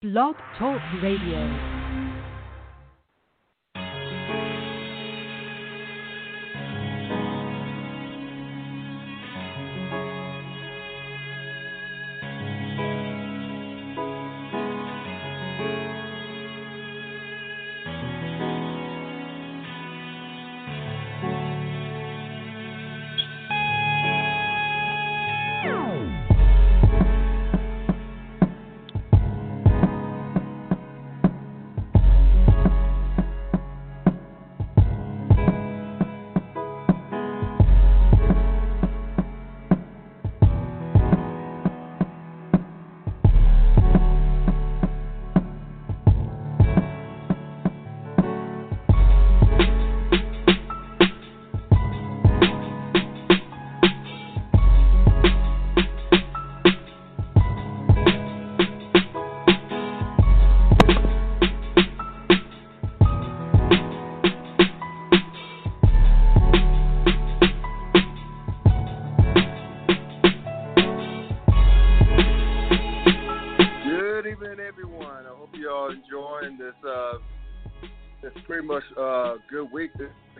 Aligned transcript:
Blog 0.00 0.36
Talk 0.56 0.80
Radio. 1.02 1.77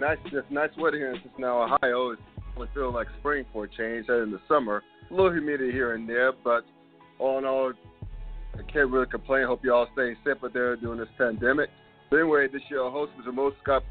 Nice, 0.08 0.18
it's 0.32 0.46
nice 0.50 0.70
weather 0.78 0.96
here 0.96 1.12
in 1.12 1.20
Cincinnati, 1.20 1.74
Ohio. 1.74 2.12
It's 2.12 2.22
it 2.56 2.68
feel 2.72 2.94
like 2.94 3.08
spring 3.20 3.44
for 3.52 3.64
a 3.64 3.68
change. 3.68 4.06
Headed 4.08 4.22
in 4.22 4.30
the 4.30 4.40
summer, 4.48 4.82
a 5.10 5.14
little 5.14 5.30
humidity 5.30 5.70
here 5.70 5.92
and 5.92 6.08
there, 6.08 6.32
but 6.32 6.64
all 7.18 7.36
in 7.36 7.44
all, 7.44 7.74
I 8.54 8.62
can't 8.72 8.90
really 8.90 9.04
complain. 9.04 9.46
Hope 9.46 9.60
you 9.62 9.74
all 9.74 9.86
staying 9.92 10.16
safe 10.24 10.38
out 10.42 10.54
there 10.54 10.76
during 10.76 10.98
this 10.98 11.10
pandemic. 11.18 11.68
But 12.08 12.20
anyway, 12.20 12.48
this 12.50 12.62
year 12.70 12.88
host 12.88 13.12
was 13.18 13.26
Mo 13.34 13.52
Scott. 13.62 13.82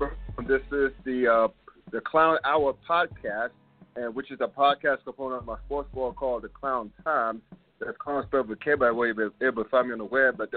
This 0.48 0.62
is 0.72 0.90
the 1.06 1.28
uh, 1.32 1.48
the 1.92 2.02
Clown 2.02 2.40
Hour 2.44 2.74
podcast, 2.90 3.52
and 3.96 4.16
which 4.16 4.32
is 4.32 4.40
a 4.42 4.48
podcast 4.48 5.04
component 5.04 5.42
of 5.42 5.46
my 5.46 5.58
sports 5.68 5.90
blog 5.94 6.16
called 6.16 6.42
The 6.42 6.50
Klown 6.50 6.90
Times. 7.04 7.42
That's 7.80 7.96
clown 8.00 8.24
spelled 8.26 8.50
with 8.50 8.60
K 8.60 8.74
by 8.74 8.88
the 8.88 8.94
way. 8.96 9.10
You'll 9.10 9.30
be 9.40 9.46
able 9.46 9.64
to 9.64 9.70
find 9.70 9.86
me 9.86 9.94
on 9.94 10.00
the 10.00 10.06
web 10.06 10.42
at 10.42 10.50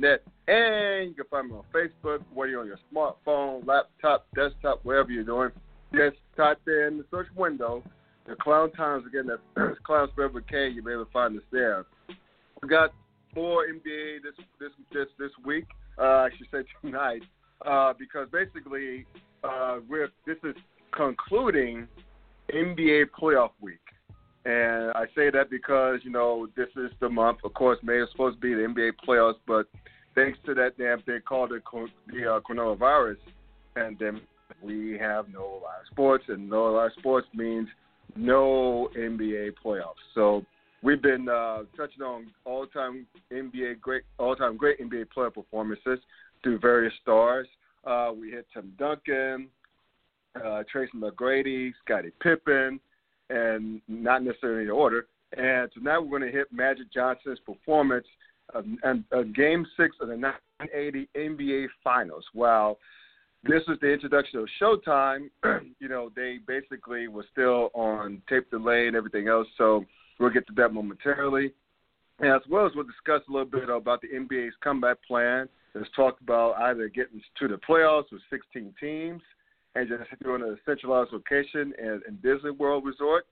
www.theklowntimes.net. 0.00 0.22
And 0.48 1.08
you 1.08 1.14
can 1.14 1.24
find 1.30 1.48
me 1.48 1.56
on 1.56 1.64
Facebook, 1.74 2.22
whether 2.32 2.50
you're 2.50 2.60
on 2.60 2.66
your 2.66 2.78
smartphone, 2.92 3.66
laptop, 3.66 4.26
desktop, 4.34 4.80
wherever 4.82 5.10
you're 5.10 5.24
doing. 5.24 5.50
Just 5.92 6.16
type 6.36 6.60
in 6.66 6.98
the 6.98 7.04
search 7.10 7.28
window, 7.36 7.82
The 8.26 8.34
Klown 8.34 8.74
Times. 8.76 9.04
Again, 9.06 9.26
that's 9.26 9.78
clown 9.84 10.08
spelled 10.12 10.34
with 10.34 10.46
K. 10.46 10.68
You'll 10.68 10.84
be 10.84 10.92
able 10.92 11.04
to 11.04 11.10
find 11.10 11.36
us 11.36 11.42
there. 11.52 11.86
We 12.62 12.68
got 12.68 12.92
more 13.34 13.64
NBA 13.66 14.22
this 14.22 14.44
this 14.58 14.70
this 14.92 15.06
this 15.18 15.30
week. 15.44 15.66
Uh, 15.98 16.02
I 16.02 16.28
should 16.36 16.46
say 16.52 16.68
tonight, 16.82 17.22
uh, 17.66 17.94
because 17.98 18.28
basically 18.30 19.06
uh, 19.42 19.78
we're 19.88 20.10
this 20.26 20.36
is 20.44 20.54
concluding 20.92 21.88
NBA 22.52 23.06
playoff 23.20 23.50
week. 23.60 23.78
And 24.44 24.90
I 24.92 25.04
say 25.14 25.30
that 25.30 25.50
because, 25.50 26.00
you 26.02 26.10
know, 26.10 26.48
this 26.56 26.68
is 26.76 26.90
the 27.00 27.10
month. 27.10 27.38
Of 27.44 27.52
course, 27.52 27.78
May 27.82 27.98
is 27.98 28.08
supposed 28.10 28.36
to 28.36 28.40
be 28.40 28.54
the 28.54 28.62
NBA 28.62 28.92
playoffs, 29.06 29.38
but 29.46 29.66
thanks 30.14 30.38
to 30.46 30.54
that 30.54 30.76
damn 30.78 31.02
thing 31.02 31.20
called 31.26 31.50
the, 31.50 31.60
the 32.12 32.26
uh, 32.26 32.40
coronavirus 32.40 33.16
pandemic, 33.74 34.22
we 34.62 34.98
have 34.98 35.28
no 35.28 35.60
live 35.62 35.86
sports, 35.90 36.24
and 36.28 36.48
no 36.48 36.64
live 36.72 36.90
sports 36.98 37.26
means 37.34 37.68
no 38.16 38.88
NBA 38.96 39.52
playoffs. 39.64 39.94
So 40.14 40.44
we've 40.82 41.02
been 41.02 41.28
uh, 41.28 41.62
touching 41.76 42.02
on 42.02 42.30
all-time 42.44 43.06
NBA 43.32 43.80
great, 43.80 44.02
all-time 44.18 44.56
great 44.56 44.80
NBA 44.80 45.10
player 45.10 45.30
performances 45.30 45.98
through 46.42 46.58
various 46.58 46.92
stars. 47.02 47.46
Uh, 47.84 48.10
we 48.18 48.30
hit 48.30 48.46
Tim 48.52 48.72
Duncan, 48.78 49.48
uh, 50.36 50.62
Tracy 50.70 50.92
McGrady, 50.96 51.72
Scottie 51.84 52.12
Pippen, 52.20 52.80
and 53.30 53.80
not 53.88 54.22
necessarily 54.22 54.64
in 54.64 54.70
order. 54.70 55.06
And 55.36 55.70
tonight 55.72 55.98
we're 55.98 56.18
going 56.18 56.30
to 56.30 56.36
hit 56.36 56.52
Magic 56.52 56.92
Johnson's 56.92 57.38
performance 57.46 58.06
of 58.54 59.34
Game 59.34 59.66
Six 59.76 59.96
of 60.00 60.08
the 60.08 60.16
1980 60.16 61.08
NBA 61.16 61.66
Finals. 61.82 62.24
Wow, 62.34 62.76
this 63.42 63.62
was 63.66 63.78
the 63.80 63.90
introduction 63.90 64.38
of 64.40 64.48
Showtime. 64.60 65.30
you 65.78 65.88
know, 65.88 66.10
they 66.14 66.38
basically 66.46 67.08
were 67.08 67.24
still 67.32 67.70
on 67.74 68.20
tape 68.28 68.50
delay 68.50 68.86
and 68.86 68.96
everything 68.96 69.28
else. 69.28 69.46
So 69.56 69.84
we'll 70.18 70.30
get 70.30 70.46
to 70.48 70.52
that 70.54 70.74
momentarily. 70.74 71.52
And 72.18 72.30
as 72.30 72.42
well 72.50 72.66
as 72.66 72.72
we'll 72.74 72.84
discuss 72.84 73.22
a 73.28 73.32
little 73.32 73.46
bit 73.46 73.70
about 73.70 74.02
the 74.02 74.08
NBA's 74.08 74.54
comeback 74.62 74.98
plan. 75.06 75.48
Let's 75.74 75.88
talk 75.96 76.20
about 76.20 76.56
either 76.56 76.88
getting 76.88 77.22
to 77.38 77.48
the 77.48 77.56
playoffs 77.56 78.12
with 78.12 78.20
16 78.28 78.74
teams 78.78 79.22
and 79.74 79.88
just 79.88 80.02
doing 80.22 80.42
a 80.42 80.56
centralized 80.66 81.12
location 81.12 81.72
in, 81.78 82.02
in 82.06 82.16
Disney 82.22 82.50
World 82.50 82.84
Resort. 82.84 83.24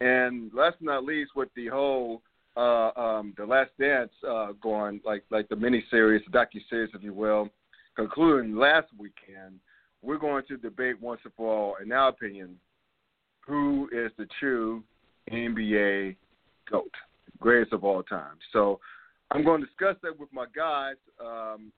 And 0.00 0.52
last 0.52 0.76
but 0.80 0.86
not 0.86 1.04
least, 1.04 1.32
with 1.34 1.48
the 1.56 1.68
whole 1.68 2.22
uh, 2.56 2.90
um, 2.96 3.34
the 3.36 3.46
Last 3.46 3.70
Dance 3.78 4.10
uh, 4.28 4.52
going, 4.60 5.00
like 5.04 5.24
like 5.30 5.48
the 5.48 5.56
mini 5.56 5.84
series, 5.90 6.22
the 6.30 6.36
docu 6.36 6.60
series, 6.68 6.90
if 6.94 7.02
you 7.02 7.14
will, 7.14 7.48
concluding 7.96 8.56
last 8.56 8.88
weekend, 8.98 9.58
we're 10.02 10.18
going 10.18 10.44
to 10.48 10.56
debate 10.56 11.00
once 11.00 11.20
and 11.24 11.32
for 11.34 11.54
all, 11.54 11.76
in 11.82 11.92
our 11.92 12.08
opinion, 12.08 12.56
who 13.46 13.88
is 13.92 14.10
the 14.18 14.26
true 14.38 14.82
NBA 15.30 16.16
goat, 16.70 16.90
greatest 17.40 17.72
of 17.72 17.84
all 17.84 18.02
time. 18.02 18.36
So 18.52 18.80
I'm 19.30 19.44
going 19.44 19.60
to 19.60 19.66
discuss 19.66 19.96
that 20.02 20.18
with 20.18 20.28
my 20.32 20.46
guys. 20.54 20.96
Um, 21.20 21.72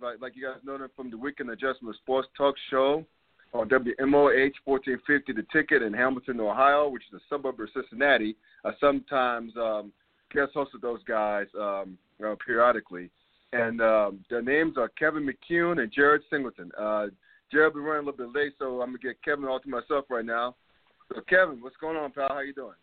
like, 0.00 0.20
like 0.20 0.36
you 0.36 0.44
guys 0.44 0.60
know 0.64 0.76
them 0.76 0.90
from 0.96 1.10
the 1.10 1.16
Weekend 1.16 1.50
Adjustment 1.50 1.96
Sports 1.96 2.28
Talk 2.36 2.54
Show 2.70 3.04
on 3.54 3.68
WMOH 3.68 4.52
1450 4.64 5.32
The 5.32 5.46
Ticket 5.52 5.82
in 5.82 5.92
Hamilton, 5.92 6.40
Ohio, 6.40 6.88
which 6.88 7.02
is 7.12 7.20
a 7.20 7.24
suburb 7.28 7.60
of 7.60 7.68
Cincinnati. 7.74 8.36
I 8.64 8.70
sometimes 8.80 9.52
um, 9.56 9.92
guest 10.32 10.52
hosted 10.54 10.82
those 10.82 11.02
guys 11.04 11.46
um, 11.58 11.96
uh, 12.24 12.34
periodically. 12.44 13.10
And 13.52 13.80
um, 13.80 14.24
their 14.28 14.42
names 14.42 14.76
are 14.76 14.90
Kevin 14.90 15.26
McCune 15.26 15.80
and 15.80 15.92
Jarrod 15.92 16.20
Singleton. 16.30 16.70
Uh, 16.76 17.06
Jarrod 17.52 17.74
be 17.74 17.80
running 17.80 18.06
a 18.06 18.10
little 18.10 18.26
bit 18.26 18.34
late, 18.34 18.52
so 18.58 18.82
I'm 18.82 18.90
going 18.90 18.98
to 19.00 19.06
get 19.08 19.22
Kevin 19.24 19.46
all 19.46 19.60
to 19.60 19.68
myself 19.68 20.04
right 20.10 20.24
now. 20.24 20.54
So, 21.08 21.22
Kevin, 21.28 21.62
what's 21.62 21.76
going 21.76 21.96
on, 21.96 22.12
pal? 22.12 22.28
How 22.28 22.40
you 22.40 22.52
doing? 22.52 22.74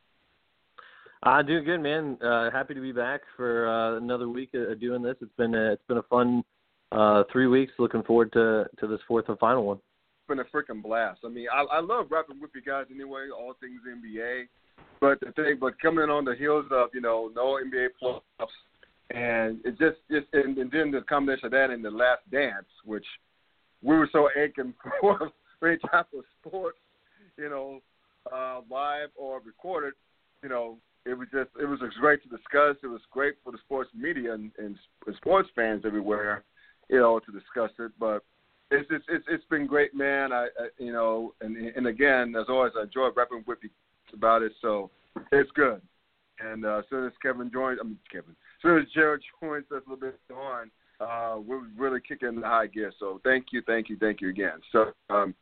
I 1.22 1.40
uh, 1.40 1.42
doing 1.44 1.64
good, 1.64 1.82
man. 1.82 2.18
Uh, 2.24 2.50
happy 2.52 2.74
to 2.74 2.82
be 2.82 2.92
back 2.92 3.22
for 3.36 3.68
uh, 3.68 3.98
another 3.98 4.28
week 4.28 4.54
of 4.54 4.80
doing 4.80 5.04
this. 5.04 5.16
It's 5.22 5.36
been 5.38 5.54
a, 5.54 5.74
it's 5.74 5.84
been 5.88 5.98
a 5.98 6.04
fun 6.04 6.44
uh, 6.92 7.24
three 7.32 7.48
weeks. 7.48 7.74
Looking 7.78 8.04
forward 8.04 8.32
to 8.34 8.66
to 8.80 8.88
this 8.88 9.00
fourth 9.08 9.30
and 9.30 9.38
final 9.40 9.66
one. 9.66 9.80
Been 10.28 10.40
a 10.40 10.44
freaking 10.46 10.82
blast. 10.82 11.20
I 11.24 11.30
mean, 11.30 11.48
I, 11.54 11.78
I 11.78 11.80
love 11.82 12.08
rapping 12.10 12.42
with 12.42 12.52
you 12.56 12.62
guys 12.62 12.86
anyway, 12.94 13.28
all 13.36 13.54
things 13.60 13.82
NBA. 13.88 14.46
But 15.00 15.20
the 15.20 15.32
thing, 15.34 15.58
but 15.60 15.80
coming 15.80 16.10
on 16.10 16.26
the 16.26 16.36
heels 16.36 16.66
of 16.72 16.90
you 16.94 17.02
know 17.02 17.30
no 17.36 17.60
NBA 17.64 17.90
playoffs, 18.02 18.48
and 19.12 19.60
it 19.64 19.78
just 19.78 19.98
just 20.10 20.26
and, 20.34 20.58
and 20.58 20.72
then 20.72 20.90
the 20.92 21.02
combination 21.02 21.46
of 21.46 21.52
that 21.52 21.70
and 21.70 21.86
the 21.86 21.92
Last 21.92 22.22
Dance, 22.32 22.66
which 22.86 23.06
we 23.84 23.96
were 23.96 24.10
so 24.12 24.30
aching 24.36 24.74
for 25.02 25.32
any 25.64 25.78
type 25.92 26.08
of 26.18 26.24
sports, 26.40 26.78
you 27.38 27.50
know, 27.50 27.82
uh, 28.34 28.62
live 28.70 29.10
or 29.16 29.42
recorded, 29.46 29.94
you 30.42 30.50
know, 30.50 30.78
it 31.06 31.14
was 31.14 31.28
just 31.32 31.50
it 31.62 31.66
was 31.66 31.80
great 32.00 32.24
to 32.24 32.30
discuss. 32.30 32.78
It 32.82 32.88
was 32.88 33.02
great 33.12 33.36
for 33.44 33.52
the 33.52 33.60
sports 33.60 33.92
media 33.94 34.34
and, 34.34 34.52
and 34.58 34.76
sports 35.18 35.50
fans 35.56 35.84
everywhere 35.86 36.44
you 36.90 37.00
know, 37.00 37.20
to 37.20 37.32
discuss 37.32 37.72
it. 37.80 37.92
But 38.00 38.24
it's 38.72 38.88
it's 38.90 39.06
it's, 39.10 39.26
it's 39.30 39.46
been 39.46 39.68
great, 39.68 39.94
man. 39.94 40.32
I, 40.32 40.46
I 40.60 40.68
you 40.78 40.92
know, 40.92 41.34
and 41.42 41.56
and 41.58 41.88
again, 41.88 42.36
as 42.36 42.46
always, 42.50 42.74
I 42.78 42.84
enjoy 42.84 43.10
rapping 43.16 43.44
with 43.48 43.60
you 43.62 43.70
about 44.14 44.42
it. 44.42 44.54
So 44.62 44.90
it's 45.32 45.52
good. 45.52 45.82
And 46.40 46.66
uh, 46.66 46.80
as 46.80 46.86
soon 46.90 47.06
as 47.06 47.14
Kevin 47.22 47.52
joins, 47.52 47.80
I 47.82 47.86
mean 47.86 48.00
Kevin, 48.12 48.32
as 48.32 48.62
soon 48.62 48.80
as 48.80 48.86
Jarrod 48.96 49.20
joins 49.42 49.66
us 49.72 49.82
a 49.86 49.90
little 49.90 49.96
bit 49.98 50.20
on, 50.36 50.72
uh, 51.00 51.40
we're 51.40 51.62
really 51.78 52.00
kicking 52.06 52.40
the 52.42 52.48
high 52.48 52.68
gear. 52.68 52.92
So 53.00 53.22
thank 53.24 53.48
you, 53.52 53.62
thank 53.66 53.90
you, 53.90 53.98
thank 53.98 54.22
you 54.22 54.30
again. 54.30 54.60
So 54.72 54.92
um, 55.10 55.34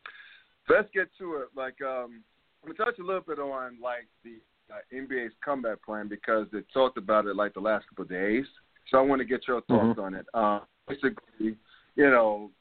let's 0.70 0.90
get 0.94 1.10
to 1.20 1.36
it. 1.38 1.48
Like 1.56 1.82
um, 1.82 2.24
I'm 2.64 2.72
gonna 2.72 2.92
touch 2.92 3.00
a 3.00 3.04
little 3.04 3.22
bit 3.22 3.40
on 3.40 3.78
like 3.82 4.08
the 4.24 4.36
uh, 4.72 4.80
NBA's 4.94 5.34
comeback 5.44 5.84
plan 5.84 6.08
because 6.08 6.48
they 6.52 6.60
talked 6.74 6.98
about 6.98 7.26
it 7.26 7.36
like 7.36 7.54
the 7.54 7.60
last 7.60 7.88
couple 7.90 8.04
of 8.04 8.10
days. 8.10 8.46
So 8.90 8.98
I 8.98 9.02
want 9.02 9.20
to 9.20 9.26
get 9.26 9.48
your 9.48 9.62
thoughts 9.62 9.98
Mhm. 9.98 10.04
on 10.04 10.14
it. 10.14 10.26
Uh, 10.34 10.60
basically, 10.88 11.58
you 11.96 12.10
know, 12.10 12.52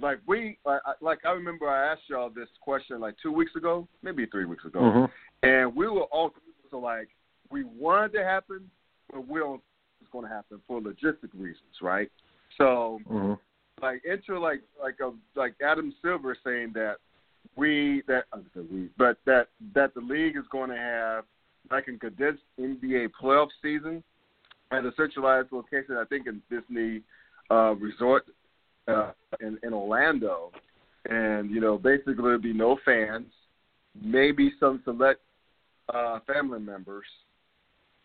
like 0.00 0.18
we, 0.26 0.58
like 1.00 1.18
I 1.24 1.30
remember 1.30 1.68
I 1.68 1.92
asked 1.92 2.02
y'all 2.08 2.30
this 2.30 2.48
question 2.60 3.00
like 3.00 3.14
two 3.22 3.32
weeks 3.32 3.54
ago, 3.56 3.86
maybe 4.02 4.26
three 4.26 4.46
weeks 4.46 4.64
ago, 4.64 4.80
Mhm. 4.80 5.10
and 5.42 5.76
we 5.76 5.88
were 5.88 6.04
all 6.04 6.32
so 6.70 6.78
like 6.78 7.08
we 7.50 7.64
wanted 7.64 8.12
to 8.14 8.24
happen, 8.24 8.70
but 9.12 9.26
we 9.28 9.38
don't 9.40 9.58
think 9.58 10.00
it's 10.00 10.10
going 10.10 10.24
to 10.24 10.30
happen 10.34 10.60
for 10.66 10.80
logistic 10.80 11.28
reasons, 11.34 11.82
right? 11.82 12.10
So 12.56 13.00
Mhm. 13.06 13.38
like 13.80 14.02
enter 14.06 14.38
like 14.38 14.62
like 14.80 14.98
a 15.00 15.12
like 15.34 15.54
Adam 15.60 15.92
Silver 16.00 16.34
saying 16.42 16.72
that 16.72 16.98
we 17.56 18.02
that 18.02 18.24
we 18.70 18.88
but 18.96 19.18
that 19.26 19.48
that 19.74 19.92
the 19.94 20.00
league 20.00 20.36
is 20.36 20.46
going 20.48 20.70
to 20.70 20.76
have 20.76 21.26
like 21.70 21.88
a 21.88 21.96
condensed 21.98 22.42
NBA 22.58 23.08
playoff 23.08 23.50
season 23.60 24.02
at 24.70 24.86
a 24.86 24.92
centralized 24.92 25.52
location. 25.52 25.96
I 25.96 26.04
think 26.06 26.26
in 26.26 26.42
Disney 26.48 27.02
uh, 27.50 27.74
Resort 27.78 28.24
uh, 28.88 29.12
in 29.40 29.58
in 29.62 29.72
Orlando, 29.72 30.50
and 31.08 31.50
you 31.50 31.60
know 31.60 31.78
basically 31.78 32.14
there'd 32.16 32.42
be 32.42 32.52
no 32.52 32.78
fans, 32.84 33.26
maybe 34.00 34.52
some 34.58 34.80
select 34.84 35.20
uh, 35.92 36.20
family 36.26 36.60
members, 36.60 37.06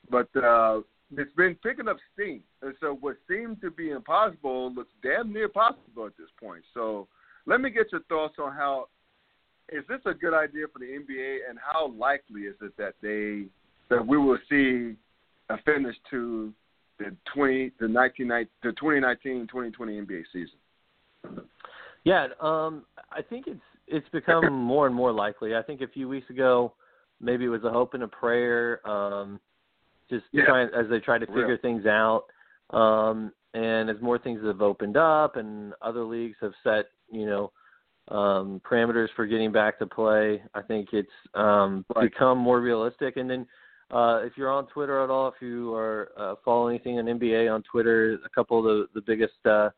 but 0.09 0.27
uh, 0.35 0.81
it's 1.15 1.33
been 1.35 1.55
picking 1.63 1.87
up 1.87 1.97
steam. 2.13 2.41
And 2.61 2.73
so 2.81 2.97
what 2.99 3.17
seemed 3.29 3.61
to 3.61 3.71
be 3.71 3.91
impossible 3.91 4.73
looks 4.73 4.91
damn 5.01 5.31
near 5.31 5.47
possible 5.47 6.05
at 6.05 6.17
this 6.17 6.29
point. 6.39 6.63
So 6.73 7.07
let 7.45 7.61
me 7.61 7.69
get 7.69 7.91
your 7.91 8.01
thoughts 8.03 8.35
on 8.39 8.53
how 8.53 8.87
is 9.69 9.83
this 9.87 9.99
a 10.05 10.13
good 10.13 10.33
idea 10.33 10.65
for 10.71 10.79
the 10.79 10.85
NBA 10.85 11.49
and 11.49 11.57
how 11.59 11.91
likely 11.91 12.41
is 12.41 12.55
it 12.61 12.75
that 12.77 12.95
they 13.01 13.45
that 13.89 14.05
we 14.05 14.17
will 14.17 14.37
see 14.49 14.95
a 15.49 15.57
finish 15.63 15.95
to 16.09 16.53
the 16.99 17.15
twenty 17.33 17.71
the 17.79 17.87
nineteen 17.87 18.27
the 18.27 18.71
twenty 18.73 18.99
nineteen 18.99 19.47
twenty 19.47 19.71
twenty 19.71 19.93
NBA 19.99 20.23
season? 20.33 20.57
Yeah, 22.03 22.27
um, 22.39 22.85
I 23.11 23.21
think 23.21 23.47
it's 23.47 23.61
it's 23.87 24.07
become 24.09 24.51
more 24.51 24.85
and 24.85 24.95
more 24.95 25.11
likely. 25.11 25.55
I 25.55 25.61
think 25.61 25.81
a 25.81 25.87
few 25.87 26.07
weeks 26.07 26.29
ago, 26.29 26.73
maybe 27.19 27.45
it 27.45 27.49
was 27.49 27.63
a 27.63 27.69
hope 27.69 27.93
and 27.93 28.03
a 28.03 28.07
prayer, 28.07 28.87
um, 28.87 29.39
just 30.09 30.25
Yeah. 30.31 30.45
trying 30.45 30.69
as 30.73 30.87
they 30.89 30.99
try 30.99 31.17
to 31.17 31.25
Real. 31.25 31.35
figure 31.35 31.57
things 31.57 31.85
out. 31.85 32.25
Um, 32.71 33.33
and 33.53 33.89
as 33.89 33.99
more 34.01 34.17
things 34.19 34.43
have 34.43 34.61
opened 34.61 34.97
up, 34.97 35.35
and 35.37 35.73
other 35.81 36.03
leagues 36.03 36.37
have 36.41 36.53
set, 36.63 36.89
you 37.09 37.25
know, 37.25 37.51
um, 38.09 38.61
parameters 38.61 39.09
for 39.15 39.25
getting 39.25 39.51
back 39.51 39.79
to 39.79 39.85
play, 39.85 40.41
I 40.53 40.61
think 40.61 40.93
it's 40.93 41.09
um, 41.33 41.85
Right. 41.95 42.11
become 42.11 42.37
more 42.37 42.61
realistic. 42.61 43.17
And 43.17 43.29
then, 43.29 43.47
uh, 43.91 44.21
if 44.23 44.37
you're 44.37 44.51
on 44.51 44.67
Twitter 44.67 45.01
at 45.03 45.09
all, 45.09 45.29
if 45.29 45.41
you 45.41 45.73
are 45.73 46.11
uh, 46.17 46.35
following 46.43 46.75
anything 46.75 46.99
on 46.99 47.05
NBA 47.05 47.53
on 47.53 47.63
Twitter, 47.63 48.19
a 48.25 48.29
couple 48.29 48.59
of 48.59 48.65
the 48.65 48.87
the 48.93 49.01
biggest 49.01 49.45
uh, 49.45 49.69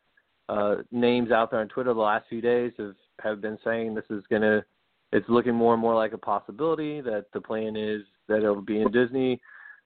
uh, 0.50 0.76
names 0.92 1.32
out 1.32 1.52
there 1.52 1.60
on 1.60 1.68
Twitter 1.68 1.94
the 1.94 2.00
last 2.00 2.26
few 2.28 2.42
days 2.42 2.72
have 2.78 2.96
have 3.22 3.42
been 3.42 3.58
saying 3.64 3.94
this 3.94 4.10
is 4.10 4.24
gonna. 4.30 4.66
It's 5.12 5.28
looking 5.30 5.56
more 5.56 5.74
and 5.74 5.82
more 5.82 5.96
like 5.96 6.14
a 6.14 6.18
possibility 6.18 7.02
that 7.02 7.26
the 7.34 7.42
plan 7.42 7.76
is 7.76 8.02
that 8.28 8.38
it'll 8.38 8.62
be 8.62 8.82
in 8.82 8.92
Disney 8.92 9.42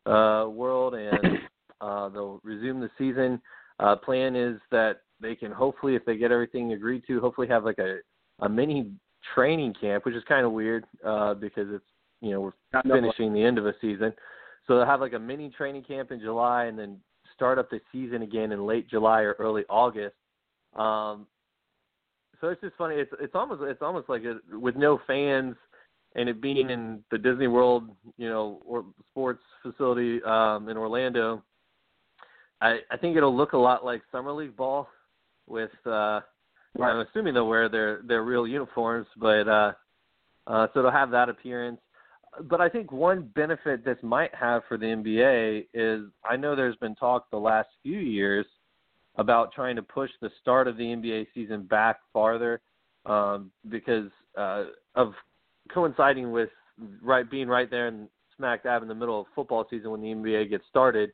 uh, 0.05 0.47
World 0.49 0.95
and 0.95 1.39
uh, 1.81 2.09
they'll 2.09 2.41
resume 2.43 2.79
the 2.79 2.89
season. 2.97 3.41
Uh, 3.79 3.95
plan 3.95 4.35
is 4.35 4.59
that 4.71 5.01
they 5.21 5.35
can 5.35 5.51
hopefully, 5.51 5.95
if 5.95 6.05
they 6.05 6.17
get 6.17 6.31
everything 6.31 6.73
agreed 6.73 7.03
to, 7.07 7.19
hopefully 7.19 7.47
have 7.47 7.63
like 7.63 7.79
a 7.79 7.97
a 8.39 8.49
mini 8.49 8.91
training 9.33 9.73
camp, 9.79 10.05
which 10.05 10.15
is 10.15 10.23
kind 10.27 10.45
of 10.45 10.51
weird 10.51 10.85
uh, 11.05 11.33
because 11.33 11.67
it's 11.71 11.85
you 12.21 12.31
know 12.31 12.41
we're 12.41 12.81
know. 12.83 12.95
finishing 12.95 13.33
the 13.33 13.43
end 13.43 13.57
of 13.57 13.65
a 13.65 13.73
season. 13.81 14.13
So 14.67 14.77
they'll 14.77 14.85
have 14.85 15.01
like 15.01 15.13
a 15.13 15.19
mini 15.19 15.49
training 15.49 15.83
camp 15.83 16.11
in 16.11 16.19
July 16.19 16.65
and 16.65 16.79
then 16.79 16.99
start 17.35 17.59
up 17.59 17.69
the 17.69 17.81
season 17.91 18.21
again 18.21 18.51
in 18.51 18.65
late 18.65 18.89
July 18.89 19.21
or 19.21 19.33
early 19.39 19.63
August. 19.69 20.15
Um, 20.75 21.27
so 22.41 22.49
it's 22.49 22.61
just 22.61 22.75
funny. 22.77 22.95
It's 22.95 23.11
it's 23.19 23.35
almost 23.35 23.61
it's 23.63 23.81
almost 23.81 24.09
like 24.09 24.23
it, 24.23 24.37
with 24.51 24.75
no 24.75 24.99
fans 25.07 25.55
and 26.15 26.29
it 26.29 26.41
being 26.41 26.69
in 26.69 27.03
the 27.09 27.17
Disney 27.17 27.47
World, 27.47 27.89
you 28.17 28.29
know, 28.29 28.61
or 28.65 28.85
sports 29.11 29.41
facility 29.61 30.21
um, 30.23 30.69
in 30.69 30.77
Orlando. 30.77 31.43
I 32.61 32.79
I 32.91 32.97
think 32.97 33.17
it'll 33.17 33.35
look 33.35 33.53
a 33.53 33.57
lot 33.57 33.85
like 33.85 34.01
summer 34.11 34.31
league 34.31 34.55
ball 34.55 34.87
with 35.47 35.71
uh 35.85 36.21
I'm 36.81 37.05
assuming 37.07 37.35
they'll 37.35 37.47
wear 37.47 37.69
their 37.69 38.01
their 38.03 38.23
real 38.23 38.47
uniforms, 38.47 39.07
but 39.17 39.47
uh, 39.47 39.73
uh, 40.47 40.67
so 40.73 40.81
they'll 40.81 40.91
have 40.91 41.11
that 41.11 41.29
appearance. 41.29 41.79
But 42.49 42.61
I 42.61 42.69
think 42.69 42.91
one 42.91 43.29
benefit 43.35 43.85
this 43.85 43.97
might 44.01 44.33
have 44.33 44.63
for 44.67 44.77
the 44.77 44.87
NBA 44.87 45.67
is 45.73 46.09
I 46.27 46.35
know 46.35 46.55
there's 46.55 46.75
been 46.77 46.95
talk 46.95 47.29
the 47.29 47.37
last 47.37 47.69
few 47.83 47.99
years 47.99 48.45
about 49.17 49.51
trying 49.53 49.75
to 49.75 49.83
push 49.83 50.09
the 50.21 50.29
start 50.41 50.67
of 50.67 50.77
the 50.77 50.83
NBA 50.83 51.27
season 51.33 51.63
back 51.63 51.99
farther 52.11 52.61
um, 53.05 53.51
because 53.69 54.09
uh, 54.37 54.65
of 54.95 55.13
coinciding 55.71 56.31
with 56.31 56.49
right 57.01 57.29
being 57.29 57.47
right 57.47 57.69
there 57.69 57.87
and 57.87 58.07
smack 58.35 58.63
dab 58.63 58.81
in 58.81 58.87
the 58.87 58.95
middle 58.95 59.21
of 59.21 59.27
football 59.35 59.65
season 59.69 59.91
when 59.91 60.01
the 60.01 60.07
NBA 60.07 60.49
gets 60.49 60.63
started. 60.69 61.11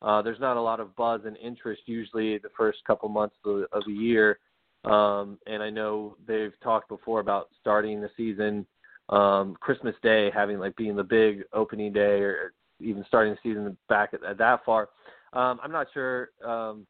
Uh, 0.00 0.20
there's 0.22 0.40
not 0.40 0.56
a 0.56 0.60
lot 0.60 0.80
of 0.80 0.96
buzz 0.96 1.20
and 1.24 1.36
interest 1.36 1.82
usually 1.86 2.38
the 2.38 2.48
first 2.56 2.78
couple 2.86 3.08
months 3.08 3.36
of, 3.44 3.64
of 3.72 3.82
the 3.86 3.92
year. 3.92 4.38
Um, 4.84 5.38
and 5.46 5.62
I 5.62 5.70
know 5.70 6.16
they've 6.26 6.58
talked 6.62 6.88
before 6.88 7.20
about 7.20 7.50
starting 7.60 8.00
the 8.00 8.10
season 8.16 8.66
um, 9.10 9.56
Christmas 9.60 9.94
Day 10.02 10.30
having 10.34 10.58
like 10.58 10.74
being 10.76 10.96
the 10.96 11.04
big 11.04 11.42
opening 11.52 11.92
day 11.92 12.20
or 12.20 12.52
even 12.80 13.04
starting 13.06 13.34
the 13.34 13.38
season 13.48 13.76
back 13.88 14.12
at, 14.12 14.24
at 14.24 14.38
that 14.38 14.64
far. 14.64 14.88
Um, 15.34 15.60
I'm 15.62 15.70
not 15.70 15.86
sure 15.94 16.30
um, 16.44 16.86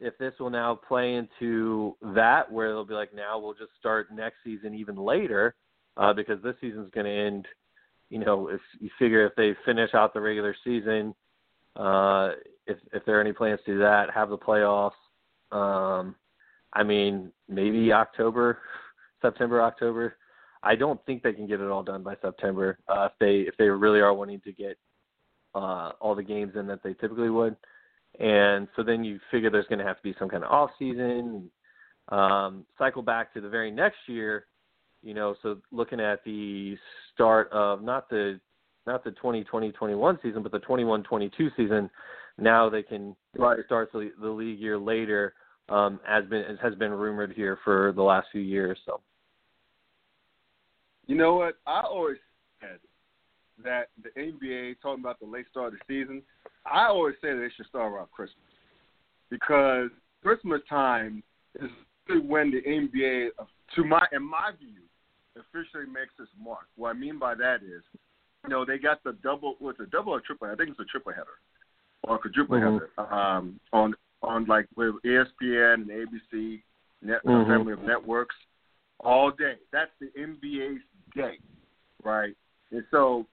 if 0.00 0.16
this 0.18 0.32
will 0.38 0.50
now 0.50 0.74
play 0.74 1.14
into 1.14 1.96
that 2.14 2.50
where 2.50 2.68
they'll 2.68 2.84
be 2.84 2.94
like 2.94 3.14
now 3.14 3.38
we'll 3.38 3.54
just 3.54 3.72
start 3.78 4.12
next 4.12 4.36
season 4.44 4.74
even 4.74 4.96
later 4.96 5.54
uh, 5.98 6.12
because 6.12 6.42
this 6.42 6.54
season's 6.60 6.90
going 6.92 7.06
to 7.06 7.12
end. 7.12 7.46
You 8.10 8.20
know, 8.20 8.48
if 8.48 8.60
you 8.80 8.88
figure 8.98 9.26
if 9.26 9.34
they 9.36 9.54
finish 9.66 9.92
out 9.92 10.14
the 10.14 10.20
regular 10.20 10.56
season, 10.64 11.14
uh, 11.76 12.30
if 12.66 12.78
if 12.92 13.04
there 13.04 13.18
are 13.18 13.20
any 13.20 13.32
plans 13.32 13.60
to 13.66 13.72
do 13.74 13.78
that, 13.80 14.10
have 14.14 14.30
the 14.30 14.38
playoffs. 14.38 14.92
Um, 15.52 16.14
I 16.72 16.84
mean, 16.84 17.32
maybe 17.48 17.92
October, 17.92 18.58
September, 19.22 19.60
October. 19.62 20.16
I 20.62 20.74
don't 20.74 21.04
think 21.06 21.22
they 21.22 21.32
can 21.32 21.46
get 21.46 21.60
it 21.60 21.70
all 21.70 21.82
done 21.82 22.02
by 22.02 22.16
September 22.22 22.78
uh, 22.88 23.08
if 23.10 23.12
they 23.20 23.40
if 23.48 23.56
they 23.58 23.68
really 23.68 24.00
are 24.00 24.14
wanting 24.14 24.40
to 24.40 24.52
get 24.52 24.78
uh, 25.54 25.92
all 26.00 26.14
the 26.14 26.22
games 26.22 26.52
in 26.56 26.66
that 26.68 26.82
they 26.82 26.94
typically 26.94 27.30
would. 27.30 27.56
And 28.18 28.68
so 28.74 28.82
then 28.82 29.04
you 29.04 29.20
figure 29.30 29.50
there's 29.50 29.66
going 29.66 29.78
to 29.78 29.84
have 29.84 29.96
to 29.96 30.02
be 30.02 30.14
some 30.18 30.28
kind 30.28 30.44
of 30.44 30.50
off 30.50 30.70
season. 30.78 31.50
Um, 32.08 32.64
cycle 32.78 33.02
back 33.02 33.32
to 33.34 33.40
the 33.40 33.48
very 33.48 33.70
next 33.70 33.98
year, 34.06 34.46
you 35.02 35.14
know. 35.14 35.36
So 35.42 35.58
looking 35.70 36.00
at 36.00 36.24
the 36.24 36.76
start 37.14 37.50
of 37.52 37.82
not 37.82 38.08
the 38.08 38.40
not 38.86 39.04
the 39.04 39.10
2020-21 39.22 40.22
season, 40.22 40.42
but 40.42 40.50
the 40.50 40.60
21-22 40.60 41.30
season, 41.56 41.90
now 42.38 42.70
they 42.70 42.82
can 42.82 43.14
Right. 43.36 43.58
start 43.66 43.92
the, 43.92 44.10
the 44.20 44.28
league 44.28 44.58
year 44.58 44.78
later 44.78 45.34
um, 45.68 46.00
has 46.06 46.24
been 46.24 46.56
has 46.62 46.74
been 46.74 46.90
rumored 46.92 47.32
here 47.32 47.58
for 47.62 47.92
the 47.94 48.02
last 48.02 48.28
few 48.32 48.40
years. 48.40 48.78
So 48.86 49.00
You 51.06 51.16
know 51.16 51.34
what? 51.34 51.56
I 51.66 51.82
always 51.82 52.16
said 52.60 52.78
that 53.64 53.88
the 54.02 54.10
NBA 54.20 54.76
talking 54.82 55.02
about 55.02 55.20
the 55.20 55.26
late 55.26 55.46
start 55.50 55.74
of 55.74 55.78
the 55.78 56.02
season. 56.02 56.22
I 56.72 56.86
always 56.86 57.14
say 57.20 57.32
that 57.32 57.38
they 57.38 57.50
should 57.56 57.66
start 57.66 57.92
around 57.92 58.10
Christmas 58.10 58.44
because 59.30 59.90
Christmas 60.22 60.60
time 60.68 61.22
is 61.60 61.70
when 62.26 62.50
the 62.50 62.62
NBA, 62.62 63.28
to 63.76 63.84
my 63.84 64.06
in 64.12 64.22
my 64.22 64.52
view, 64.58 64.82
officially 65.36 65.86
makes 65.86 66.14
its 66.18 66.30
mark. 66.42 66.66
What 66.76 66.90
I 66.90 66.92
mean 66.94 67.18
by 67.18 67.34
that 67.34 67.56
is, 67.62 67.82
you 68.44 68.50
know, 68.50 68.64
they 68.64 68.78
got 68.78 69.02
the 69.04 69.12
double 69.22 69.56
was 69.60 69.76
a 69.80 69.86
double 69.86 70.12
or 70.14 70.20
triple? 70.20 70.48
I 70.48 70.54
think 70.54 70.70
it's 70.70 70.80
a 70.80 70.84
triple 70.84 71.12
header 71.12 71.38
or 72.04 72.16
a 72.16 72.18
quadruple 72.18 72.56
Mhm. 72.56 72.72
header 72.96 73.14
um, 73.14 73.60
on 73.72 73.94
on 74.22 74.44
like 74.46 74.66
with 74.74 74.96
ESPN 75.04 75.74
and 75.74 75.90
ABC, 75.90 76.62
net, 77.02 77.24
Mhm. 77.24 77.46
family 77.46 77.72
of 77.72 77.82
networks, 77.82 78.34
all 79.00 79.30
day. 79.30 79.58
That's 79.70 79.92
the 80.00 80.10
NBA's 80.16 80.82
day, 81.14 81.38
right? 82.02 82.36
And 82.72 82.84
so, 82.90 83.26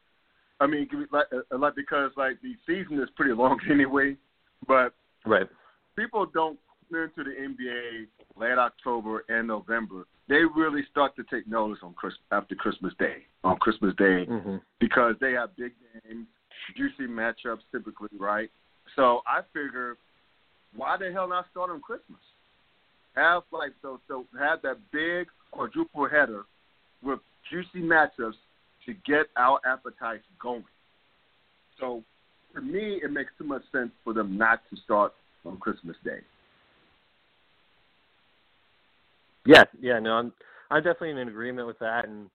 I 0.60 0.68
mean, 0.68 0.88
like, 1.12 1.28
uh, 1.34 1.58
like 1.58 1.76
because 1.76 2.12
like 2.16 2.38
the 2.42 2.54
season 2.66 3.02
is 3.02 3.10
pretty 3.16 3.34
long 3.34 3.60
anyway, 3.72 4.16
but 4.68 4.94
right. 5.26 5.48
people 5.96 6.26
don't 6.34 6.58
come 6.90 7.02
into 7.02 7.30
the 7.30 7.36
NBA 7.36 8.08
late 8.40 8.58
October 8.58 9.26
and 9.30 9.48
November. 9.48 10.06
They 10.28 10.42
really 10.56 10.82
start 10.90 11.16
to 11.18 11.24
take 11.24 11.48
notice 11.48 11.80
on 11.84 11.94
Chris 11.94 12.14
after 12.32 12.56
Christmas 12.56 12.94
Day, 12.98 13.26
on 13.44 13.58
Christmas 13.58 13.94
Day, 13.98 14.26
hmm 14.26 14.58
because 14.80 15.16
they 15.22 15.32
have 15.32 15.56
big 15.56 15.72
games, 16.04 16.28
juicy 16.76 17.10
matchups 17.10 17.62
typically, 17.72 18.10
right? 18.20 18.50
So 18.96 19.22
I 19.26 19.42
figure, 19.54 19.98
why 20.76 20.98
the 20.98 21.12
hell 21.12 21.30
not 21.30 21.46
start 21.52 21.70
on 21.70 21.80
Christmas? 21.82 22.20
Have 23.16 23.44
like 23.52 23.72
so 23.82 24.00
so 24.08 24.26
have 24.38 24.62
that 24.64 24.78
big 24.92 25.28
quadruple 25.52 26.08
header 26.10 26.44
with 27.02 27.20
juicy 27.50 27.86
matchups 27.86 28.34
to 28.86 28.94
get 29.06 29.28
our 29.38 29.60
appetites 29.66 30.24
going. 30.42 30.64
So 31.80 32.04
for 32.54 32.62
me, 32.62 33.02
it 33.04 33.12
makes 33.12 33.32
too 33.38 33.44
much 33.44 33.64
sense 33.72 33.92
for 34.04 34.14
them 34.14 34.38
not 34.38 34.62
to 34.70 34.78
start 34.84 35.14
on 35.46 35.58
Christmas 35.58 35.98
Day. 36.04 36.20
Yeah, 39.46 39.66
yeah, 39.80 40.00
no, 40.00 40.14
I'm 40.14 40.34
I'm 40.72 40.82
definitely 40.82 41.12
in 41.12 41.28
agreement 41.28 41.68
with 41.68 41.78
that, 41.80 42.06
and 42.08 42.30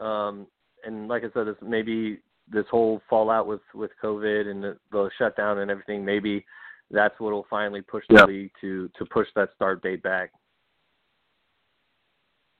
um, 0.00 0.46
and 0.84 1.08
like 1.08 1.24
I 1.24 1.28
said, 1.34 1.48
this 1.48 1.56
maybe 1.60 2.20
this 2.50 2.66
whole 2.70 3.02
fallout 3.10 3.46
with 3.46 3.62
with 3.74 3.90
COVID 4.02 4.48
and 4.48 4.62
the, 4.62 4.76
the 4.92 5.10
shutdown 5.18 5.58
and 5.58 5.70
everything, 5.70 6.04
maybe 6.04 6.44
that's 6.90 7.18
what 7.18 7.32
will 7.32 7.46
finally 7.50 7.82
push 7.82 8.04
the 8.08 8.16
yeah. 8.16 8.24
league 8.24 8.50
to 8.60 8.88
to 8.96 9.04
push 9.06 9.26
that 9.34 9.48
start 9.56 9.82
date 9.82 10.02
back. 10.02 10.30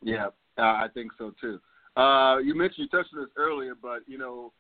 Yeah, 0.03 0.27
uh, 0.59 0.63
I 0.63 0.87
think 0.93 1.13
so 1.17 1.33
too. 1.41 1.61
Uh, 1.97 2.39
you 2.39 2.55
mentioned 2.55 2.89
you 2.93 2.99
touched 2.99 3.15
on 3.15 3.23
this 3.23 3.31
earlier, 3.37 3.75
but 3.81 4.01
you 4.07 4.19
know, 4.19 4.53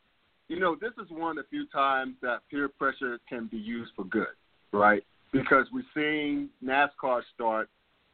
you 0.49 0.59
know, 0.59 0.77
this 0.81 0.93
is 1.03 1.11
one 1.11 1.37
of 1.39 1.45
the 1.45 1.49
few 1.51 1.67
times 1.67 2.15
that 2.23 2.39
peer 2.51 2.69
pressure 2.69 3.19
can 3.29 3.47
be 3.47 3.59
used 3.59 3.93
for 3.95 4.05
good, 4.05 4.27
right? 4.73 5.05
Because 5.33 5.67
we've 5.73 5.85
seen 5.95 6.49
NASCAR 6.65 7.23
start 7.35 7.69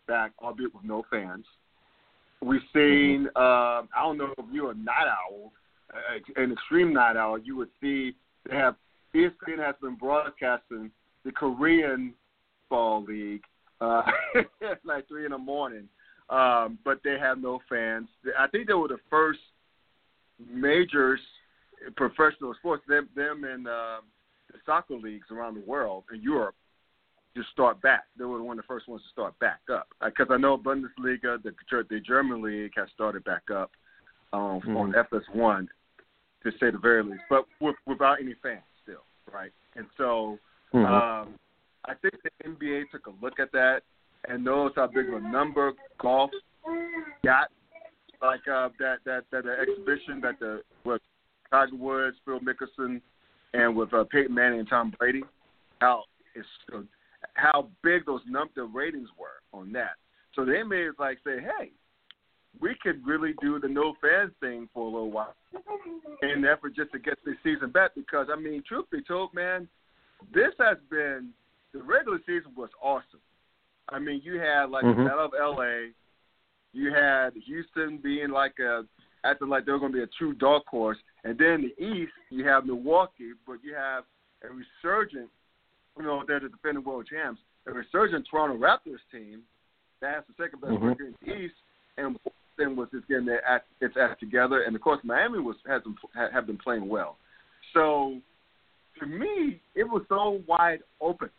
back, 0.09 0.33
albeit 0.43 0.75
with 0.75 0.85
no 0.85 1.05
fans. 1.11 1.45
We've 2.41 2.63
seen, 2.73 3.29
mm-hmm. 3.29 3.37
uh, 3.37 3.87
I 3.97 4.03
don't 4.03 4.19
know 4.19 4.35
if 4.37 4.45
you're 4.51 4.73
a 4.73 4.75
night 4.75 5.07
owl, 5.07 5.53
uh, 5.93 6.43
an 6.43 6.53
extreme 6.53 6.93
night 6.93 7.17
owl, 7.17 7.39
you 7.39 7.57
would 7.57 7.69
see 7.81 8.15
they 8.49 8.57
have 8.57 8.77
ESPN 9.15 9.59
has 9.59 9.75
been 9.81 9.95
broadcasting 9.95 10.91
the 11.25 11.31
Korean 11.31 12.15
Ball 12.71 13.05
League 13.05 13.45
uh, 13.81 14.03
like 14.85 15.07
three 15.07 15.25
in 15.25 15.33
the 15.33 15.39
morning 15.39 15.89
um, 16.33 16.79
but 16.85 17.01
they 17.05 17.19
have 17.21 17.39
no 17.39 17.61
fans. 17.69 18.09
I 18.39 18.47
think 18.49 18.67
they 18.67 18.75
were 18.75 18.89
the 18.89 18.99
first 19.11 19.41
majors 20.51 21.21
professional 21.97 22.55
sports. 22.55 22.83
Them, 22.89 23.09
them 23.15 23.45
and 23.45 23.67
uh, 23.67 24.01
the 24.51 24.59
soccer 24.65 24.95
leagues 24.95 25.27
around 25.31 25.55
the 25.55 25.67
world 25.67 26.05
in 26.13 26.23
Europe 26.23 26.55
just 27.37 27.51
start 27.51 27.81
back. 27.83 28.05
They 28.19 28.25
were 28.25 28.43
one 28.43 28.59
of 28.59 28.65
the 28.65 28.69
first 28.69 28.89
ones 28.89 29.03
to 29.03 29.09
start 29.11 29.39
back 29.39 29.61
up 29.73 29.89
because 30.05 30.29
I 30.31 30.37
know 30.37 30.57
Bundesliga, 30.57 31.43
the 31.43 31.53
the 31.91 32.01
German 32.01 32.43
league, 32.43 32.73
has 32.77 32.89
started 32.95 33.25
back 33.25 33.43
up 33.55 33.71
um, 34.33 34.61
mm-hmm. 34.61 34.77
on 34.77 34.93
FS1 34.93 35.67
to 36.45 36.51
say 36.53 36.71
the 36.71 36.79
very 36.79 37.03
least, 37.05 37.23
but 37.31 37.47
with, 37.61 37.77
without 37.87 38.21
any 38.21 38.35
fans 38.43 38.63
still, 38.83 39.05
right? 39.33 39.53
And 39.77 39.87
so 39.97 40.39
mm-hmm. 40.75 40.85
um, 40.85 41.35
I 41.85 41.95
think 42.01 42.15
the 42.23 42.49
NBA 42.49 42.91
took 42.91 43.07
a 43.07 43.13
look 43.23 43.39
at 43.39 43.53
that 43.53 43.83
and 44.29 44.45
knows 44.45 44.73
how 44.77 44.87
big 44.87 45.09
of 45.09 45.15
a 45.15 45.29
number 45.29 45.73
golf 46.01 46.31
got. 47.25 47.49
Like 48.21 48.47
uh, 48.47 48.69
that 48.79 48.99
that 49.05 49.25
that 49.33 49.45
exhibition 49.47 50.21
that 50.23 50.39
the 50.39 50.63
with 50.85 51.03
Tiger 51.51 51.77
Woods, 51.77 52.17
Phil 52.25 52.39
Mickelson, 52.41 53.01
and 53.53 53.75
with 53.75 53.93
uh, 53.93 54.05
Peyton 54.11 54.35
Manning 54.35 54.61
and 54.61 54.69
Tom 54.69 54.95
Brady, 54.99 55.23
how 55.81 56.05
it's 56.35 56.47
uh, 56.73 56.83
how 57.35 57.69
big 57.83 58.07
those 58.07 58.21
num 58.27 58.49
the 58.55 58.63
ratings 58.63 59.09
were 59.19 59.59
on 59.59 59.73
that. 59.73 59.97
So 60.35 60.45
they 60.45 60.61
it 60.61 60.95
like 60.99 61.19
say, 61.25 61.41
hey, 61.41 61.73
we 62.61 62.77
could 62.83 63.05
really 63.07 63.35
do 63.41 63.59
the 63.59 63.69
no 63.69 63.95
fans 64.01 64.33
thing 64.41 64.69
for 64.73 64.83
a 64.83 64.91
little 64.91 65.11
while 65.11 65.35
in 66.23 66.31
an 66.31 66.45
effort 66.45 66.75
just 66.77 66.93
to 66.93 66.99
get 66.99 67.19
the 67.25 67.35
season 67.43 67.71
back. 67.71 67.95
Because 67.95 68.29
I 68.33 68.39
mean, 68.39 68.63
truth 68.67 68.87
be 68.91 69.03
told, 69.03 69.35
man, 69.35 69.69
this 70.35 70.53
has 70.59 70.79
been 70.91 71.31
the 71.73 71.83
regular 71.83 72.19
season 72.27 72.53
was 72.57 72.71
awesome. 72.83 73.21
I 73.93 73.99
mean, 73.99 74.21
you 74.25 74.39
had 74.39 74.71
like 74.71 74.85
mm-hmm. 74.85 75.03
the 75.03 75.09
Battle 75.09 75.25
of 75.27 75.33
L.A. 75.39 75.91
You 76.73 76.93
had 76.93 77.31
Houston 77.47 77.99
being 78.03 78.31
like 78.31 78.55
a 78.59 78.83
acting 79.25 79.49
like 79.49 79.67
they're 79.67 79.79
going 79.79 79.93
to 79.93 79.99
be 79.99 80.03
a 80.03 80.09
true 80.19 80.35
dark 80.35 80.67
horse, 80.67 80.99
and 81.25 81.39
then 81.39 81.71
the 81.77 81.85
East 81.85 82.13
you 82.31 82.45
have 82.47 82.67
Milwaukee, 82.67 83.33
but 83.47 83.59
you 83.63 83.75
have 83.75 84.05
a 84.43 84.49
resurgent, 84.49 85.29
you 85.97 86.05
know, 86.05 86.25
they're 86.27 86.41
the 86.41 86.49
defending 86.49 86.83
world 86.83 87.07
champs, 87.09 87.41
a 87.67 87.73
resurgent 87.73 88.27
Toronto 88.29 88.57
Raptors 88.57 88.99
team 89.13 89.43
that 90.01 90.15
has 90.15 90.25
the 90.27 90.43
second 90.43 90.61
best 90.61 90.73
mm-hmm. 90.73 90.87
record 90.87 91.07
in 91.09 91.15
the 91.25 91.35
East, 91.35 91.55
and 91.99 92.19
then 92.59 92.75
was 92.75 92.89
just 92.93 93.07
getting 93.07 93.27
their 93.27 93.47
act, 93.47 93.67
its 93.81 93.95
act 94.01 94.19
together, 94.19 94.63
and 94.63 94.75
of 94.75 94.83
course 94.83 95.01
Miami 95.05 95.39
was 95.39 95.57
has 95.69 95.83
been 95.83 95.95
have 96.33 96.47
been 96.47 96.59
playing 96.59 96.89
well. 96.89 97.17
So 97.75 98.19
to 98.99 99.07
me, 99.07 99.61
it 99.75 99.85
was 99.85 100.03
so 100.09 100.41
wide 100.49 100.81
open 101.01 101.31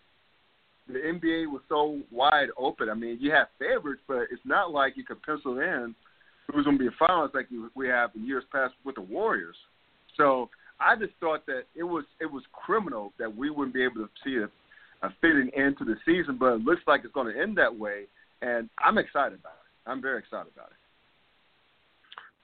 the 0.87 0.99
NBA 0.99 1.51
was 1.51 1.61
so 1.69 1.99
wide 2.11 2.49
open. 2.57 2.89
I 2.89 2.93
mean, 2.93 3.17
you 3.21 3.31
have 3.31 3.47
favorites, 3.57 4.01
but 4.07 4.23
it's 4.31 4.41
not 4.45 4.71
like 4.71 4.97
you 4.97 5.05
could 5.05 5.21
pencil 5.23 5.59
in 5.59 5.95
who's 6.51 6.65
going 6.65 6.77
to 6.77 6.83
be 6.83 6.87
a 6.87 7.03
finalist 7.03 7.33
like 7.33 7.47
we 7.75 7.87
have 7.87 8.11
in 8.15 8.25
years 8.25 8.43
past 8.51 8.73
with 8.83 8.95
the 8.95 9.01
Warriors. 9.01 9.55
So 10.17 10.49
I 10.79 10.95
just 10.95 11.13
thought 11.19 11.45
that 11.45 11.63
it 11.75 11.83
was 11.83 12.03
it 12.19 12.25
was 12.25 12.43
criminal 12.51 13.13
that 13.17 13.33
we 13.33 13.49
wouldn't 13.49 13.73
be 13.73 13.83
able 13.83 13.95
to 13.95 14.09
see 14.23 14.37
a, 14.37 15.07
a 15.07 15.13
fitting 15.21 15.49
end 15.55 15.77
to 15.79 15.85
the 15.85 15.95
season, 16.05 16.37
but 16.37 16.53
it 16.53 16.61
looks 16.61 16.81
like 16.85 17.01
it's 17.03 17.13
going 17.13 17.33
to 17.33 17.41
end 17.41 17.57
that 17.57 17.75
way, 17.75 18.03
and 18.41 18.69
I'm 18.79 18.97
excited 18.97 19.39
about 19.39 19.53
it. 19.53 19.89
I'm 19.89 20.01
very 20.01 20.19
excited 20.19 20.51
about 20.53 20.67
it. 20.67 20.77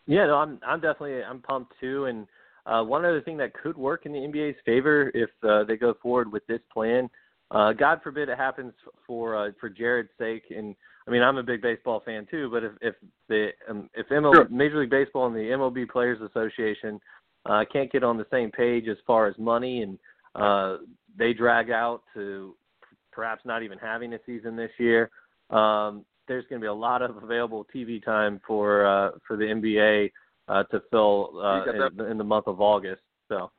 Yeah, 0.07 0.25
no, 0.25 0.35
I'm 0.35 0.59
I'm 0.65 0.79
definitely 0.79 1.23
I'm 1.23 1.41
pumped 1.41 1.73
too, 1.79 2.05
and 2.05 2.25
uh, 2.65 2.83
one 2.83 3.05
other 3.05 3.21
thing 3.21 3.37
that 3.37 3.53
could 3.53 3.77
work 3.77 4.05
in 4.05 4.13
the 4.13 4.19
NBA's 4.19 4.57
favor 4.65 5.11
if 5.13 5.29
uh, 5.47 5.63
they 5.65 5.75
go 5.75 5.95
forward 6.01 6.31
with 6.31 6.45
this 6.47 6.61
plan 6.73 7.09
uh, 7.51 7.73
God 7.73 8.01
forbid 8.03 8.29
it 8.29 8.37
happens 8.37 8.73
for 9.07 9.35
uh, 9.35 9.51
for 9.59 9.69
Jarrod's 9.69 10.09
sake. 10.17 10.43
And 10.55 10.75
I 11.07 11.11
mean, 11.11 11.21
I'm 11.21 11.37
a 11.37 11.43
big 11.43 11.61
baseball 11.61 12.01
fan 12.05 12.27
too. 12.29 12.49
But 12.51 12.63
if 12.63 12.71
if 12.81 12.95
the 13.27 13.49
um, 13.69 13.89
if 13.93 14.07
MLB, 14.09 14.35
sure. 14.35 14.49
Major 14.49 14.79
League 14.79 14.89
Baseball 14.89 15.27
and 15.27 15.35
the 15.35 15.39
MLB 15.39 15.89
Players 15.89 16.19
Association 16.21 16.99
uh, 17.45 17.63
can't 17.71 17.91
get 17.91 18.03
on 18.03 18.17
the 18.17 18.27
same 18.31 18.51
page 18.51 18.87
as 18.87 18.97
far 19.07 19.27
as 19.27 19.37
money, 19.37 19.81
and 19.81 19.97
uh, 20.35 20.77
they 21.17 21.33
drag 21.33 21.71
out 21.71 22.03
to 22.13 22.55
perhaps 23.11 23.41
not 23.45 23.63
even 23.63 23.77
having 23.77 24.13
a 24.13 24.19
season 24.25 24.55
this 24.55 24.71
year, 24.77 25.09
um, 25.49 26.05
there's 26.27 26.45
going 26.49 26.61
to 26.61 26.63
be 26.63 26.69
a 26.69 26.73
lot 26.73 27.01
of 27.01 27.21
available 27.21 27.65
TV 27.73 28.03
time 28.03 28.39
for 28.45 28.85
uh, 28.85 29.11
for 29.27 29.35
the 29.35 29.45
NBA 29.45 30.11
uh, 30.47 30.63
to 30.65 30.81
fill 30.91 31.31
uh, 31.43 31.63
in, 31.69 32.11
in 32.11 32.17
the 32.17 32.23
month 32.23 32.47
of 32.47 32.61
August. 32.61 33.01
So. 33.27 33.51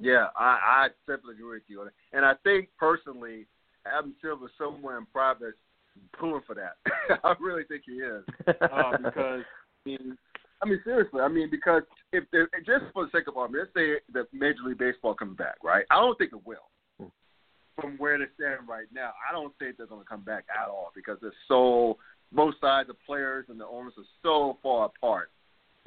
Yeah, 0.00 0.26
I, 0.36 0.58
I 0.62 0.88
definitely 1.06 1.34
agree 1.34 1.56
with 1.56 1.62
you. 1.68 1.82
On 1.82 1.86
it. 1.88 1.92
And 2.12 2.24
I 2.24 2.34
think 2.44 2.68
personally, 2.78 3.46
Adam 3.86 4.14
Silver 4.22 4.50
somewhere 4.58 4.98
in 4.98 5.06
private 5.06 5.54
pulling 6.18 6.42
for 6.46 6.54
that. 6.54 6.76
I 7.24 7.34
really 7.40 7.64
think 7.64 7.82
he 7.86 7.92
is 7.92 8.24
uh, 8.48 8.96
because 8.98 9.42
I 9.44 9.88
mean, 9.88 10.16
I 10.62 10.68
mean 10.68 10.80
seriously. 10.84 11.20
I 11.20 11.28
mean 11.28 11.50
because 11.50 11.82
if 12.12 12.24
just 12.64 12.84
for 12.92 13.04
the 13.04 13.10
sake 13.12 13.28
of 13.28 13.36
argument, 13.36 13.68
let's 13.74 13.86
say 13.86 14.00
that 14.14 14.32
Major 14.32 14.62
League 14.66 14.78
Baseball 14.78 15.14
comes 15.14 15.36
back, 15.36 15.56
right? 15.62 15.84
I 15.90 16.00
don't 16.00 16.16
think 16.16 16.32
it 16.32 16.46
will. 16.46 16.70
Hmm. 16.98 17.06
From 17.80 17.98
where 17.98 18.18
they 18.18 18.26
stand 18.34 18.68
right 18.68 18.86
now, 18.94 19.12
I 19.28 19.32
don't 19.32 19.52
think 19.58 19.76
they're 19.76 19.86
going 19.86 20.02
to 20.02 20.08
come 20.08 20.22
back 20.22 20.44
at 20.50 20.68
all 20.68 20.90
because 20.94 21.18
it's 21.22 21.36
so 21.48 21.98
both 22.32 22.54
sides, 22.60 22.88
the 22.88 22.94
players 23.06 23.46
and 23.48 23.60
the 23.60 23.66
owners, 23.66 23.92
are 23.98 24.04
so 24.22 24.58
far 24.62 24.86
apart 24.86 25.30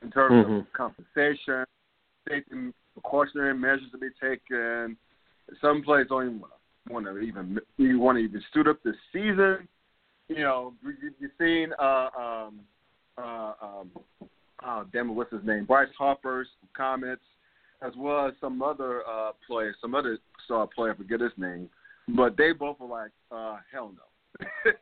in 0.04 0.12
terms 0.12 0.46
mm-hmm. 0.46 0.54
of 0.54 0.74
compensation, 0.74 1.66
safety 2.30 2.72
precautionary 2.96 3.54
measures 3.54 3.92
to 3.92 3.98
be 3.98 4.10
taken. 4.22 4.98
Some 5.62 5.84
players 5.84 6.08
don't 6.10 6.25
even 6.25 6.44
want 6.90 7.06
to 7.06 7.18
even 7.20 7.60
you 7.78 8.00
want 8.00 8.18
to 8.18 8.24
even 8.24 8.42
suit 8.54 8.68
up 8.68 8.82
this 8.84 8.96
season. 9.14 9.68
You 10.28 10.40
know, 10.40 10.74
you've 10.84 11.32
seen 11.40 11.72
uh, 11.80 12.10
um, 12.18 12.60
uh, 13.18 13.54
um, 13.62 13.92
oh, 14.66 14.86
damn 14.92 15.10
it, 15.10 15.14
what's 15.14 15.32
his 15.32 15.46
name? 15.46 15.66
Bryce 15.66 15.90
Harper's 15.98 16.48
comments, 16.75 17.22
as 17.82 17.94
well 17.96 18.28
as 18.28 18.34
some 18.42 18.62
other 18.64 19.04
uh, 19.08 19.32
players, 19.46 19.75
some 19.82 19.94
other 19.94 20.18
star 20.46 20.68
player, 20.68 20.94
I 20.94 20.98
forget 20.98 21.22
his 21.22 21.32
name, 21.38 21.70
but 22.16 22.38
they 22.38 22.54
both 22.54 22.80
were 22.80 22.88
like, 22.88 23.12
uh, 23.32 23.58
hell 23.72 23.94
no. 23.96 24.46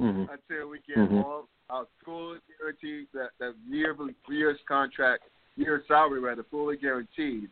mm-hmm. 0.00 0.24
Until 0.32 0.68
we 0.68 0.78
get 0.86 0.98
mm-hmm. 0.98 1.16
all 1.16 1.48
our 1.68 1.86
full 2.04 2.36
guaranteed 2.58 3.08
that 3.12 3.30
that 3.40 3.54
year 3.68 3.96
year's 4.28 4.58
contract, 4.68 5.24
year 5.56 5.82
salary 5.88 6.20
rather 6.20 6.44
fully 6.50 6.76
guaranteed 6.76 7.48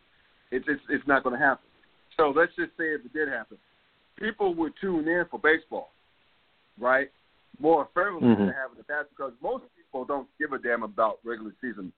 it's 0.50 0.64
it's, 0.68 0.82
it's 0.88 1.06
not 1.06 1.22
going 1.22 1.38
to 1.38 1.44
happen. 1.44 1.64
So 2.16 2.32
let's 2.34 2.52
just 2.56 2.70
say 2.76 2.94
if 2.94 3.04
it 3.04 3.12
did 3.12 3.28
happen, 3.28 3.58
people 4.18 4.54
would 4.54 4.72
tune 4.80 5.06
in 5.06 5.24
for 5.30 5.38
baseball, 5.38 5.90
right? 6.78 7.08
More 7.60 7.88
fervently 7.94 8.28
mm-hmm. 8.28 8.46
than 8.46 8.54
have 8.54 8.76
the 8.76 8.84
past 8.84 9.08
because 9.10 9.32
most 9.42 9.64
people 9.76 10.04
don't 10.04 10.28
give 10.38 10.52
a 10.52 10.58
damn 10.58 10.82
about 10.82 11.18
regular 11.24 11.52
season. 11.60 11.92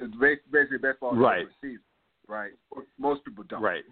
It's 0.00 0.14
basically 0.52 0.78
baseball 0.78 1.14
right. 1.16 1.38
regular 1.38 1.52
season, 1.60 1.82
right? 2.26 2.52
Most 2.98 3.24
people 3.24 3.44
don't. 3.48 3.62
Right. 3.62 3.84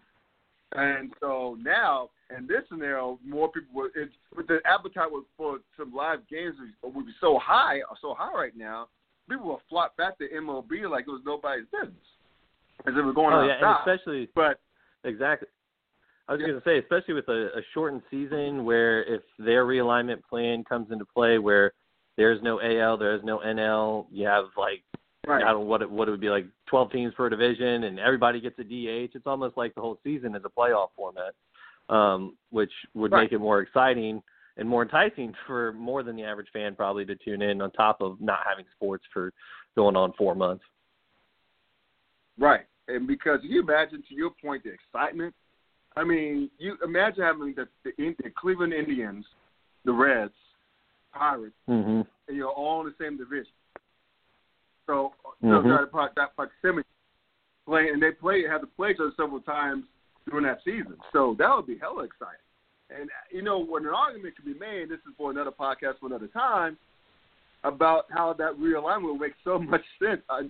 And 0.73 1.13
so 1.21 1.57
now, 1.63 2.11
in 2.37 2.47
this 2.47 2.63
scenario, 2.69 3.19
more 3.25 3.51
people 3.51 3.75
would. 3.75 3.93
With 4.37 4.49
the 4.49 4.59
appetite 4.67 5.09
for 5.37 5.59
some 5.79 5.95
live 5.95 6.21
games 6.29 6.57
would 6.83 7.07
be 7.07 7.13
so 7.21 7.39
high, 7.43 7.79
or 7.89 7.97
so 8.03 8.15
high 8.19 8.35
right 8.35 8.57
now, 8.57 8.89
people 9.31 9.47
will 9.47 9.63
flock 9.71 9.97
back 9.97 10.19
to 10.19 10.25
MLB 10.29 10.91
like 10.91 11.05
it 11.07 11.11
was 11.11 11.23
nobody's 11.25 11.67
business 11.73 11.95
as 12.87 12.95
if 12.97 13.05
we're 13.05 13.13
going 13.13 13.35
oh, 13.35 13.47
yeah, 13.47 13.59
stop. 13.59 13.87
and 13.87 13.95
especially 13.95 14.29
but 14.35 14.61
exactly. 15.05 15.49
I 16.29 16.33
was 16.33 16.41
yeah. 16.41 16.49
going 16.49 16.61
to 16.61 16.65
say, 16.69 16.79
especially 16.79 17.15
with 17.15 17.29
a, 17.29 17.57
a 17.57 17.63
shortened 17.73 18.03
season, 18.11 18.65
where 18.65 19.05
if 19.05 19.23
their 19.39 19.65
realignment 19.65 20.25
plan 20.29 20.65
comes 20.65 20.91
into 20.91 21.05
play, 21.05 21.39
where 21.39 21.73
there's 22.17 22.43
no 22.43 22.61
AL, 22.61 22.97
there's 22.97 23.23
no 23.25 23.39
NL, 23.39 24.07
you 24.11 24.27
have 24.27 24.47
like 24.57 24.83
I 25.29 25.41
don't 25.41 25.61
know 25.61 25.61
what 25.61 25.83
it, 25.83 25.91
what 25.91 26.09
it 26.09 26.13
would 26.13 26.21
be 26.21 26.31
like 26.31 26.47
12 26.69 26.93
teams 26.93 27.15
per 27.15 27.29
division 27.29 27.85
and 27.85 27.99
everybody 27.99 28.41
gets 28.41 28.59
a 28.59 28.65
DH. 28.65 29.15
It's 29.15 29.27
almost 29.27 29.57
like 29.57 29.75
the 29.75 29.81
whole 29.81 29.99
season 30.05 30.35
is 30.37 30.43
a 30.45 30.49
playoff 30.49 30.89
format, 30.97 31.35
um, 31.89 32.37
which 32.51 32.71
would 32.95 33.11
Right. 33.13 33.23
make 33.23 33.33
it 33.33 33.39
more 33.39 33.61
exciting 33.61 34.23
and 34.57 34.69
more 34.69 34.83
enticing 34.83 35.35
for 35.47 35.73
more 35.73 36.03
than 36.03 36.17
the 36.17 36.23
average 36.23 36.49
fan 36.53 36.77
probably 36.77 37.05
to 37.07 37.17
tune 37.17 37.43
in. 37.43 37.61
On 37.61 37.71
top 37.73 38.01
of 38.01 38.21
not 38.21 38.41
having 38.49 38.65
sports 38.75 39.05
for 39.13 39.33
going 39.75 39.97
on 39.97 40.13
four 40.13 40.35
months. 40.35 40.65
Right. 42.39 42.67
And 42.89 43.07
because 43.07 43.41
you 43.43 43.61
imagine, 43.61 44.03
to 44.09 44.15
your 44.15 44.31
point, 44.43 44.65
the 44.65 44.71
excitement. 44.73 45.35
I 45.97 46.05
mean, 46.05 46.51
you 46.59 46.77
imagine 46.85 47.23
having 47.23 47.55
the 47.55 47.67
the, 47.85 47.93
the 48.23 48.31
Cleveland 48.39 48.73
Indians, 48.73 49.25
the 49.85 49.93
Reds, 49.93 50.33
Pirates, 51.13 51.55
hmm 51.67 52.03
and 52.29 52.37
you're 52.37 52.51
all 52.51 52.81
in 52.81 52.87
the 52.87 53.05
same 53.05 53.17
division. 53.17 53.53
So, 54.87 55.15
so 55.41 55.47
Mhm. 55.47 55.91
that, 55.93 56.15
that 56.17 56.37
proximity 56.37 56.89
play, 57.67 57.91
and 57.91 58.03
they 58.03 58.13
play 58.13 58.47
have 58.47 58.61
to 58.61 58.67
play 58.67 58.91
each 58.91 59.01
other 59.01 59.13
several 59.17 59.41
times 59.41 59.85
during 60.29 60.45
that 60.45 60.63
season. 60.65 60.97
So 61.13 61.35
that 61.39 61.55
would 61.55 61.67
be 61.67 61.79
hella 61.79 62.05
exciting. 62.05 62.41
And 62.91 63.11
you 63.31 63.43
know, 63.43 63.59
when 63.59 63.85
an 63.85 63.95
argument 63.95 64.37
can 64.37 64.45
be 64.45 64.59
made, 64.59 64.89
this 64.89 64.99
is 65.01 65.15
for 65.17 65.31
another 65.31 65.51
podcast 65.51 65.99
for 66.01 66.07
another 66.07 66.29
time, 66.29 66.77
about 67.65 68.07
how 68.11 68.33
that 68.35 68.53
realignment 68.59 69.03
will 69.03 69.19
make 69.19 69.35
so 69.45 69.59
much 69.73 69.85
sense 70.03 70.23
uh, 70.29 70.43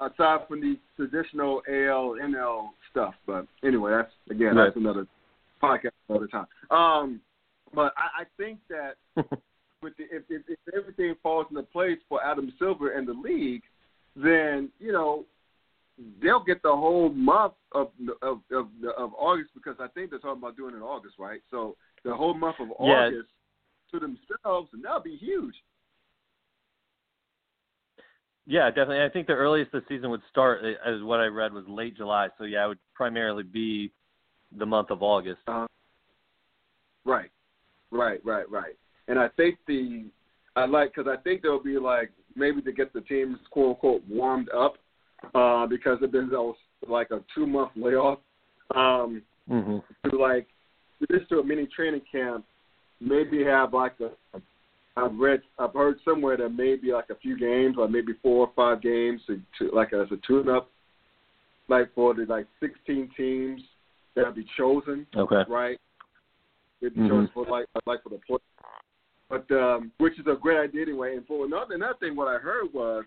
aside 0.00 0.40
from 0.48 0.60
the 0.60 0.78
traditional 0.96 1.62
AL 1.68 2.16
NL 2.22 2.68
stuff. 2.90 3.14
But 3.26 3.46
anyway, 3.64 3.92
that's 3.92 4.12
again 4.30 4.56
Right. 4.56 4.64
that's 4.66 4.76
another 4.76 5.06
podcast 5.62 5.90
another 6.08 6.26
time. 6.28 6.46
Um, 6.70 7.20
but 7.74 7.92
I, 7.96 8.22
I 8.22 8.24
think 8.36 8.58
that 8.68 8.96
with 9.82 9.96
the, 9.96 10.04
if, 10.10 10.22
if, 10.28 10.42
if 10.48 10.58
everything 10.76 11.14
falls 11.22 11.46
into 11.50 11.62
place 11.62 11.98
for 12.08 12.24
Adam 12.24 12.52
Silver 12.58 12.92
and 12.92 13.06
the 13.08 13.12
league, 13.14 13.62
then 14.16 14.70
you 14.78 14.92
know 14.92 15.24
they'll 16.22 16.42
get 16.44 16.62
the 16.62 16.70
whole 16.74 17.10
month 17.10 17.54
of 17.72 17.88
of 18.22 18.40
of, 18.50 18.68
of 18.98 19.12
August 19.18 19.50
because 19.54 19.76
I 19.80 19.88
think 19.88 20.10
they're 20.10 20.18
talking 20.18 20.42
about 20.42 20.56
doing 20.56 20.74
it 20.74 20.78
in 20.78 20.82
August, 20.82 21.14
right? 21.18 21.40
So 21.50 21.76
the 22.04 22.14
whole 22.14 22.34
month 22.34 22.56
of 22.60 22.68
Yeah. 22.80 23.06
August 23.06 23.28
to 23.92 23.98
themselves, 24.00 24.70
and 24.72 24.82
that'll 24.84 25.00
be 25.02 25.16
huge. 25.16 25.54
Yeah, 28.46 28.68
definitely. 28.68 29.02
I 29.02 29.08
think 29.08 29.26
the 29.26 29.34
earliest 29.34 29.72
the 29.72 29.82
season 29.88 30.10
would 30.10 30.22
start, 30.30 30.62
uh, 30.64 30.88
as 30.88 31.02
what 31.02 31.20
I 31.20 31.26
read, 31.26 31.52
was 31.52 31.64
late 31.68 31.96
July. 31.96 32.28
So 32.38 32.44
yeah, 32.44 32.64
it 32.64 32.68
would 32.68 32.78
primarily 32.94 33.44
be 33.44 33.92
the 34.58 34.66
month 34.66 34.90
of 34.90 35.02
August. 35.02 35.40
Uh, 35.46 35.66
right, 37.04 37.30
right, 37.90 38.20
right, 38.24 38.50
right. 38.50 38.74
And 39.08 39.18
I 39.18 39.28
think 39.36 39.58
the 39.66 40.06
I 40.56 40.66
like 40.66 40.94
because 40.94 41.10
I 41.10 41.20
think 41.22 41.42
there'll 41.42 41.62
be 41.62 41.78
like 41.78 42.10
maybe 42.34 42.60
to 42.62 42.72
get 42.72 42.92
the 42.92 43.00
teams 43.02 43.38
quote 43.50 43.70
unquote 43.70 44.02
warmed 44.08 44.48
up 44.50 44.74
uh, 45.34 45.66
because 45.66 45.98
there's 46.00 46.12
been 46.12 46.30
those 46.30 46.54
like 46.88 47.10
a 47.10 47.22
two 47.34 47.46
month 47.46 47.70
layoff. 47.76 48.18
Um, 48.74 49.22
hmm 49.48 49.78
to 50.08 50.16
like 50.16 50.46
just 51.10 51.28
to 51.28 51.38
a 51.38 51.44
mini 51.44 51.66
training 51.66 52.02
camp, 52.10 52.44
maybe 53.00 53.44
have 53.44 53.72
like 53.72 53.94
a 54.00 54.10
I've 54.96 55.16
read 55.18 55.40
I've 55.58 55.72
heard 55.74 55.98
somewhere 56.04 56.36
that 56.36 56.50
maybe 56.50 56.92
like 56.92 57.10
a 57.10 57.14
few 57.14 57.38
games 57.38 57.76
or 57.78 57.88
maybe 57.88 58.12
four 58.22 58.46
or 58.46 58.52
five 58.54 58.82
games 58.82 59.20
to, 59.26 59.40
to 59.58 59.74
like 59.74 59.92
as 59.92 60.08
a 60.10 60.16
tune 60.26 60.48
up 60.48 60.70
like 61.68 61.94
for 61.94 62.12
the 62.14 62.26
like 62.26 62.46
sixteen 62.60 63.08
teams 63.16 63.62
that'll 64.14 64.32
be 64.32 64.46
chosen, 64.56 65.06
Okay. 65.16 65.42
right? 65.48 65.78
It'd 66.82 66.94
be 66.94 67.00
Mhm. 67.00 67.08
chosen 67.08 67.28
for 67.32 67.46
like 67.46 67.66
like 67.86 68.02
for 68.02 68.10
the 68.10 68.18
play. 68.26 68.38
But 69.30 69.50
um 69.50 69.92
which 69.98 70.18
is 70.18 70.26
a 70.26 70.34
great 70.34 70.58
idea 70.58 70.82
anyway. 70.82 71.16
And 71.16 71.26
for 71.26 71.46
another 71.46 71.74
another 71.74 71.98
thing 71.98 72.14
what 72.14 72.28
I 72.28 72.38
heard 72.38 72.72
was 72.74 73.04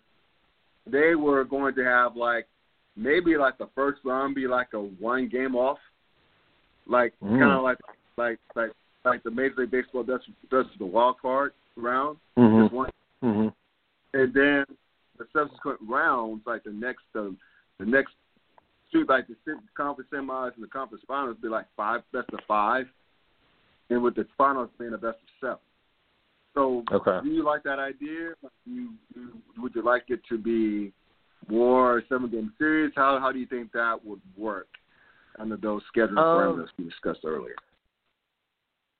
they 0.87 1.13
were 1.15 1.43
going 1.43 1.75
to 1.75 1.83
have 1.83 2.15
like 2.15 2.47
maybe 2.95 3.37
like 3.37 3.57
the 3.59 3.69
first 3.75 3.99
round 4.03 4.33
be 4.33 4.47
like 4.47 4.73
a 4.73 4.79
one 4.79 5.27
game 5.27 5.55
off 5.55 5.79
like 6.87 7.13
Mm. 7.23 7.39
kind 7.39 7.51
of 7.51 7.63
like 7.63 7.77
like 8.17 8.39
like 8.55 8.71
like 9.03 9.21
the 9.23 9.29
Major 9.29 9.55
League 9.59 9.71
Baseball 9.71 10.03
does 10.03 10.21
does 10.49 10.65
the 10.79 10.85
wild 10.85 11.19
card 11.21 11.53
round, 11.75 12.17
hmm 12.37 12.61
just 12.61 12.73
one, 12.73 12.89
hmm 13.21 13.47
and 14.13 14.33
then 14.33 14.65
the 15.17 15.25
subsequent 15.33 15.79
rounds, 15.87 16.41
like 16.45 16.63
the 16.63 16.71
next 16.71 17.03
um, 17.15 17.37
the 17.79 17.85
next 17.85 18.13
two, 18.91 19.05
like 19.07 19.27
the 19.27 19.35
conference 19.75 20.09
semis 20.13 20.53
and 20.55 20.63
the 20.63 20.67
conference 20.67 21.03
finals, 21.07 21.37
be 21.41 21.47
like 21.47 21.65
five 21.75 22.01
best 22.13 22.29
of 22.33 22.39
five, 22.47 22.85
and 23.89 24.01
with 24.01 24.15
the 24.15 24.25
finals 24.37 24.69
being 24.79 24.93
a 24.93 24.97
best 24.97 25.17
of 25.17 25.29
seven. 25.41 25.57
So, 26.53 26.83
Okay. 26.91 27.19
do 27.21 27.29
you 27.29 27.43
like 27.43 27.63
that 27.63 27.79
idea? 27.79 28.33
You 28.65 28.93
would 29.57 29.75
you 29.75 29.83
like 29.83 30.05
it 30.07 30.21
to 30.29 30.37
be 30.37 30.93
more 31.49 32.01
seven 32.07 32.29
game 32.29 32.53
series? 32.57 32.93
How 32.95 33.19
how 33.19 33.31
do 33.31 33.39
you 33.39 33.45
think 33.45 33.71
that 33.73 33.99
would 34.03 34.21
work 34.37 34.67
under 35.37 35.57
those 35.57 35.81
scheduling 35.93 36.19
Um, 36.19 36.57
parameters 36.57 36.69
we 36.77 36.85
discussed 36.85 37.25
earlier? 37.25 37.55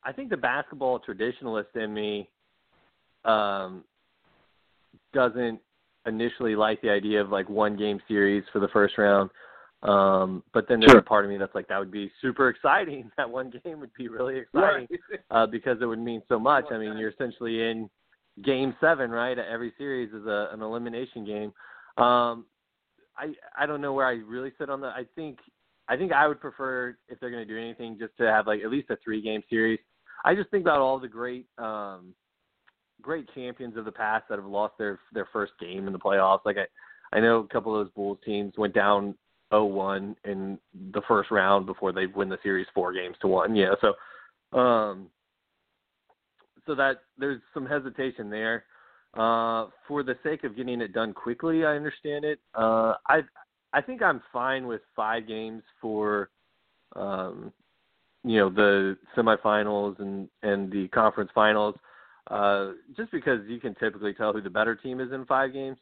I 0.04 0.12
think 0.12 0.30
the 0.30 0.38
basketball 0.38 1.00
traditionalist 1.00 1.76
in 1.76 1.94
me 1.94 2.30
um, 3.26 3.84
doesn't 5.14 5.60
initially 6.06 6.56
like 6.56 6.82
the 6.82 6.90
idea 6.90 7.20
of 7.22 7.30
like 7.30 7.50
one 7.50 7.76
game 7.76 8.00
series 8.08 8.44
for 8.54 8.60
the 8.60 8.68
first 8.70 8.98
round. 8.98 9.30
Um, 9.84 10.44
but 10.54 10.68
then 10.68 10.80
there's 10.80 10.92
Sure. 10.92 11.00
a 11.00 11.04
part 11.04 11.26
of 11.26 11.32
me 11.32 11.38
that's 11.38 11.54
like 11.54 11.68
that 11.68 11.78
would 11.78 11.92
be 11.92 12.12
super 12.22 12.50
exciting. 12.50 13.12
That 13.18 13.30
one 13.30 13.52
game 13.64 13.80
would 13.80 13.94
be 13.94 14.08
really 14.08 14.38
exciting 14.38 14.88
uh, 15.32 15.46
because 15.46 15.78
it 15.82 15.86
would 15.86 16.00
mean 16.00 16.22
so 16.28 16.40
much. 16.40 16.66
I 16.72 16.78
mean, 16.78 16.98
you're 16.98 17.12
essentially 17.12 17.62
in 17.62 17.90
game 18.44 18.76
seven, 18.82 19.12
right? 19.12 19.38
Every 19.38 19.74
series 19.78 20.12
is 20.14 20.26
a, 20.26 20.50
an 20.52 20.62
elimination 20.62 21.26
game. 21.26 21.54
Um, 22.04 22.46
I 23.18 23.34
I 23.58 23.66
don't 23.66 23.80
know 23.82 23.94
where 23.94 24.06
I 24.06 24.14
really 24.14 24.52
sit 24.58 24.70
on 24.70 24.82
that. 24.82 24.96
I 24.96 25.06
think 25.16 25.40
I 25.88 25.96
think 25.96 26.12
I 26.12 26.28
would 26.28 26.42
prefer 26.42 26.98
if 27.08 27.20
they're 27.20 27.30
going 27.30 27.48
to 27.48 27.54
do 27.54 27.60
anything 27.60 27.98
just 28.00 28.18
to 28.18 28.24
have 28.24 28.48
like 28.48 28.62
at 28.62 28.72
least 28.72 28.90
a 28.90 28.98
three 29.04 29.22
game 29.22 29.44
series. 29.50 29.80
I 30.24 30.34
just 30.34 30.50
think 30.50 30.64
about 30.64 30.80
all 30.80 31.00
the 31.00 31.08
great 31.08 31.46
um, 31.58 32.14
great 33.06 33.30
champions 33.36 33.78
of 33.78 33.86
the 33.86 33.92
past 33.92 34.26
that 34.30 34.40
have 34.40 34.48
lost 34.48 34.74
their 34.80 35.00
their 35.14 35.28
first 35.32 35.54
game 35.60 35.86
in 35.86 35.94
the 35.94 36.00
playoffs. 36.00 36.40
Like 36.44 36.58
I 36.58 37.18
I 37.18 37.20
know 37.22 37.40
a 37.40 37.48
couple 37.48 37.80
of 37.80 37.86
those 37.86 37.94
Bulls 37.94 38.18
teams 38.26 38.54
went 38.58 38.74
down 38.74 39.16
0-1 39.54 40.16
in 40.26 40.58
the 40.92 41.02
first 41.08 41.30
round 41.30 41.68
before 41.68 41.92
they 41.92 42.08
win 42.08 42.30
the 42.30 42.40
series 42.42 42.66
four 42.74 42.92
games 42.94 43.16
to 43.22 43.28
one. 43.28 43.56
Yeah, 43.56 43.76
so 43.80 44.58
um 44.60 45.08
so 46.66 46.74
that 46.74 47.04
there's 47.18 47.42
some 47.54 47.66
hesitation 47.66 48.30
there. 48.30 48.66
Uh, 49.14 49.68
for 49.88 50.04
the 50.04 50.18
sake 50.24 50.44
of 50.44 50.58
getting 50.58 50.82
it 50.82 50.92
done 50.92 51.14
quickly, 51.14 51.64
I 51.64 51.76
understand 51.76 52.26
it. 52.26 52.40
Uh, 52.54 52.96
I 53.08 53.22
I 53.72 53.82
think 53.82 54.02
I'm 54.02 54.22
fine 54.34 54.68
with 54.68 54.82
five 54.96 55.28
games 55.28 55.64
for, 55.80 56.30
um, 56.96 57.54
you 58.24 58.40
know, 58.40 58.50
the 58.50 58.98
semifinals 59.16 60.00
and 60.00 60.28
and 60.44 60.72
the 60.72 60.88
conference 60.90 61.30
finals. 61.34 61.76
Uh, 62.30 62.72
just 62.98 63.12
because 63.12 63.40
you 63.48 63.60
can 63.60 63.76
typically 63.76 64.14
tell 64.14 64.34
who 64.34 64.42
the 64.42 64.50
better 64.50 64.76
team 64.76 65.00
is 65.00 65.12
in 65.12 65.26
five 65.26 65.54
games. 65.54 65.78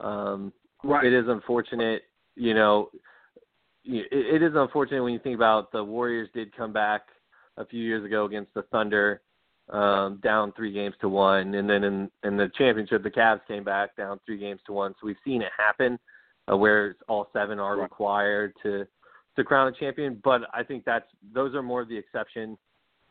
Um, 0.00 0.52
Right. 0.84 1.04
It 1.04 1.12
is 1.12 1.24
unfortunate, 1.28 2.02
you 2.36 2.54
know. 2.54 2.90
It, 3.84 4.06
it 4.12 4.42
is 4.42 4.52
unfortunate 4.54 5.02
when 5.02 5.12
you 5.12 5.18
think 5.18 5.34
about 5.34 5.72
the 5.72 5.82
Warriors 5.82 6.28
did 6.32 6.54
come 6.56 6.72
back 6.72 7.02
a 7.56 7.66
few 7.66 7.82
years 7.82 8.04
ago 8.04 8.26
against 8.26 8.54
the 8.54 8.62
Thunder, 8.70 9.22
um, 9.70 10.20
down 10.22 10.52
three 10.52 10.72
games 10.72 10.94
to 11.00 11.08
one, 11.08 11.54
and 11.54 11.68
then 11.68 11.82
in 11.82 12.10
in 12.22 12.36
the 12.36 12.48
championship, 12.56 13.02
the 13.02 13.10
Cavs 13.10 13.40
came 13.48 13.64
back 13.64 13.96
down 13.96 14.20
three 14.24 14.38
games 14.38 14.60
to 14.66 14.72
one. 14.72 14.92
So 15.00 15.06
we've 15.06 15.16
seen 15.24 15.42
it 15.42 15.50
happen, 15.56 15.98
uh, 16.50 16.56
where 16.56 16.94
all 17.08 17.28
seven 17.32 17.58
are 17.58 17.76
Right. 17.76 17.82
required 17.82 18.54
to 18.62 18.86
to 19.36 19.44
crown 19.44 19.66
a 19.68 19.72
champion. 19.72 20.20
But 20.22 20.42
I 20.54 20.62
think 20.62 20.84
that's 20.84 21.08
those 21.32 21.56
are 21.56 21.62
more 21.62 21.84
the 21.84 21.96
exception. 21.96 22.56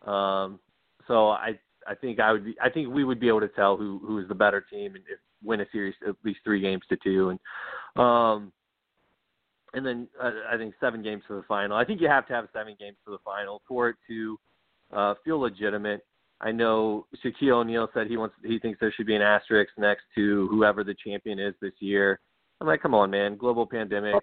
Um, 0.04 0.60
so 1.08 1.30
I 1.30 1.60
I 1.88 1.96
think 1.96 2.20
I 2.20 2.32
would 2.32 2.46
be 2.46 2.56
I 2.62 2.70
think 2.70 2.94
we 2.94 3.04
would 3.04 3.20
be 3.20 3.28
able 3.28 3.42
to 3.42 3.48
tell 3.50 3.78
who 3.78 4.00
who 4.06 4.20
is 4.20 4.28
the 4.28 4.36
better 4.36 4.62
team 4.62 4.96
and 4.96 5.04
if 5.10 5.20
win 5.44 5.62
a 5.62 5.66
series 5.72 5.96
at 6.08 6.16
least 6.24 6.40
three 6.44 6.60
games 6.60 6.82
to 6.90 6.98
two 7.04 7.30
and 7.30 8.04
um 8.04 8.52
and 9.74 9.86
then 9.86 10.08
uh, 10.22 10.32
I 10.52 10.58
think 10.58 10.74
seven 10.80 11.04
games 11.04 11.24
for 11.28 11.36
the 11.36 11.44
final. 11.44 11.78
I 11.78 11.86
think 11.86 12.02
you 12.02 12.08
have 12.08 12.28
to 12.28 12.34
have 12.34 12.48
seven 12.54 12.76
games 12.80 12.98
for 13.04 13.12
the 13.12 13.20
final 13.24 13.62
for 13.68 13.90
it 13.90 13.96
to 14.08 14.40
uh, 14.94 15.14
feel 15.24 15.40
legitimate. 15.40 16.06
I 16.40 16.52
know 16.52 17.08
Shaquille 17.24 17.62
O'Neal 17.62 17.90
said 17.94 18.08
he 18.08 18.18
wants 18.18 18.36
he 18.44 18.60
thinks 18.60 18.80
there 18.80 18.94
should 18.96 19.08
be 19.08 19.16
an 19.16 19.22
asterisk 19.22 19.72
next 19.78 20.04
to 20.16 20.48
whoever 20.50 20.84
the 20.84 20.96
champion 21.06 21.40
is 21.40 21.54
this 21.62 21.74
year. 21.80 22.20
I'm 22.62 22.68
like, 22.68 22.82
come 22.82 22.94
on, 22.94 23.12
man, 23.12 23.38
global 23.38 23.66
pandemic, 23.66 24.16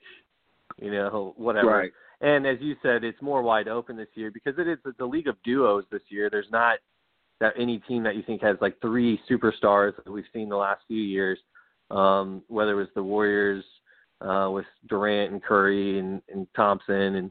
you 0.81 0.91
know, 0.91 1.35
whatever. 1.37 1.69
Right. 1.69 1.93
And 2.21 2.47
as 2.47 2.57
you 2.61 2.75
said, 2.83 3.05
it's 3.05 3.21
more 3.21 3.43
wide 3.43 3.69
open 3.69 3.97
this 3.97 4.09
year 4.15 4.31
because 4.31 4.55
it 4.59 4.67
is 4.67 4.79
a 4.99 5.05
league 5.05 5.29
of 5.29 5.37
duos 5.45 5.85
this 5.91 6.03
year. 6.09 6.31
There's 6.31 6.51
not 6.51 6.79
that 7.41 7.55
any 7.59 7.79
team 7.81 8.03
that 8.05 8.17
you 8.17 8.23
think 8.23 8.43
has 8.43 8.57
like 8.61 8.81
three 8.81 9.21
superstars 9.31 9.95
that 9.97 10.11
we've 10.11 10.25
seen 10.33 10.49
the 10.49 10.57
last 10.57 10.83
few 10.87 11.03
years. 11.03 11.39
Um, 11.91 12.43
whether 12.49 12.73
it 12.73 12.77
was 12.77 12.89
the 12.95 13.03
Warriors 13.03 13.65
uh, 14.21 14.49
with 14.51 14.65
Durant 14.89 15.33
and 15.33 15.43
Curry 15.43 15.99
and, 15.99 16.23
and 16.33 16.47
Thompson, 16.57 17.17
and 17.17 17.31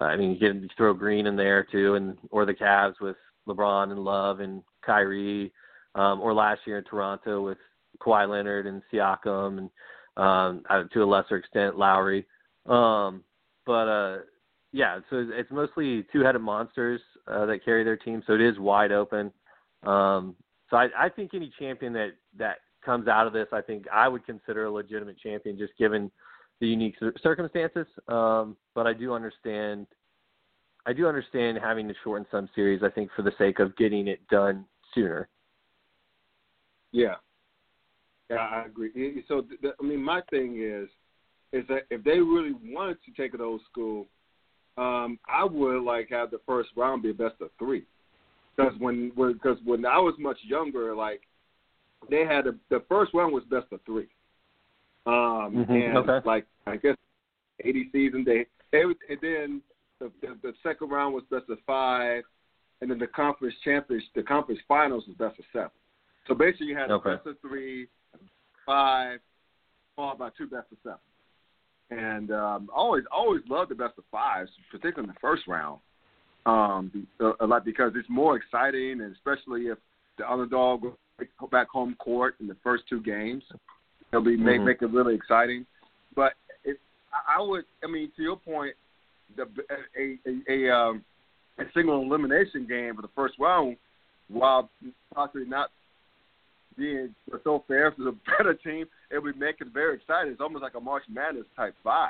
uh, 0.00 0.04
I 0.04 0.16
mean 0.16 0.32
you 0.32 0.38
can 0.38 0.68
throw 0.76 0.94
Green 0.94 1.26
in 1.26 1.36
there 1.36 1.64
too, 1.64 1.96
and 1.96 2.16
or 2.30 2.46
the 2.46 2.54
Cavs 2.54 3.00
with 3.00 3.16
LeBron 3.48 3.90
and 3.90 4.04
Love 4.04 4.40
and 4.40 4.62
Kyrie, 4.86 5.52
um, 5.94 6.20
or 6.20 6.32
last 6.32 6.60
year 6.64 6.78
in 6.78 6.84
Toronto 6.84 7.44
with 7.44 7.58
Kawhi 8.00 8.28
Leonard 8.28 8.66
and 8.66 8.82
Siakam 8.92 9.58
and 9.58 9.70
um, 10.16 10.88
to 10.92 11.02
a 11.02 11.04
lesser 11.04 11.36
extent 11.36 11.76
Lowry. 11.76 12.26
Um, 12.66 13.24
but 13.66 13.88
uh, 13.88 14.18
yeah, 14.72 15.00
so 15.10 15.26
it's 15.30 15.50
mostly 15.50 16.06
two-headed 16.12 16.40
monsters 16.40 17.00
uh, 17.26 17.46
that 17.46 17.64
carry 17.64 17.84
their 17.84 17.96
team, 17.96 18.22
so 18.26 18.34
it 18.34 18.40
is 18.40 18.58
wide 18.58 18.92
open. 18.92 19.32
Um, 19.82 20.34
so 20.70 20.76
I, 20.76 20.88
I 20.98 21.08
think 21.08 21.32
any 21.34 21.52
champion 21.58 21.92
that 21.94 22.10
that 22.38 22.58
comes 22.84 23.08
out 23.08 23.26
of 23.26 23.32
this, 23.32 23.48
I 23.52 23.60
think 23.60 23.86
I 23.92 24.08
would 24.08 24.24
consider 24.24 24.66
a 24.66 24.70
legitimate 24.70 25.18
champion, 25.18 25.58
just 25.58 25.76
given 25.78 26.10
the 26.60 26.66
unique 26.66 26.96
circumstances. 27.22 27.86
Um, 28.08 28.56
but 28.74 28.86
I 28.86 28.92
do 28.92 29.12
understand, 29.12 29.86
I 30.86 30.92
do 30.92 31.06
understand 31.06 31.58
having 31.62 31.88
to 31.88 31.94
shorten 32.02 32.26
some 32.30 32.48
series. 32.54 32.82
I 32.82 32.90
think 32.90 33.10
for 33.14 33.22
the 33.22 33.32
sake 33.38 33.58
of 33.58 33.76
getting 33.76 34.08
it 34.08 34.26
done 34.28 34.64
sooner. 34.94 35.28
Yeah, 36.92 37.16
yeah, 38.30 38.36
I 38.36 38.64
agree. 38.66 39.24
So, 39.28 39.44
the, 39.62 39.72
I 39.78 39.82
mean, 39.82 40.02
my 40.02 40.22
thing 40.30 40.62
is, 40.62 40.88
is 41.52 41.66
that 41.68 41.82
if 41.90 42.04
they 42.04 42.18
really 42.18 42.52
wanted 42.64 42.98
to 43.04 43.22
take 43.22 43.34
it 43.34 43.40
old 43.40 43.60
school, 43.70 44.06
um, 44.76 45.18
I 45.28 45.44
would 45.44 45.82
like 45.82 46.10
have 46.10 46.30
the 46.30 46.40
first 46.46 46.70
round 46.76 47.02
be 47.02 47.10
a 47.10 47.14
best 47.14 47.40
of 47.40 47.50
three. 47.58 47.84
Because 48.58 48.74
when 48.80 49.10
because 49.10 49.58
when, 49.64 49.82
when 49.82 49.86
I 49.86 49.98
was 49.98 50.14
much 50.18 50.38
younger, 50.42 50.94
like 50.94 51.20
they 52.10 52.24
had 52.26 52.48
a, 52.48 52.54
the 52.70 52.82
first 52.88 53.14
round 53.14 53.32
was 53.32 53.44
best 53.44 53.66
of 53.70 53.80
three. 53.86 54.08
Um, 55.06 55.64
mm-hmm. 55.64 55.72
and 55.72 55.96
okay. 55.98 56.26
like 56.26 56.44
I 56.66 56.76
guess 56.76 56.96
eighty 57.64 57.88
season 57.92 58.24
they, 58.24 58.46
they 58.72 58.82
and 58.82 59.18
then 59.22 59.62
the, 60.00 60.10
the 60.20 60.36
the 60.42 60.52
second 60.64 60.90
round 60.90 61.14
was 61.14 61.22
best 61.30 61.44
of 61.48 61.58
five, 61.66 62.24
and 62.80 62.90
then 62.90 62.98
the 62.98 63.06
conference 63.06 63.54
championship, 63.64 64.08
the 64.16 64.22
conference 64.24 64.60
finals 64.66 65.04
was 65.06 65.16
best 65.16 65.38
of 65.38 65.44
seven. 65.52 65.70
So 66.26 66.34
basically, 66.34 66.66
you 66.66 66.76
had 66.76 66.90
okay. 66.90 67.14
best 67.14 67.26
of 67.26 67.40
three, 67.40 67.86
five, 68.66 69.20
followed 69.96 70.18
by 70.18 70.30
two 70.36 70.46
best 70.46 70.66
of 70.72 70.78
seven. 70.82 70.98
And 71.90 72.30
um, 72.32 72.68
always, 72.74 73.04
always 73.10 73.40
loved 73.48 73.70
the 73.70 73.74
best 73.74 73.94
of 73.96 74.04
fives, 74.10 74.50
particularly 74.70 75.08
in 75.08 75.14
the 75.14 75.20
first 75.20 75.46
round, 75.48 75.80
um, 76.46 77.06
a 77.40 77.46
lot 77.46 77.64
because 77.64 77.92
it's 77.96 78.08
more 78.08 78.36
exciting, 78.36 79.00
and 79.00 79.14
especially 79.14 79.66
if 79.66 79.78
the 80.16 80.30
underdog 80.30 80.82
go 80.82 81.46
back 81.50 81.68
home 81.68 81.96
court 81.98 82.36
in 82.40 82.46
the 82.46 82.56
first 82.62 82.84
two 82.88 83.00
games, 83.02 83.42
it'll 84.12 84.24
be 84.24 84.36
make 84.36 84.56
mm-hmm. 84.56 84.66
make 84.66 84.82
it 84.82 84.90
really 84.90 85.14
exciting. 85.14 85.66
But 86.14 86.32
it, 86.64 86.78
I 87.12 87.40
would, 87.40 87.64
I 87.84 87.90
mean, 87.90 88.10
to 88.16 88.22
your 88.22 88.36
point, 88.36 88.74
the 89.36 89.46
a 89.98 90.18
a, 90.26 90.68
a, 90.68 90.74
um, 90.74 91.04
a 91.58 91.64
single 91.74 92.02
elimination 92.02 92.66
game 92.66 92.96
for 92.96 93.02
the 93.02 93.10
first 93.14 93.34
round, 93.38 93.76
while 94.28 94.70
possibly 95.14 95.44
not 95.44 95.70
being 96.76 97.14
so 97.44 97.64
fair 97.66 97.92
for 97.92 98.04
the 98.04 98.16
better 98.38 98.54
team, 98.54 98.86
it 99.10 99.18
would 99.18 99.38
make 99.38 99.60
it 99.60 99.68
very 99.72 99.96
exciting. 99.96 100.32
It's 100.32 100.40
almost 100.40 100.62
like 100.62 100.74
a 100.74 100.80
March 100.80 101.02
Madness 101.10 101.44
type 101.56 101.74
vibe. 101.84 102.08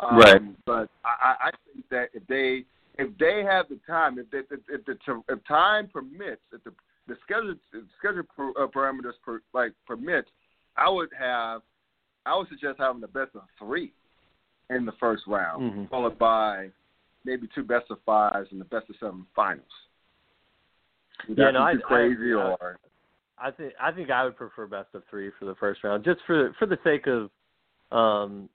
Um, 0.00 0.18
right. 0.18 0.64
But 0.64 0.90
I, 1.04 1.48
I 1.48 1.50
think 1.72 1.88
that 1.90 2.08
if 2.14 2.24
they 2.28 2.64
if 2.98 3.16
they 3.18 3.44
have 3.48 3.68
the 3.68 3.78
time, 3.86 4.18
if 4.18 4.30
they, 4.30 4.38
if, 4.38 4.60
if 4.68 4.84
the 4.84 5.22
if 5.28 5.38
time 5.46 5.88
permits, 5.88 6.42
if 6.52 6.62
the 6.64 6.72
the 7.06 7.16
schedule 7.24 7.54
the 7.72 7.84
schedule 7.98 8.24
per, 8.36 8.50
uh, 8.62 8.66
parameters 8.66 9.14
per, 9.24 9.40
like 9.54 9.72
permits, 9.86 10.28
I 10.76 10.88
would 10.88 11.10
have 11.18 11.62
I 12.26 12.36
would 12.36 12.48
suggest 12.48 12.76
having 12.78 13.00
the 13.00 13.08
best 13.08 13.30
of 13.34 13.42
three 13.58 13.92
in 14.70 14.84
the 14.84 14.92
first 15.00 15.22
round, 15.26 15.72
mm-hmm. 15.72 15.84
followed 15.86 16.18
by 16.18 16.68
maybe 17.24 17.48
two 17.54 17.62
best 17.62 17.86
of 17.90 17.98
fives 18.04 18.48
and 18.50 18.60
the 18.60 18.66
best 18.66 18.90
of 18.90 18.96
seven 19.00 19.26
finals. 19.34 19.64
Would 21.28 21.38
yeah, 21.38 21.46
that 21.46 21.52
no, 21.52 21.62
I, 21.62 21.72
too 21.74 21.80
crazy 21.80 22.32
I, 22.32 22.36
or 22.36 22.78
I 23.38 23.50
think 23.52 23.72
I 23.80 23.92
think 23.92 24.10
I 24.10 24.24
would 24.24 24.36
prefer 24.36 24.66
best 24.66 24.88
of 24.94 25.02
three 25.08 25.30
for 25.38 25.44
the 25.44 25.54
first 25.54 25.84
round, 25.84 26.04
just 26.04 26.20
for 26.26 26.52
for 26.58 26.66
the 26.66 26.78
sake 26.82 27.06
of 27.06 27.30
um 27.96 28.48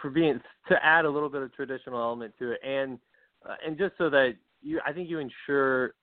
for 0.00 0.10
being 0.10 0.40
to 0.68 0.74
add 0.84 1.04
a 1.04 1.10
little 1.10 1.28
bit 1.28 1.42
of 1.42 1.52
traditional 1.54 2.00
element 2.00 2.32
to 2.38 2.52
it, 2.52 2.60
and 2.64 2.98
uh, 3.48 3.54
and 3.66 3.78
just 3.78 3.94
so 3.98 4.10
that 4.10 4.34
you, 4.62 4.80
I 4.86 4.92
think 4.92 5.08
you 5.08 5.18
ensure 5.18 5.94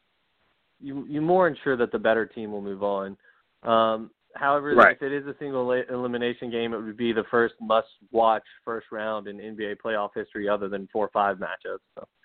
you 0.79 1.05
you 1.07 1.21
more 1.21 1.47
ensure 1.47 1.77
that 1.77 1.91
the 1.91 1.99
better 1.99 2.25
team 2.25 2.51
will 2.51 2.61
move 2.61 2.83
on. 2.83 3.17
Um, 3.63 4.11
however, 4.35 4.73
right. 4.75 4.95
if 4.95 5.01
it 5.01 5.11
is 5.11 5.25
a 5.27 5.35
single 5.39 5.71
elimination 5.71 6.49
game, 6.49 6.73
it 6.73 6.81
would 6.81 6.97
be 6.97 7.13
the 7.13 7.25
first 7.29 7.55
must-watch 7.61 8.43
first 8.65 8.87
round 8.91 9.27
in 9.27 9.37
NBA 9.37 9.75
playoff 9.83 10.09
history, 10.15 10.49
other 10.49 10.69
than 10.69 10.87
four 10.91 11.05
or 11.05 11.11
five 11.11 11.37
matchups. 11.37 11.79
So. 11.95 12.07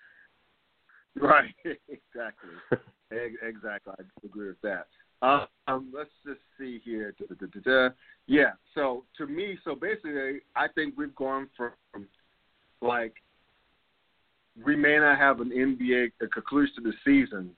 Right, 1.19 1.55
exactly, 1.65 2.51
exactly. 3.11 3.93
I 3.97 4.03
agree 4.23 4.49
with 4.49 4.61
that. 4.61 4.85
Um, 5.23 5.91
let's 5.91 6.11
just 6.23 6.41
see 6.59 6.79
here. 6.85 7.15
Da, 7.17 7.25
da, 7.39 7.59
da, 7.59 7.89
yeah. 8.27 8.51
So 8.75 9.03
to 9.17 9.25
me, 9.25 9.57
so 9.63 9.73
basically, 9.73 10.41
I 10.55 10.67
think 10.75 10.93
we've 10.95 11.15
gone 11.15 11.49
from 11.57 11.71
like 12.83 13.15
we 14.65 14.75
may 14.75 14.97
not 14.97 15.17
have 15.17 15.39
an 15.39 15.51
NBA 15.51 16.11
a 16.21 16.27
conclusion 16.27 16.75
to 16.75 16.81
the 16.81 16.93
season 17.05 17.51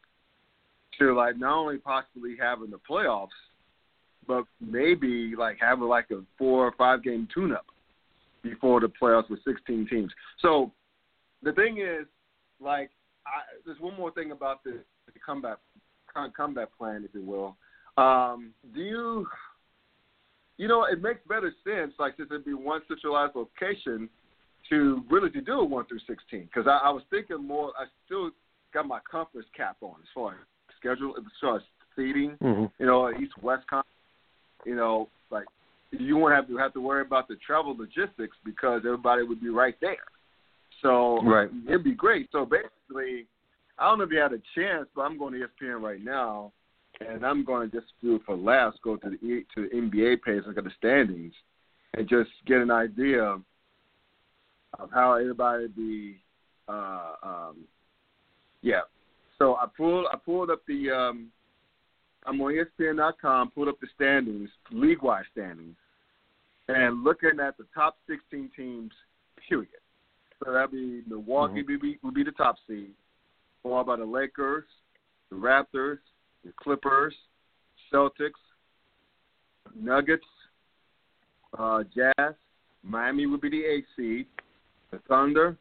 to 0.99 1.13
like 1.13 1.38
not 1.38 1.57
only 1.57 1.77
possibly 1.77 2.35
having 2.39 2.69
the 2.69 2.79
playoffs, 2.89 3.29
but 4.27 4.43
maybe 4.59 5.33
like 5.38 5.57
having 5.59 5.88
like 5.88 6.12
a 6.12 6.21
four 6.38 6.65
or 6.65 6.73
five 6.77 7.03
game 7.03 7.27
tune 7.33 7.51
up 7.51 7.65
before 8.43 8.79
the 8.79 8.91
playoffs 9.01 9.29
with 9.29 9.39
16 9.45 9.88
teams. 9.89 10.12
So 10.41 10.71
the 11.41 11.53
thing 11.53 11.77
is, 11.77 12.05
like, 12.59 12.89
I, 13.25 13.41
there's 13.65 13.79
one 13.79 13.95
more 13.95 14.12
thing 14.12 14.31
about 14.31 14.63
the, 14.63 14.79
the 15.05 15.19
comeback 15.25 15.57
comeback 16.35 16.69
plan, 16.77 17.05
if 17.07 17.13
you 17.13 17.23
will. 17.23 17.55
Um, 18.03 18.51
do 18.73 18.81
you, 18.81 19.27
you 20.57 20.67
know, 20.67 20.85
it 20.85 21.01
makes 21.01 21.19
better 21.27 21.53
sense, 21.63 21.93
like 21.99 22.15
since 22.17 22.29
it'd 22.31 22.45
be 22.45 22.53
one 22.53 22.81
centralized 22.88 23.35
location, 23.35 24.09
to 24.69 25.03
really 25.10 25.29
to 25.32 25.41
do 25.41 25.60
a 25.60 25.65
one 25.65 25.86
through 25.86 25.99
sixteen. 26.08 26.43
Because 26.43 26.67
I, 26.67 26.88
I 26.88 26.89
was 26.89 27.03
thinking 27.10 27.45
more, 27.45 27.71
I 27.77 27.86
still 28.05 28.32
got 28.73 28.88
my 28.88 28.99
conference 29.10 29.47
cap 29.55 29.77
on 29.82 29.95
as 30.01 30.08
far 30.13 30.32
as 30.32 30.38
schedule, 30.79 31.13
as 31.17 31.23
far 31.41 31.58
as 31.58 31.63
seating. 31.95 32.38
Mm-hmm. 32.41 32.65
You 32.79 32.86
know, 32.86 33.12
East 33.12 33.34
West 33.41 33.67
Conference. 33.67 33.95
You 34.65 34.75
know, 34.75 35.10
like 35.32 35.45
you 35.91 36.17
won't 36.17 36.34
have 36.34 36.47
to 36.47 36.58
have 36.58 36.73
to 36.73 36.82
worry 36.82 37.01
about 37.01 37.27
the 37.27 37.36
travel 37.45 37.75
logistics 37.77 38.38
because 38.43 38.82
everybody 38.86 39.23
would 39.23 39.41
be 39.41 39.49
right 39.49 39.75
there. 39.82 39.97
So 40.82 41.21
right. 41.23 41.49
it'd 41.67 41.84
be 41.84 41.93
great. 41.93 42.29
So 42.32 42.45
basically, 42.45 43.25
I 43.77 43.89
don't 43.89 43.99
know 43.99 44.03
if 44.05 44.12
you 44.12 44.19
had 44.19 44.34
a 44.34 44.41
chance, 44.55 44.88
but 44.95 45.01
I'm 45.01 45.17
going 45.17 45.34
to 45.34 45.39
ESPN 45.39 45.82
right 45.82 46.03
now, 46.03 46.51
and 46.99 47.25
I'm 47.25 47.43
going 47.43 47.69
to 47.69 47.75
just 47.75 47.91
do 48.01 48.15
it 48.15 48.21
for 48.25 48.36
laughs. 48.36 48.77
Go 48.84 48.97
to 48.97 49.10
the 49.10 49.45
to 49.55 49.67
the 49.67 49.75
NBA 49.75 50.21
page, 50.21 50.43
look 50.45 50.58
at 50.58 50.63
the 50.63 50.71
standings, 50.77 51.34
and 51.95 52.08
just 52.08 52.29
get 52.45 52.58
an 52.58 52.71
idea 52.71 53.23
of 53.23 53.41
how 54.91 55.13
everybody 55.13 55.67
be. 55.67 56.17
Uh, 56.67 57.13
um, 57.23 57.58
yeah. 58.62 58.82
So 59.38 59.55
I 59.55 59.65
pulled 59.75 60.05
I 60.12 60.17
pulled 60.17 60.49
up 60.49 60.62
the 60.67 60.89
um, 60.91 61.27
I'm 62.25 62.41
on 62.41 62.53
ESPN.com. 62.53 63.51
Pulled 63.51 63.69
up 63.69 63.79
the 63.79 63.88
standings, 63.95 64.49
league 64.71 65.01
wide 65.01 65.25
standings, 65.32 65.75
and 66.67 67.03
looking 67.03 67.39
at 67.41 67.58
the 67.58 67.65
top 67.73 67.97
16 68.08 68.51
teams. 68.55 68.91
Period. 69.47 69.69
So 70.43 70.51
that'd 70.51 70.71
be 70.71 71.01
Milwaukee 71.08 71.62
mm-hmm. 71.62 71.71
would, 71.71 71.82
be, 71.82 71.99
would 72.03 72.13
be 72.13 72.23
the 72.23 72.32
top 72.32 72.55
seed 72.67 72.91
followed 73.63 73.86
by 73.86 73.95
the 73.95 74.05
Lakers, 74.05 74.65
the 75.29 75.36
Raptors, 75.36 75.97
the 76.45 76.53
Clippers, 76.62 77.13
Celtics, 77.93 78.32
Nuggets, 79.75 80.23
uh, 81.58 81.84
Jazz. 81.95 82.34
Miami 82.84 83.25
would 83.25 83.41
be 83.41 83.49
the 83.49 83.63
eighth 83.63 83.88
seed. 83.97 84.27
The 84.91 84.99
Thunder, 85.08 85.58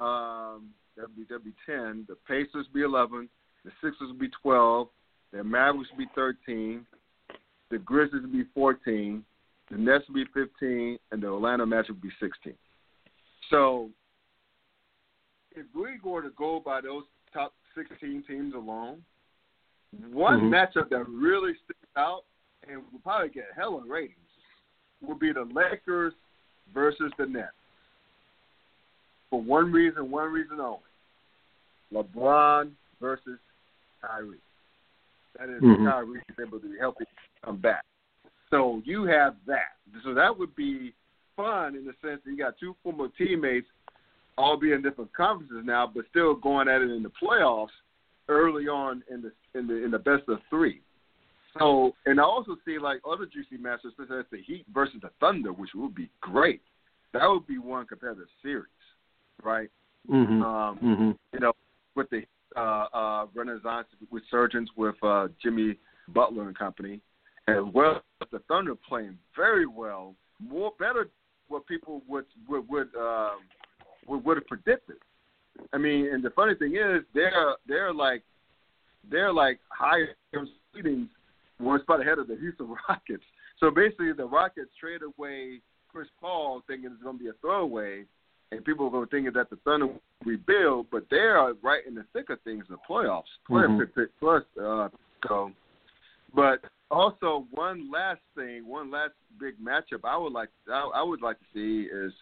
um, 0.00 0.70
that 0.96 1.08
would 1.08 1.16
be, 1.16 1.24
that 1.28 1.34
would 1.34 1.44
be 1.44 1.54
10. 1.66 2.06
The 2.08 2.16
Pacers 2.26 2.66
be 2.72 2.82
11. 2.82 3.28
The 3.64 3.70
Sixers 3.82 4.08
would 4.08 4.18
be 4.18 4.30
12. 4.42 4.88
The 5.32 5.44
Mavericks 5.44 5.90
would 5.90 5.98
be 5.98 6.10
13. 6.14 6.86
The 7.70 7.78
Grizzlies 7.78 8.22
would 8.22 8.32
be 8.32 8.44
14. 8.54 9.24
The 9.70 9.76
Nets 9.76 10.04
would 10.08 10.14
be 10.14 10.26
15. 10.32 10.98
And 11.10 11.22
the 11.22 11.26
Orlando 11.28 11.66
Magic 11.66 11.90
would 11.90 12.02
be 12.02 12.10
16. 12.20 12.54
So 13.50 13.90
if 15.54 15.66
we 15.74 15.98
were 16.02 16.22
to 16.22 16.30
go 16.30 16.62
by 16.64 16.80
those 16.80 17.04
top 17.34 17.52
16 17.74 18.24
teams 18.26 18.54
alone. 18.54 19.02
One 20.12 20.42
mm-hmm. 20.42 20.54
matchup 20.54 20.88
that 20.90 21.06
really 21.08 21.52
sticks 21.64 21.78
out 21.96 22.24
and 22.68 22.78
will 22.92 23.00
probably 23.00 23.28
get 23.28 23.44
hell 23.54 23.76
of 23.76 23.88
ratings 23.88 24.16
would 25.02 25.18
be 25.18 25.32
the 25.32 25.46
Lakers 25.54 26.14
versus 26.72 27.12
the 27.18 27.26
Nets. 27.26 27.52
For 29.34 29.42
one 29.42 29.72
reason, 29.72 30.12
one 30.12 30.30
reason 30.30 30.60
only. 30.60 30.78
LeBron 31.92 32.70
versus 33.00 33.40
Kyrie. 34.00 34.36
That 35.36 35.48
is 35.48 35.60
mm-hmm. 35.60 35.88
Kyrie 35.88 36.20
is 36.20 36.36
able 36.40 36.60
to 36.60 36.68
be 36.70 36.78
healthy 36.78 37.04
come 37.44 37.60
back. 37.60 37.82
So 38.50 38.80
you 38.84 39.06
have 39.06 39.34
that. 39.48 39.72
So 40.04 40.14
that 40.14 40.38
would 40.38 40.54
be 40.54 40.94
fun 41.34 41.74
in 41.74 41.84
the 41.84 41.94
sense 42.00 42.20
that 42.24 42.30
you 42.30 42.38
got 42.38 42.54
two 42.60 42.76
former 42.84 43.08
teammates 43.18 43.66
all 44.38 44.56
be 44.56 44.70
in 44.70 44.82
different 44.82 45.12
conferences 45.12 45.64
now, 45.64 45.90
but 45.92 46.04
still 46.10 46.36
going 46.36 46.68
at 46.68 46.80
it 46.80 46.92
in 46.92 47.02
the 47.02 47.10
playoffs 47.20 47.74
early 48.28 48.68
on 48.68 49.02
in 49.10 49.20
the 49.20 49.58
in 49.58 49.66
the 49.66 49.84
in 49.84 49.90
the 49.90 49.98
best 49.98 50.28
of 50.28 50.38
three. 50.48 50.80
So, 51.58 51.92
and 52.06 52.20
I 52.20 52.22
also 52.22 52.56
see 52.64 52.78
like 52.78 53.00
other 53.04 53.26
juicy 53.26 53.60
matches, 53.60 53.94
such 53.96 54.12
as 54.16 54.26
the 54.30 54.40
Heat 54.46 54.64
versus 54.72 55.00
the 55.02 55.10
Thunder, 55.18 55.52
which 55.52 55.70
would 55.74 55.96
be 55.96 56.08
great. 56.20 56.62
That 57.12 57.26
would 57.26 57.48
be 57.48 57.58
one 57.58 57.84
competitive 57.86 58.28
series, 58.44 58.66
right? 59.42 59.68
Mm-hmm. 60.10 60.42
Um, 60.42 60.78
mm-hmm. 60.78 61.10
You 61.32 61.40
know, 61.40 61.52
with 61.94 62.08
the 62.10 62.22
uh, 62.56 62.86
uh, 62.92 63.26
Renaissance 63.34 63.86
resurgence 64.10 64.70
with 64.76 64.96
uh, 65.02 65.28
Jimmy 65.42 65.78
Butler 66.08 66.46
and 66.48 66.58
company, 66.58 67.00
as 67.48 67.62
well 67.72 68.02
as 68.20 68.28
the 68.30 68.40
Thunder 68.48 68.74
playing 68.74 69.18
very 69.36 69.66
well, 69.66 70.14
more 70.40 70.72
better 70.78 71.08
what 71.48 71.66
people 71.66 72.02
would 72.08 72.26
would 72.48 72.68
would, 72.68 72.94
um, 72.96 73.38
would 74.06 74.24
would 74.24 74.36
have 74.36 74.46
predicted. 74.46 74.96
I 75.72 75.78
mean, 75.78 76.12
and 76.12 76.22
the 76.22 76.30
funny 76.30 76.54
thing 76.54 76.76
is, 76.76 77.02
they're 77.14 77.54
they're 77.66 77.92
like 77.92 78.22
they're 79.10 79.32
like 79.32 79.60
higher 79.68 80.08
seedings, 80.34 81.08
one 81.58 81.80
spot 81.82 82.00
ahead 82.00 82.18
of 82.18 82.28
the 82.28 82.36
Houston 82.36 82.68
Rockets. 82.88 83.24
So 83.60 83.70
basically, 83.70 84.12
the 84.12 84.26
Rockets 84.26 84.70
trade 84.80 85.00
away 85.02 85.60
Chris 85.88 86.08
Paul, 86.20 86.62
thinking 86.66 86.90
it's 86.92 87.02
going 87.02 87.18
to 87.18 87.22
be 87.22 87.30
a 87.30 87.34
throwaway, 87.40 88.04
and 88.56 88.64
people 88.64 88.90
are 88.94 89.06
thinking 89.06 89.32
that 89.34 89.50
the 89.50 89.56
Thunder 89.64 89.88
rebuild, 90.24 90.86
but 90.90 91.04
they 91.10 91.16
are 91.16 91.54
right 91.62 91.86
in 91.86 91.94
the 91.94 92.04
thick 92.12 92.30
of 92.30 92.40
things, 92.42 92.64
the 92.68 92.76
playoffs. 92.88 93.24
Mm-hmm. 93.50 94.02
Plus, 94.20 94.42
uh, 94.62 94.88
so, 95.28 95.50
but 96.34 96.60
also 96.90 97.46
one 97.52 97.90
last 97.90 98.20
thing, 98.36 98.66
one 98.66 98.90
last 98.90 99.12
big 99.40 99.54
matchup 99.58 100.04
I 100.04 100.16
would 100.16 100.32
like 100.32 100.50
I, 100.68 100.90
I 100.94 101.02
would 101.02 101.22
like 101.22 101.38
to 101.38 101.44
see 101.52 101.88
is 101.88 102.12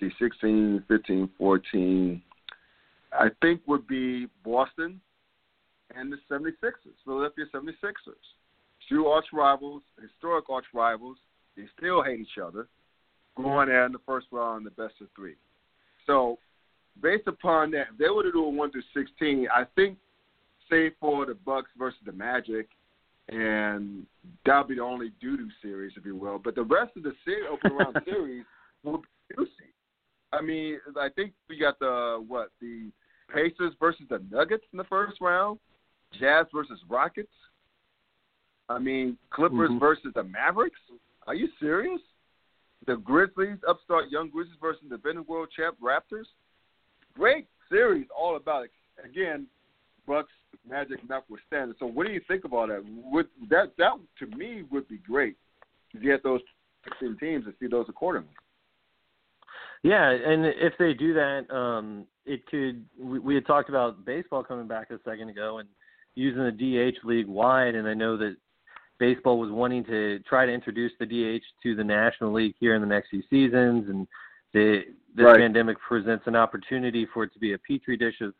see 0.00 0.10
16, 0.18 0.84
15, 0.88 1.30
14. 1.38 2.22
I 3.12 3.28
think 3.42 3.60
would 3.66 3.86
be 3.86 4.26
Boston 4.44 5.00
and 5.94 6.12
the 6.12 6.16
76ers, 6.30 6.72
Philadelphia 7.04 7.44
76ers. 7.54 7.92
Two 8.88 9.06
arch 9.06 9.26
rivals, 9.32 9.82
historic 10.00 10.48
arch 10.48 10.64
rivals. 10.72 11.18
They 11.56 11.64
still 11.78 12.02
hate 12.02 12.20
each 12.20 12.38
other. 12.42 12.68
Going 13.36 13.68
there 13.68 13.86
in 13.86 13.92
the 13.92 14.00
first 14.06 14.26
round, 14.30 14.66
the 14.66 14.70
best 14.70 14.94
of 15.00 15.08
three. 15.14 15.34
So, 16.06 16.38
based 17.00 17.26
upon 17.26 17.70
that, 17.72 17.88
if 17.92 17.98
they 17.98 18.08
were 18.08 18.22
to 18.22 18.32
do 18.32 18.44
a 18.44 18.48
one 18.48 18.70
through 18.70 18.82
sixteen, 18.94 19.48
I 19.54 19.64
think, 19.76 19.98
say 20.70 20.90
for 21.00 21.26
the 21.26 21.34
Bucks 21.34 21.70
versus 21.78 22.00
the 22.04 22.12
Magic, 22.12 22.68
and 23.28 24.06
that'll 24.44 24.64
be 24.64 24.76
the 24.76 24.82
only 24.82 25.12
doo 25.20 25.36
doo 25.36 25.48
series, 25.60 25.92
if 25.96 26.04
you 26.04 26.16
will. 26.16 26.38
But 26.38 26.54
the 26.54 26.64
rest 26.64 26.96
of 26.96 27.02
the 27.02 27.14
series, 27.24 27.46
open 27.50 27.72
round 27.76 27.96
series 28.04 28.44
will 28.82 28.98
be 28.98 29.34
juicy. 29.36 29.50
I 30.32 30.40
mean, 30.40 30.78
I 30.98 31.08
think 31.10 31.32
we 31.48 31.58
got 31.58 31.78
the 31.78 32.24
what 32.26 32.50
the 32.60 32.90
Pacers 33.32 33.74
versus 33.80 34.06
the 34.08 34.22
Nuggets 34.30 34.64
in 34.72 34.78
the 34.78 34.84
first 34.84 35.20
round, 35.20 35.58
Jazz 36.18 36.46
versus 36.54 36.78
Rockets. 36.88 37.32
I 38.68 38.78
mean, 38.78 39.18
Clippers 39.30 39.70
Mhm. 39.70 39.80
versus 39.80 40.12
the 40.14 40.22
Mavericks. 40.24 40.80
Are 41.26 41.34
you 41.34 41.48
serious? 41.60 42.00
The 42.86 42.96
Grizzlies, 42.96 43.58
upstart 43.68 44.10
young 44.10 44.30
Grizzlies 44.30 44.56
versus 44.60 44.82
the 44.88 44.96
defending 44.96 45.24
world 45.28 45.48
champ 45.56 45.76
Raptors. 45.82 46.26
Great 47.14 47.46
series, 47.70 48.06
all 48.16 48.36
about 48.36 48.64
it. 48.64 48.70
Again, 49.04 49.46
Bucks, 50.06 50.30
Magic 50.68 50.98
notwithstanding. 51.08 51.76
So, 51.78 51.86
what 51.86 52.06
do 52.06 52.12
you 52.12 52.20
think 52.28 52.44
about 52.44 52.68
that? 52.68 52.84
Would 52.86 53.28
that 53.50 53.72
that 53.78 53.92
to 54.18 54.36
me 54.36 54.64
would 54.70 54.86
be 54.88 54.98
great 54.98 55.36
to 55.92 55.98
get 55.98 56.22
those 56.22 56.40
16 56.84 57.16
teams 57.18 57.44
and 57.46 57.54
see 57.60 57.66
those 57.66 57.86
accordingly. 57.88 58.30
Yeah, 59.82 60.10
and 60.10 60.46
if 60.46 60.74
they 60.78 60.94
do 60.94 61.12
that, 61.14 61.50
um, 61.54 62.06
it 62.24 62.46
could. 62.46 62.84
We, 62.98 63.18
we 63.18 63.34
had 63.34 63.46
talked 63.46 63.68
about 63.68 64.04
baseball 64.04 64.44
coming 64.44 64.68
back 64.68 64.90
a 64.90 64.98
second 65.04 65.28
ago 65.28 65.58
and 65.58 65.68
using 66.14 66.44
the 66.44 66.52
DH 66.52 67.04
league 67.04 67.26
wide, 67.26 67.74
and 67.74 67.88
I 67.88 67.94
know 67.94 68.16
that 68.16 68.36
baseball 69.02 69.36
was 69.36 69.50
wanting 69.50 69.82
to 69.82 70.20
try 70.20 70.46
to 70.46 70.52
introduce 70.52 70.92
the 71.00 71.06
DH 71.06 71.42
to 71.64 71.74
the 71.74 71.82
National 71.82 72.32
League 72.32 72.54
here 72.60 72.76
in 72.76 72.80
the 72.80 72.86
next 72.86 73.08
few 73.10 73.22
seasons, 73.28 73.88
and 73.88 74.06
the 74.54 74.82
this 75.16 75.24
Right. 75.24 75.40
pandemic 75.40 75.76
presents 75.80 76.24
an 76.28 76.36
opportunity 76.36 77.04
for 77.12 77.24
it 77.24 77.32
to 77.32 77.40
be 77.40 77.52
a 77.54 77.58
petri 77.58 77.96
dish 77.96 78.20
of 78.20 78.32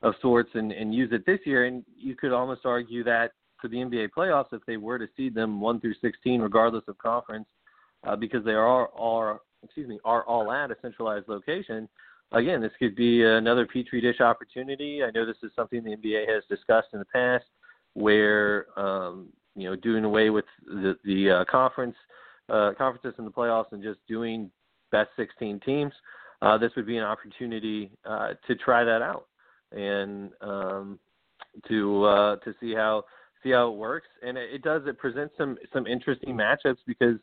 of 0.00 0.14
sorts 0.22 0.50
and, 0.54 0.72
and 0.72 0.94
use 0.94 1.10
it 1.12 1.26
this 1.26 1.40
year. 1.44 1.66
And 1.66 1.84
you 1.94 2.16
could 2.16 2.32
almost 2.32 2.64
argue 2.64 3.04
that 3.04 3.32
for 3.60 3.68
the 3.68 3.76
NBA 3.76 4.08
playoffs, 4.16 4.52
if 4.52 4.64
they 4.64 4.78
were 4.78 4.98
to 4.98 5.08
seed 5.14 5.34
them 5.34 5.60
one 5.60 5.78
through 5.78 5.94
sixteen, 6.00 6.40
regardless 6.40 6.84
of 6.88 6.96
conference, 6.96 7.48
uh, 8.06 8.16
because 8.16 8.42
they 8.46 8.54
are 8.54 8.88
are 8.94 9.40
excuse 9.62 9.88
me 9.88 9.98
are 10.06 10.24
all 10.24 10.50
at 10.50 10.70
a 10.70 10.76
centralized 10.80 11.28
location. 11.28 11.86
Again, 12.32 12.62
this 12.62 12.72
could 12.78 12.96
be 12.96 13.24
another 13.24 13.66
petri 13.66 14.00
dish 14.00 14.20
opportunity. 14.20 15.02
I 15.04 15.10
know 15.10 15.26
this 15.26 15.42
is 15.42 15.50
something 15.54 15.82
the 15.82 15.96
NBA 15.96 16.26
has 16.34 16.44
discussed 16.48 16.88
in 16.94 16.98
the 16.98 17.10
past, 17.20 17.44
where 17.92 18.66
um, 18.78 19.28
you 19.58 19.68
know 19.68 19.76
doing 19.76 20.04
away 20.04 20.30
with 20.30 20.44
the 20.66 20.96
the 21.04 21.30
uh, 21.30 21.44
conference 21.50 21.96
uh, 22.48 22.72
conferences 22.78 23.14
in 23.18 23.24
the 23.24 23.30
playoffs 23.30 23.72
and 23.72 23.82
just 23.82 23.98
doing 24.08 24.50
best 24.90 25.10
16 25.16 25.60
teams. 25.60 25.92
Uh, 26.40 26.56
this 26.56 26.70
would 26.76 26.86
be 26.86 26.96
an 26.96 27.04
opportunity 27.04 27.90
uh, 28.04 28.28
to 28.46 28.54
try 28.54 28.84
that 28.84 29.02
out 29.02 29.26
and 29.72 30.30
um, 30.40 30.98
to 31.66 32.04
uh, 32.04 32.36
to 32.36 32.54
see 32.60 32.74
how 32.74 33.04
see 33.42 33.50
how 33.50 33.70
it 33.70 33.76
works. 33.76 34.06
And 34.22 34.38
it, 34.38 34.54
it 34.54 34.62
does 34.62 34.82
it 34.86 34.98
presents 34.98 35.34
some 35.36 35.58
some 35.72 35.86
interesting 35.86 36.36
matchups 36.36 36.78
because 36.86 37.16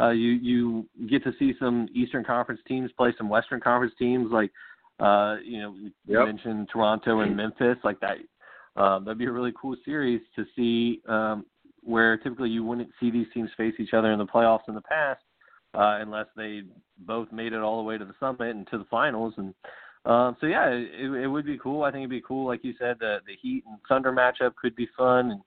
uh, 0.00 0.10
you 0.10 0.30
you 0.32 0.88
get 1.08 1.22
to 1.24 1.32
see 1.38 1.54
some 1.60 1.88
Eastern 1.94 2.24
Conference 2.24 2.60
teams 2.66 2.90
play 2.96 3.14
some 3.16 3.28
Western 3.28 3.60
Conference 3.60 3.94
teams 3.98 4.30
like 4.32 4.50
uh, 5.00 5.36
you 5.44 5.60
know 5.60 5.74
you 5.76 5.92
Yep. 6.08 6.26
mentioned 6.26 6.68
Toronto 6.72 7.20
and 7.20 7.36
Memphis 7.36 7.78
like 7.84 8.00
that. 8.00 8.16
Um, 8.76 9.04
that'd 9.04 9.18
be 9.18 9.24
a 9.24 9.32
really 9.32 9.54
cool 9.60 9.76
series 9.84 10.20
to 10.34 10.44
see 10.54 11.00
um, 11.08 11.46
where 11.86 12.16
typically 12.16 12.50
you 12.50 12.64
wouldn't 12.64 12.90
see 12.98 13.10
these 13.10 13.26
teams 13.32 13.48
face 13.56 13.74
each 13.78 13.94
other 13.94 14.12
in 14.12 14.18
the 14.18 14.26
playoffs 14.26 14.68
in 14.68 14.74
the 14.74 14.80
past 14.82 15.22
uh, 15.74 15.98
unless 16.00 16.26
they 16.36 16.62
both 16.98 17.30
made 17.30 17.52
it 17.52 17.60
all 17.60 17.78
the 17.78 17.82
way 17.82 17.96
to 17.96 18.04
the 18.04 18.14
summit 18.18 18.56
and 18.56 18.66
to 18.70 18.78
the 18.78 18.86
finals. 18.90 19.34
And 19.36 19.54
um, 20.04 20.36
so 20.40 20.46
yeah, 20.46 20.68
it, 20.68 21.10
it 21.22 21.28
would 21.28 21.46
be 21.46 21.58
cool. 21.58 21.84
I 21.84 21.90
think 21.90 22.00
it'd 22.00 22.10
be 22.10 22.22
cool, 22.26 22.46
like 22.46 22.64
you 22.64 22.74
said, 22.78 22.96
the 22.98 23.18
the 23.26 23.34
Heat 23.40 23.64
and 23.66 23.78
Thunder 23.88 24.12
matchup 24.12 24.54
could 24.56 24.74
be 24.74 24.88
fun. 24.96 25.40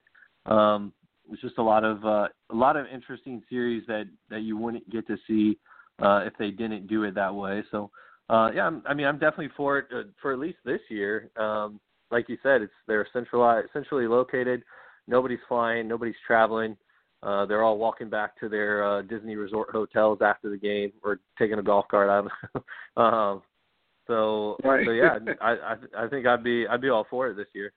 And 0.46 0.52
um, 0.58 0.92
it's 1.30 1.42
just 1.42 1.58
a 1.58 1.62
lot 1.62 1.84
of 1.84 2.04
uh, 2.04 2.28
a 2.50 2.54
lot 2.54 2.76
of 2.76 2.86
interesting 2.92 3.42
series 3.50 3.84
that 3.86 4.04
that 4.30 4.40
you 4.40 4.56
wouldn't 4.56 4.88
get 4.90 5.06
to 5.08 5.16
see 5.26 5.58
uh, 6.00 6.20
if 6.24 6.32
they 6.38 6.50
didn't 6.50 6.86
do 6.86 7.04
it 7.04 7.14
that 7.16 7.34
way. 7.34 7.62
So 7.70 7.90
uh, 8.30 8.50
yeah, 8.54 8.66
I'm, 8.66 8.82
I 8.86 8.94
mean, 8.94 9.06
I'm 9.06 9.18
definitely 9.18 9.50
for 9.56 9.78
it 9.78 9.86
uh, 9.94 10.02
for 10.22 10.32
at 10.32 10.38
least 10.38 10.58
this 10.64 10.80
year. 10.88 11.30
Um, 11.36 11.80
like 12.10 12.28
you 12.28 12.38
said, 12.42 12.62
it's 12.62 12.72
they're 12.86 13.06
centralized, 13.12 13.68
centrally 13.72 14.06
located. 14.06 14.62
Nobody's 15.10 15.40
flying, 15.48 15.88
nobody's 15.88 16.14
traveling. 16.26 16.76
Uh, 17.22 17.44
they're 17.44 17.62
all 17.62 17.76
walking 17.76 18.08
back 18.08 18.38
to 18.40 18.48
their 18.48 18.82
uh, 18.82 19.02
Disney 19.02 19.34
resort 19.36 19.68
hotels 19.70 20.20
after 20.22 20.48
the 20.48 20.56
game, 20.56 20.92
or 21.02 21.18
taking 21.38 21.58
a 21.58 21.62
golf 21.62 21.86
cart 21.90 22.08
out. 22.08 22.62
um, 22.96 23.42
so, 24.06 24.56
Right. 24.64 24.86
so 24.86 24.92
yeah, 24.92 25.18
I, 25.40 25.50
I 25.50 26.04
I 26.04 26.08
think 26.08 26.26
I'd 26.26 26.42
be 26.42 26.66
I'd 26.66 26.80
be 26.80 26.88
all 26.88 27.06
for 27.10 27.28
it 27.28 27.34
this 27.34 27.48
year. 27.52 27.72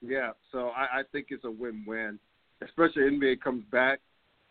Yeah, 0.00 0.30
so 0.50 0.68
I, 0.70 1.00
I 1.00 1.02
think 1.12 1.26
it's 1.30 1.44
a 1.44 1.50
win-win, 1.50 2.18
especially 2.60 3.02
NBA 3.02 3.40
comes 3.40 3.64
back, 3.70 4.00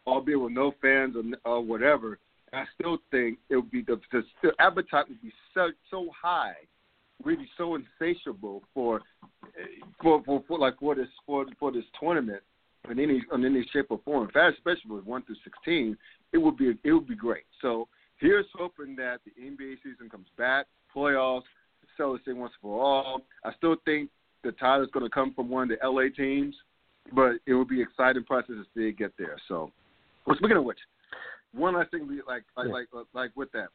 albeit 0.08 0.40
with 0.40 0.54
no 0.54 0.74
fans 0.82 1.16
or, 1.16 1.24
or 1.52 1.62
whatever. 1.62 2.20
I 2.54 2.64
still 2.80 3.00
think 3.12 3.40
it 3.50 3.56
would 3.56 3.72
be 3.72 3.82
the, 3.82 4.00
the, 4.12 4.24
the 4.44 4.52
appetite 4.60 5.10
would 5.10 5.22
be 5.22 5.34
so 5.54 5.70
so 5.90 6.10
high, 6.22 6.56
really 7.24 7.48
so 7.58 7.76
insatiable 7.76 8.64
for 8.74 9.02
for 10.02 10.24
for, 10.24 10.44
for 10.48 10.60
like 10.60 10.80
for 10.80 10.96
this 10.96 11.08
for 11.26 11.46
for 11.60 11.72
this 11.72 11.86
tournament 12.00 12.42
in 12.90 13.00
any 13.00 13.22
in 13.34 13.46
any 13.46 13.66
shape 13.72 13.88
or 13.90 14.00
form. 14.04 14.24
In 14.24 14.32
fact, 14.32 14.58
especially 14.58 14.92
with 14.96 15.06
one 15.06 15.24
through 15.24 15.36
sixteen, 15.44 15.98
it 16.34 16.38
would 16.38 16.58
be 16.58 16.74
it 16.84 16.92
would 16.92 17.08
be 17.08 17.16
great. 17.16 17.44
So 17.62 17.88
here's 18.18 18.46
hoping 18.54 18.96
that 18.98 19.20
the 19.26 19.32
NBA 19.42 19.78
season 19.84 20.10
comes 20.10 20.28
back, 20.38 20.68
playoffs, 20.96 21.44
sell 21.98 22.14
this 22.14 22.22
thing 22.26 22.40
once 22.40 22.54
for 22.62 22.82
all. 22.82 23.22
I 23.44 23.54
still 23.58 23.76
think 23.86 24.10
the 24.44 24.52
title 24.54 24.84
is 24.84 24.92
going 24.92 25.06
to 25.06 25.10
come 25.10 25.34
from 25.34 25.50
one 25.50 25.72
of 25.72 25.78
the 25.80 25.88
LA 25.88 26.10
teams, 26.16 26.56
but 27.14 27.34
it 27.46 27.54
will 27.54 27.66
be 27.66 27.82
exciting 27.82 28.24
process 28.24 28.56
to 28.56 28.66
see 28.76 28.88
it 28.88 28.98
get 28.98 29.12
there. 29.18 29.38
So, 29.48 29.72
well, 30.26 30.36
speaking 30.38 30.58
of 30.58 30.64
which, 30.64 30.80
one 31.54 31.76
last 31.76 31.92
thing, 31.92 32.08
we- 32.08 32.22
like 32.28 32.44
like 32.58 32.68
Yeah. 32.68 32.74
like 32.74 32.88
like 33.14 33.32
with 33.36 33.52
that, 33.52 33.70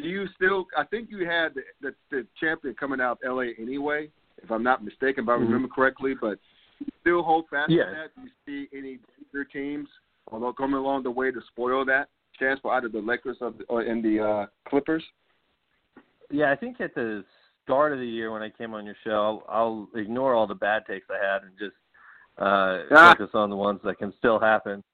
do 0.00 0.08
you 0.08 0.26
still? 0.34 0.66
I 0.76 0.84
think 0.84 1.10
you 1.10 1.26
had 1.26 1.54
the 1.54 1.62
the, 1.80 1.94
the 2.10 2.26
champion 2.40 2.74
coming 2.74 3.00
out 3.00 3.18
of 3.24 3.36
LA 3.36 3.52
anyway, 3.58 4.10
if 4.42 4.50
I'm 4.50 4.62
not 4.62 4.84
mistaken, 4.84 5.24
if 5.24 5.28
I 5.28 5.32
Mhm. 5.32 5.40
remember 5.40 5.68
correctly. 5.68 6.14
But 6.14 6.38
still 7.00 7.22
hold 7.22 7.48
fast 7.48 7.70
Yeah. 7.70 7.84
to 7.86 7.90
that. 7.90 8.14
Do 8.14 8.22
you 8.22 8.30
see 8.68 8.76
any 8.76 8.98
other 9.32 9.44
teams 9.44 9.88
although 10.30 10.52
coming 10.52 10.76
along 10.76 11.02
the 11.02 11.10
way 11.10 11.30
to 11.30 11.40
spoil 11.48 11.84
that 11.86 12.08
chance 12.38 12.60
for 12.60 12.72
either 12.74 12.88
the 12.88 13.00
Lakers 13.00 13.38
or, 13.40 13.50
the, 13.50 13.64
or 13.64 13.82
in 13.82 14.02
the 14.02 14.20
uh, 14.20 14.46
Clippers? 14.68 15.04
Yeah, 16.30 16.52
I 16.52 16.56
think 16.56 16.80
at 16.80 16.94
the 16.94 17.24
start 17.64 17.92
of 17.92 17.98
the 17.98 18.06
year 18.06 18.30
when 18.30 18.42
I 18.42 18.50
came 18.50 18.74
on 18.74 18.84
your 18.84 18.94
show, 19.04 19.42
I'll, 19.48 19.88
I'll 19.94 20.00
ignore 20.00 20.34
all 20.34 20.46
the 20.46 20.54
bad 20.54 20.84
takes 20.86 21.06
I 21.10 21.24
had 21.24 21.42
and 21.42 21.52
just 21.58 21.76
uh, 22.38 22.84
Ah. 22.92 23.14
focus 23.14 23.30
on 23.34 23.50
the 23.50 23.56
ones 23.56 23.80
that 23.84 23.98
can 23.98 24.12
still 24.18 24.38
happen. 24.38 24.84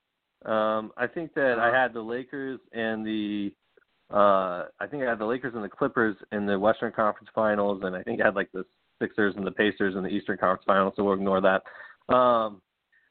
Um, 0.44 0.92
I 0.96 1.06
think 1.06 1.34
that 1.34 1.58
I 1.58 1.74
had 1.74 1.92
the 1.92 2.00
Lakers 2.00 2.60
and 2.72 3.04
the 3.04 3.52
uh, 4.14 4.66
I 4.80 4.86
think 4.88 5.02
I 5.02 5.08
had 5.10 5.18
the 5.18 5.26
Lakers 5.26 5.54
and 5.54 5.64
the 5.64 5.68
Clippers 5.68 6.16
in 6.32 6.46
the 6.46 6.58
Western 6.58 6.92
Conference 6.92 7.28
Finals, 7.34 7.82
and 7.84 7.96
I 7.96 8.02
think 8.02 8.20
I 8.20 8.26
had 8.26 8.36
like 8.36 8.52
the 8.52 8.64
Sixers 9.02 9.34
and 9.36 9.46
the 9.46 9.50
Pacers 9.50 9.96
in 9.96 10.02
the 10.02 10.08
Eastern 10.08 10.38
Conference 10.38 10.64
Finals. 10.64 10.94
So 10.96 11.04
we'll 11.04 11.14
ignore 11.14 11.40
that. 11.40 11.62
Um, 12.14 12.60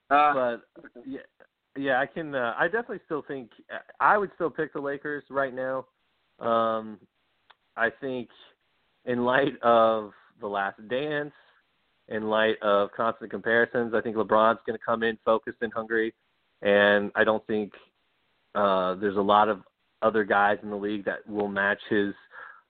Uh, 0.09 0.33
but 0.33 0.57
yeah, 1.05 1.21
yeah, 1.77 1.99
I 1.99 2.05
can. 2.05 2.35
Uh, 2.35 2.53
I 2.57 2.65
definitely 2.65 2.99
still 3.05 3.23
think 3.27 3.49
I 3.99 4.17
would 4.17 4.31
still 4.35 4.49
pick 4.49 4.73
the 4.73 4.81
Lakers 4.81 5.23
right 5.29 5.53
now. 5.53 5.85
Um, 6.39 6.99
I 7.75 7.89
think, 7.89 8.29
in 9.05 9.23
light 9.25 9.53
of 9.63 10.11
the 10.39 10.47
Last 10.47 10.87
Dance, 10.87 11.33
in 12.09 12.23
light 12.29 12.57
of 12.61 12.89
constant 12.95 13.31
comparisons, 13.31 13.93
I 13.95 14.01
think 14.01 14.15
LeBron's 14.15 14.59
going 14.67 14.77
to 14.77 14.85
come 14.85 15.03
in 15.03 15.17
focused 15.25 15.57
and 15.61 15.73
hungry, 15.73 16.13
and 16.61 17.11
I 17.15 17.23
don't 17.23 17.45
think 17.47 17.73
uh, 18.53 18.95
there's 18.95 19.17
a 19.17 19.21
lot 19.21 19.49
of 19.49 19.61
other 20.03 20.23
guys 20.23 20.57
in 20.61 20.69
the 20.69 20.75
league 20.75 21.05
that 21.05 21.27
will 21.27 21.47
match 21.47 21.79
his 21.89 22.13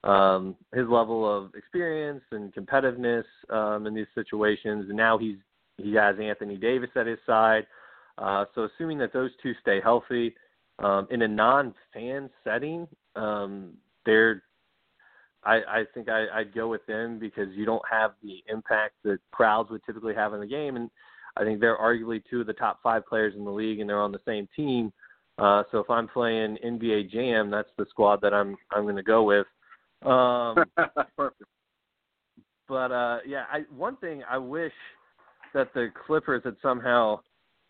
um, 0.04 0.56
his 0.74 0.88
level 0.90 1.26
of 1.26 1.56
experience 1.56 2.22
and 2.32 2.54
competitiveness 2.54 3.24
um, 3.50 3.88
in 3.88 3.94
these 3.94 4.08
situations. 4.16 4.86
And 4.90 4.98
now 4.98 5.18
he's 5.18 5.38
he 5.78 5.94
has 5.94 6.16
Anthony 6.22 6.58
Davis 6.58 6.90
at 6.96 7.08
his 7.08 7.20
side. 7.26 7.66
Uh, 8.18 8.46
so 8.54 8.66
assuming 8.66 8.98
that 9.00 9.14
those 9.14 9.32
two 9.42 9.54
stay 9.62 9.80
healthy 9.82 10.36
um, 10.80 11.08
in 11.10 11.24
a 11.24 11.28
non-fan 11.28 12.30
setting, 12.44 12.88
um, 13.16 13.74
they're 14.06 14.44
I, 15.46 15.56
I 15.56 15.84
think 15.94 16.10
I, 16.10 16.26
I'd 16.34 16.54
go 16.54 16.68
with 16.68 16.86
them 16.86 17.20
because 17.20 17.48
you 17.54 17.66
don't 17.66 17.84
have 17.90 18.12
the 18.22 18.44
impact 18.48 18.96
that 19.04 19.20
crowds 19.32 19.70
would 19.72 19.84
typically 19.86 20.14
have 20.14 20.34
in 20.34 20.40
the 20.40 20.48
game, 20.48 20.76
and 20.76 20.90
I 21.36 21.44
think 21.44 21.60
they're 21.60 21.78
arguably 21.78 22.22
two 22.30 22.42
of 22.42 22.48
the 22.48 22.54
top 22.54 22.80
five 22.82 23.06
players 23.06 23.34
in 23.36 23.44
the 23.44 23.52
league, 23.52 23.80
and 23.80 23.90
they're 23.90 24.02
on 24.02 24.12
the 24.12 24.22
same 24.26 24.48
team. 24.56 24.94
Uh, 25.38 25.64
so 25.72 25.80
if 25.80 25.90
I'm 25.90 26.08
playing 26.08 26.58
NBA 26.64 27.12
Jam, 27.12 27.50
that's 27.50 27.70
the 27.78 27.86
squad 27.90 28.22
that 28.22 28.34
I'm 28.34 28.56
I'm 28.72 28.84
going 28.84 28.96
to 28.96 29.04
go 29.04 29.24
with. 29.24 29.48
Um, 30.04 30.64
Perfect. 31.18 31.50
but 32.68 32.92
uh, 32.92 33.20
yeah, 33.26 33.46
I, 33.52 33.62
one 33.76 33.98
thing 33.98 34.24
I 34.30 34.38
wish 34.38 34.74
that 35.54 35.74
the 35.74 35.92
Clippers 36.06 36.44
had 36.46 36.56
somehow 36.62 37.20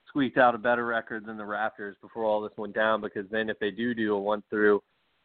squeaked 0.07 0.37
out 0.37 0.55
a 0.55 0.57
better 0.57 0.85
record 0.85 1.25
than 1.25 1.37
the 1.37 1.43
Raptors 1.43 1.93
before 2.01 2.25
all 2.25 2.41
this 2.41 2.51
went 2.57 2.75
down, 2.75 3.01
because 3.01 3.25
then 3.31 3.49
if 3.49 3.57
they 3.59 3.71
do 3.71 3.93
do 3.93 4.15
a 4.15 4.19
one 4.19 4.43
through 4.49 4.81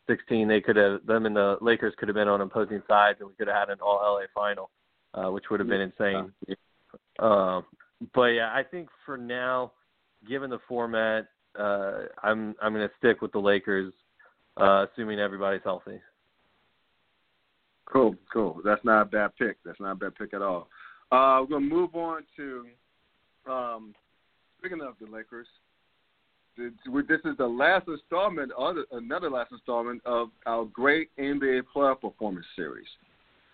16, 0.09 0.49
they 0.49 0.61
could 0.61 0.77
have 0.77 1.05
them 1.07 1.27
and 1.27 1.37
the 1.37 1.59
Lakers 1.61 1.95
could 1.99 2.09
have 2.09 2.15
been 2.15 2.29
on 2.29 2.41
opposing 2.41 2.83
sides, 2.89 3.19
and 3.21 3.29
we 3.29 3.35
could 3.35 3.49
have 3.49 3.57
had 3.57 3.71
an 3.71 3.79
All 3.81 4.01
LA 4.01 4.27
final, 4.35 4.71
uh, 5.15 5.31
which 5.31 5.45
would 5.51 5.61
have 5.61 5.69
been 5.69 5.81
insane. 5.81 6.33
Um, 7.19 7.65
but 8.15 8.27
yeah, 8.27 8.51
I 8.55 8.63
think 8.63 8.89
for 9.05 9.19
now, 9.19 9.73
given 10.29 10.51
the 10.51 10.61
format, 10.69 11.27
uh, 11.59 12.07
I'm 12.23 12.55
I'm 12.63 12.73
going 12.73 12.87
to 12.87 12.95
stick 12.99 13.21
with 13.21 13.33
the 13.33 13.39
Lakers, 13.39 13.93
uh, 14.57 14.87
assuming 14.93 15.19
everybody's 15.19 15.63
healthy. 15.65 16.01
Cool, 17.91 18.15
cool. 18.33 18.61
That's 18.65 18.85
not 18.85 19.03
a 19.03 19.05
bad 19.07 19.31
pick. 19.39 19.57
That's 19.65 19.81
not 19.81 19.93
a 19.93 19.95
bad 19.95 20.15
pick 20.15 20.35
at 20.35 20.43
all. 20.43 20.69
Uh, 21.11 21.41
we're 21.41 21.59
gonna 21.59 21.67
move 21.67 21.95
on 21.95 22.23
to 22.37 22.67
um, 23.51 23.95
speaking 24.59 24.81
of 24.83 24.95
the 25.01 25.11
Lakers. 25.11 25.47
This 26.57 27.21
is 27.25 27.37
the 27.39 27.47
last 27.47 27.87
installment, 27.89 28.53
other 28.53 28.85
another 28.93 29.31
last 29.31 29.53
installment 29.53 30.03
of 30.05 30.29
our 30.45 30.65
great 30.67 31.09
NBA 31.17 31.63
playoff 31.75 32.01
performance 32.01 32.47
series. 32.57 32.87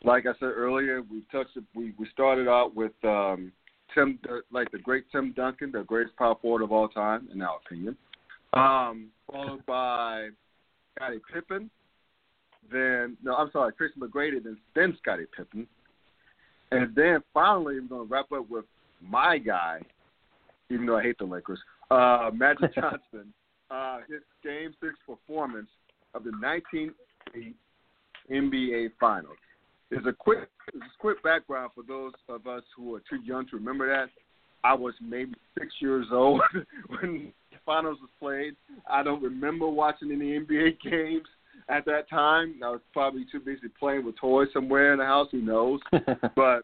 Like 0.03 0.27
I 0.27 0.33
said 0.41 0.47
earlier, 0.47 1.03
we 1.03 1.23
touched. 1.31 1.57
We 1.75 1.93
we 1.99 2.09
started 2.13 2.49
out 2.49 2.75
with 2.75 2.93
um, 3.05 3.53
Tim, 3.95 4.19
like 4.51 4.71
the 4.71 4.79
great 4.79 5.05
Tim 5.13 5.33
Duncan, 5.33 5.73
the 5.73 5.83
greatest 5.85 6.17
power 6.17 6.37
forward 6.41 6.63
of 6.63 6.73
all 6.73 6.89
time, 6.89 7.29
in 7.33 7.43
our 7.43 7.59
opinion. 7.65 7.97
Um, 8.53 9.09
followed 9.31 9.65
by 9.67 10.29
Scottie 10.95 11.21
Pippen, 11.33 11.71
then 12.71 13.17
no, 13.23 13.35
I'm 13.35 13.51
sorry, 13.53 13.73
Chris 13.73 13.91
McGrady, 13.99 14.43
then 14.43 14.57
then 14.75 14.97
Scottie 15.03 15.27
Pippen, 15.37 15.67
and 16.71 16.95
then 16.95 17.19
finally 17.33 17.81
we're 17.81 17.89
gonna 17.89 18.05
wrap 18.05 18.31
up 18.33 18.49
with 18.49 18.65
my 19.03 19.39
guy, 19.39 19.81
even 20.71 20.87
though 20.87 20.99
I 20.99 21.03
hate 21.03 21.19
the 21.19 21.25
Lakers, 21.25 21.61
uh, 21.91 22.31
Magic 22.33 22.75
Johnson, 22.77 23.33
uh, 23.71 23.99
his 24.09 24.21
Game 24.43 24.75
Six 24.81 24.95
performance 25.07 25.69
of 26.15 26.25
the 26.25 26.31
1980 26.31 27.55
NBA 28.31 28.91
Finals. 29.01 29.37
There's 29.95 30.07
a 30.07 30.13
quick, 30.13 30.49
there's 30.73 30.91
a 30.93 31.01
quick 31.01 31.23
background 31.23 31.71
for 31.73 31.85
those 31.87 32.13
of 32.29 32.49
us 32.49 32.65
who 32.77 32.97
are 32.97 33.03
too 33.09 33.21
young 33.25 33.47
to 33.51 33.57
remember 33.57 33.89
that. 33.89 34.11
I 34.65 34.75
was 34.75 34.93
maybe 35.01 35.35
six 35.57 35.73
years 35.79 36.07
old 36.11 36.41
when 36.89 37.33
the 37.53 37.59
finals 37.65 37.99
was 38.01 38.11
played. 38.19 38.57
I 38.91 39.05
don't 39.05 39.23
remember 39.23 39.69
watching 39.69 40.11
any 40.11 40.37
NBA 40.41 40.81
games 40.91 41.29
at 41.69 41.85
that 41.85 42.11
time. 42.11 42.57
I 42.65 42.71
was 42.71 42.81
probably 42.93 43.25
too 43.31 43.39
busy 43.39 43.69
playing 43.79 44.05
with 44.05 44.17
toys 44.17 44.49
somewhere 44.53 44.95
in 44.95 44.99
the 44.99 45.05
house. 45.05 45.29
Who 45.31 45.43
knows? 45.43 45.79
but 46.35 46.63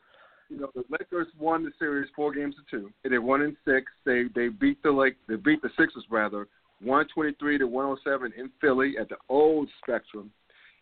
you 0.48 0.58
know, 0.58 0.70
the 0.74 0.82
Lakers 0.90 1.28
won 1.38 1.62
the 1.62 1.70
series 1.78 2.10
four 2.16 2.34
games 2.34 2.56
to 2.56 2.62
two. 2.68 2.90
They 3.08 3.18
won 3.18 3.42
in 3.42 3.56
six. 3.64 3.92
They 4.04 4.24
they 4.34 4.48
beat 4.48 4.82
the 4.82 4.90
Lake. 4.90 5.14
They 5.28 5.36
beat 5.36 5.62
the 5.62 5.70
Sixers 5.78 6.04
rather, 6.10 6.48
one 6.82 7.06
twenty 7.14 7.36
three 7.38 7.58
to 7.58 7.66
one 7.66 7.86
hundred 7.86 8.00
seven 8.02 8.32
in 8.36 8.50
Philly 8.60 8.94
at 9.00 9.08
the 9.08 9.16
old 9.28 9.68
Spectrum. 9.80 10.32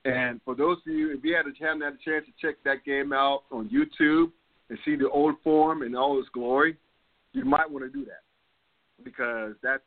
And 0.04 0.40
for 0.44 0.54
those 0.54 0.78
of 0.86 0.92
you, 0.92 1.12
if 1.12 1.24
you 1.24 1.34
had 1.34 1.44
haven't 1.60 1.82
had 1.82 1.94
a 1.94 2.04
chance 2.04 2.24
to 2.26 2.32
check 2.40 2.56
that 2.64 2.84
game 2.84 3.12
out 3.12 3.42
on 3.50 3.68
YouTube 3.68 4.30
and 4.70 4.78
see 4.84 4.96
the 4.96 5.08
old 5.10 5.34
form 5.42 5.82
and 5.82 5.96
all 5.96 6.18
its 6.18 6.28
glory, 6.32 6.76
you 7.32 7.44
might 7.44 7.70
want 7.70 7.84
to 7.84 7.90
do 7.90 8.04
that 8.04 8.22
because 9.04 9.54
that's 9.62 9.82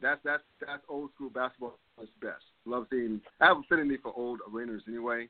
that's 0.00 0.20
that's 0.24 0.42
that's 0.60 0.82
old 0.88 1.10
school 1.14 1.30
basketball 1.30 1.78
at 1.98 2.04
its 2.04 2.12
best. 2.20 2.42
Love 2.66 2.86
seeing. 2.90 3.20
I 3.40 3.46
have 3.46 3.58
affinity 3.58 3.96
for 4.02 4.12
old 4.16 4.40
arenas 4.52 4.82
anyway, 4.86 5.28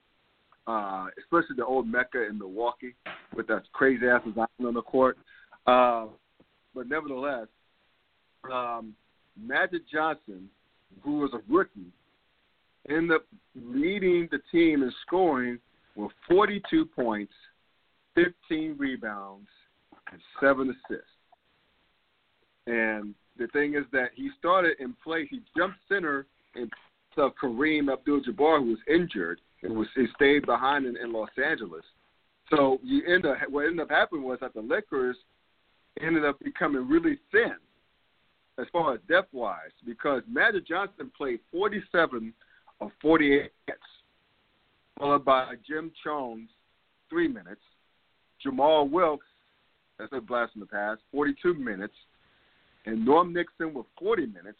uh, 0.66 1.07
especially 1.18 1.57
the 1.57 1.64
old 1.64 1.87
Mecca 1.87 2.27
in 2.27 2.38
Milwaukee 2.38 2.94
with 3.35 3.47
that 3.49 3.62
crazy 3.73 4.07
ass 4.07 4.23
design 4.27 4.47
on 4.64 4.75
the 4.75 4.83
court. 4.83 5.16
Uh, 5.66 6.07
but 6.75 6.88
nevertheless, 6.88 7.47
um, 8.53 8.94
Magic 9.40 9.83
Johnson, 9.90 10.49
who 11.03 11.18
was 11.18 11.31
a 11.35 11.40
rookie, 11.53 11.92
ended 12.88 13.12
up 13.12 13.27
leading 13.55 14.29
the 14.31 14.40
team 14.53 14.83
in 14.83 14.92
scoring 15.07 15.59
with 15.97 16.11
42 16.29 16.87
points, 16.87 17.33
15 18.14 18.77
rebounds, 18.79 19.49
and 20.12 20.20
seven 20.40 20.70
assists. 20.70 21.09
And 22.66 23.14
the 23.38 23.47
thing 23.49 23.75
is 23.75 23.85
that 23.92 24.11
he 24.14 24.31
started 24.38 24.77
in 24.81 24.94
place. 25.03 25.27
He 25.31 25.40
jumped 25.57 25.79
center 25.88 26.27
in 26.55 26.70
of 27.16 27.33
Kareem 27.40 27.92
Abdul-Jabbar, 27.92 28.59
who 28.59 28.70
was 28.70 28.79
injured 28.88 29.40
and 29.62 29.77
was 29.77 29.87
he 29.94 30.07
stayed 30.14 30.47
behind 30.47 30.87
in, 30.87 30.97
in 30.97 31.12
Los 31.12 31.29
Angeles. 31.42 31.85
So 32.51 32.79
you 32.83 33.03
end 33.07 33.25
up 33.25 33.37
what 33.49 33.66
ended 33.66 33.81
up 33.81 33.90
happening 33.90 34.25
was 34.25 34.38
that 34.40 34.55
the 34.55 34.61
Lakers 34.61 35.16
ended 36.01 36.25
up 36.25 36.38
becoming 36.40 36.88
really 36.88 37.18
thin 37.33 37.55
as 38.59 38.66
far 38.73 38.94
as 38.94 39.01
depth 39.09 39.33
wise 39.33 39.70
because 39.87 40.23
Magic 40.29 40.66
Johnson 40.66 41.11
played 41.16 41.40
47 41.51 42.33
of 42.81 42.91
48 43.01 43.31
minutes, 43.67 43.83
followed 44.99 45.25
by 45.25 45.55
Jim 45.67 45.93
Chones, 46.03 46.49
three 47.09 47.29
minutes, 47.29 47.61
Jamal 48.43 48.89
Wilkes, 48.89 49.27
that's 49.99 50.13
a 50.13 50.21
blast 50.21 50.53
from 50.53 50.61
the 50.61 50.67
past, 50.67 51.01
42 51.13 51.55
minutes, 51.55 51.95
and 52.87 53.05
Norm 53.05 53.33
Nixon 53.33 53.73
with 53.73 53.87
40 53.99 54.27
minutes, 54.27 54.59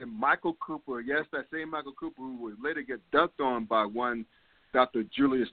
and 0.00 0.10
Michael 0.10 0.56
Cooper, 0.64 1.00
yes, 1.00 1.24
that 1.32 1.46
same 1.52 1.70
Michael 1.70 1.92
Cooper 1.92 2.20
who 2.20 2.36
would 2.42 2.56
later 2.62 2.82
get 2.82 3.00
dunked 3.12 3.40
on 3.40 3.64
by 3.64 3.84
one 3.84 4.24
Dr. 4.72 5.04
Julius 5.16 5.48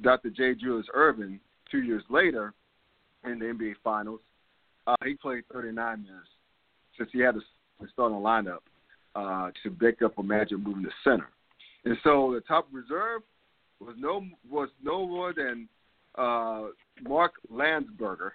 Dr. 0.00 0.30
J. 0.30 0.54
Julius 0.54 0.86
Erving 0.96 1.38
two 1.70 1.82
years 1.82 2.02
later 2.08 2.54
in 3.24 3.38
the 3.38 3.44
NBA 3.44 3.74
Finals. 3.84 4.20
Uh, 4.86 4.96
he 5.04 5.14
played 5.14 5.44
39 5.52 6.02
minutes 6.02 6.28
since 6.96 7.10
he 7.12 7.20
had 7.20 7.34
to 7.34 7.40
start 7.92 8.12
a 8.12 8.14
lineup 8.14 8.60
uh, 9.14 9.50
to 9.62 9.70
back 9.70 10.02
up 10.02 10.14
for 10.14 10.22
Magic 10.22 10.58
moving 10.58 10.84
to 10.84 10.90
center. 11.04 11.28
And 11.84 11.96
so 12.04 12.32
the 12.34 12.40
top 12.40 12.68
reserve 12.72 13.22
was 13.80 13.94
no 13.98 14.24
was 14.48 14.68
no 14.82 15.06
more 15.06 15.32
than 15.34 15.68
uh, 16.16 16.68
Mark 17.02 17.32
Landsberger, 17.52 18.30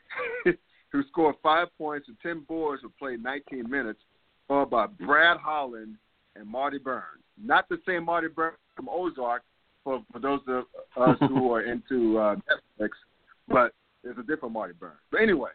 who 0.92 1.04
scored 1.10 1.36
five 1.42 1.68
points 1.78 2.08
and 2.08 2.18
ten 2.22 2.44
boards 2.48 2.84
and 2.84 2.96
played 2.98 3.24
19 3.24 3.70
minutes, 3.70 4.00
followed 4.48 4.70
by 4.70 4.88
Brad 4.88 5.38
Holland 5.38 5.96
and 6.36 6.48
Marty 6.48 6.78
Byrnes. 6.78 7.24
Not 7.42 7.70
the 7.70 7.78
same 7.88 8.06
Marty 8.06 8.28
Burns 8.28 8.58
from 8.76 8.90
Ozark, 8.90 9.44
for, 9.88 10.04
for 10.12 10.20
those 10.20 10.42
of 10.48 10.66
us 10.98 11.18
who 11.22 11.54
are 11.54 11.62
into 11.72 12.18
uh, 12.20 12.36
Netflix, 12.36 12.90
but 13.48 13.74
it's 14.04 14.20
a 14.20 14.24
different 14.24 14.54
Marty 14.54 14.74
Byrnes. 14.78 15.00
But 15.12 15.22
anyway, 15.22 15.52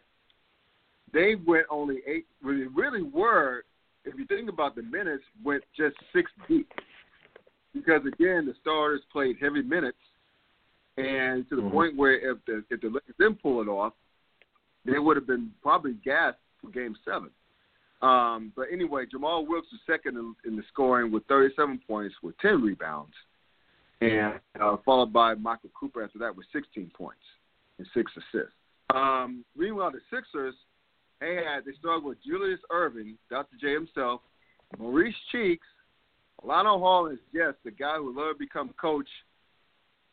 they 1.13 1.35
went 1.35 1.67
only 1.69 1.97
eight. 2.07 2.25
Really, 2.41 2.65
really 2.65 3.03
were, 3.03 3.63
if 4.05 4.15
you 4.17 4.25
think 4.25 4.49
about 4.49 4.75
the 4.75 4.83
minutes, 4.83 5.23
went 5.43 5.63
just 5.75 5.95
six 6.13 6.31
deep. 6.47 6.71
Because 7.73 8.01
again, 8.01 8.45
the 8.45 8.53
starters 8.61 9.01
played 9.11 9.37
heavy 9.41 9.61
minutes, 9.61 9.97
and 10.97 11.47
to 11.49 11.55
the 11.55 11.61
mm-hmm. 11.61 11.71
point 11.71 11.97
where 11.97 12.31
if 12.31 12.37
the 12.45 12.63
if 12.69 12.81
the 12.81 12.87
Lakers 12.87 13.15
didn't 13.17 13.41
pull 13.41 13.61
it 13.61 13.67
off, 13.67 13.93
they 14.85 14.99
would 14.99 15.17
have 15.17 15.27
been 15.27 15.51
probably 15.61 15.93
gassed 16.05 16.37
for 16.61 16.69
Game 16.69 16.95
Seven. 17.03 17.29
Um, 18.01 18.51
but 18.55 18.67
anyway, 18.71 19.05
Jamal 19.09 19.45
Wilkes 19.45 19.67
was 19.71 19.79
second 19.87 20.17
in, 20.17 20.35
in 20.45 20.57
the 20.57 20.63
scoring 20.71 21.09
with 21.09 21.25
37 21.27 21.79
points 21.87 22.13
with 22.21 22.37
10 22.39 22.61
rebounds, 22.61 23.13
and 24.01 24.41
uh, 24.59 24.75
followed 24.83 25.13
by 25.13 25.35
Michael 25.35 25.69
Cooper 25.73 26.03
after 26.03 26.19
that 26.19 26.35
with 26.35 26.45
16 26.51 26.91
points 26.95 27.21
and 27.77 27.87
six 27.93 28.11
assists. 28.17 28.53
Um, 28.93 29.45
meanwhile, 29.55 29.91
the 29.91 29.99
Sixers 30.11 30.53
had 31.27 31.65
they 31.65 31.71
started 31.79 32.03
with 32.03 32.17
Julius 32.25 32.59
Erving, 32.71 33.15
Dr. 33.29 33.55
J 33.59 33.73
himself, 33.73 34.21
Maurice 34.77 35.15
Cheeks, 35.31 35.65
Lionel 36.43 36.79
Hollins, 36.79 37.19
yes, 37.31 37.53
the 37.63 37.71
guy 37.71 37.97
who 37.97 38.09
later 38.09 38.33
become 38.37 38.73
coach 38.79 39.07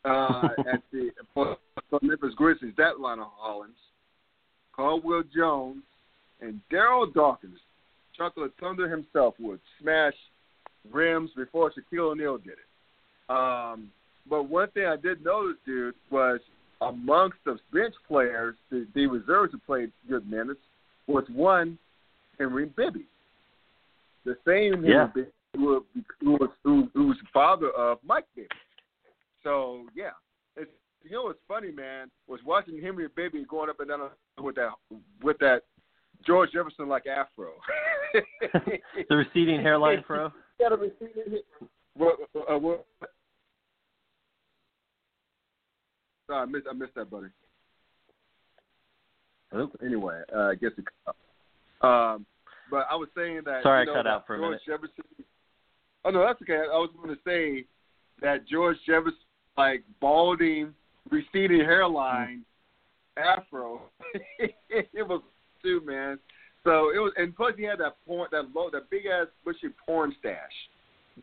uh, 0.05 0.49
at 0.71 0.81
the 0.91 1.11
for, 1.33 1.57
for 1.89 1.99
Memphis 2.01 2.33
Grizzlies, 2.35 2.73
that 2.77 2.99
Lionel 2.99 3.31
Hollins, 3.35 3.75
Caldwell 4.75 5.23
Jones, 5.35 5.83
and 6.41 6.59
Darryl 6.71 7.11
Dawkins. 7.13 7.59
Chocolate 8.17 8.51
Thunder 8.59 8.89
himself 8.89 9.35
would 9.39 9.59
smash 9.81 10.13
rims 10.91 11.31
before 11.35 11.71
Shaquille 11.71 12.11
O'Neal 12.11 12.37
did 12.37 12.53
it. 12.53 13.31
Um, 13.31 13.89
but 14.29 14.43
one 14.43 14.69
thing 14.71 14.85
I 14.85 14.97
did 14.97 15.23
notice, 15.23 15.57
dude, 15.65 15.95
was 16.09 16.39
amongst 16.81 17.37
the 17.45 17.57
bench 17.73 17.93
players, 18.07 18.55
the, 18.69 18.87
the 18.93 19.07
reserves 19.07 19.53
who 19.53 19.59
played 19.59 19.91
good 20.09 20.29
minutes, 20.29 20.59
was 21.07 21.23
one 21.33 21.77
Henry 22.39 22.65
Bibby. 22.65 23.05
The 24.25 24.35
same 24.45 24.73
Henry 24.73 24.89
Yeah. 24.91 25.07
Bibby 25.13 25.29
who, 25.55 25.85
who 26.21 26.31
was 26.33 26.49
who, 26.63 26.89
who 26.93 27.07
was 27.07 27.17
the 27.21 27.27
father 27.33 27.69
of 27.71 27.97
Mike 28.05 28.25
Bibby. 28.35 28.47
So 29.43 29.85
yeah, 29.95 30.11
it's 30.55 30.71
you 31.03 31.11
know 31.11 31.23
what's 31.23 31.39
funny, 31.47 31.71
man, 31.71 32.09
was 32.27 32.39
watching 32.45 32.81
Henry 32.81 33.07
Bibby 33.15 33.45
going 33.49 33.69
up 33.69 33.79
and 33.79 33.89
down 33.89 34.09
with 34.39 34.55
that 34.55 34.71
with 35.21 35.37
that 35.39 35.63
George 36.25 36.51
Jefferson 36.51 36.87
like 36.87 37.05
afro. 37.07 37.51
the 39.09 39.15
receding 39.15 39.61
hairline 39.61 40.03
fro. 40.05 40.31
got 40.59 40.71
a 40.71 40.75
receding. 40.75 41.41
What, 41.95 42.17
uh, 42.49 42.57
what? 42.57 42.85
Sorry, 46.27 46.41
I 46.41 46.45
missed, 46.45 46.67
I 46.69 46.73
missed 46.73 46.95
that, 46.95 47.09
buddy. 47.09 47.27
Anyway, 49.83 50.21
uh, 50.35 50.39
I 50.39 50.55
guess 50.55 50.71
it. 50.77 50.85
Um, 51.81 52.25
but 52.69 52.87
I 52.89 52.95
was 52.95 53.09
saying 53.15 53.41
that. 53.45 53.63
Sorry, 53.63 53.85
you 53.85 53.87
know, 53.87 53.93
I 53.93 53.95
cut 53.97 54.07
out 54.07 54.27
for 54.27 54.35
a 54.35 54.39
George 54.39 54.49
minute. 54.49 54.61
Jefferson. 54.65 55.25
Oh 56.05 56.09
no, 56.09 56.25
that's 56.25 56.41
okay. 56.41 56.53
I 56.53 56.77
was 56.77 56.89
going 56.95 57.15
to 57.15 57.21
say 57.25 57.65
that 58.21 58.47
George 58.47 58.77
Jefferson, 58.85 59.17
like 59.57 59.83
balding, 59.99 60.73
receding 61.09 61.59
hairline, 61.59 62.43
afro. 63.17 63.81
it 64.39 65.07
was 65.07 65.21
too, 65.61 65.81
man. 65.85 66.17
So 66.63 66.91
it 66.93 66.99
was, 66.99 67.11
and 67.17 67.35
plus 67.35 67.53
he 67.57 67.63
had 67.63 67.79
that 67.79 67.97
porn, 68.05 68.29
that 68.31 68.53
low, 68.53 68.69
that 68.71 68.89
big 68.89 69.05
ass 69.05 69.27
bushy 69.43 69.73
porn 69.85 70.15
stash 70.19 70.35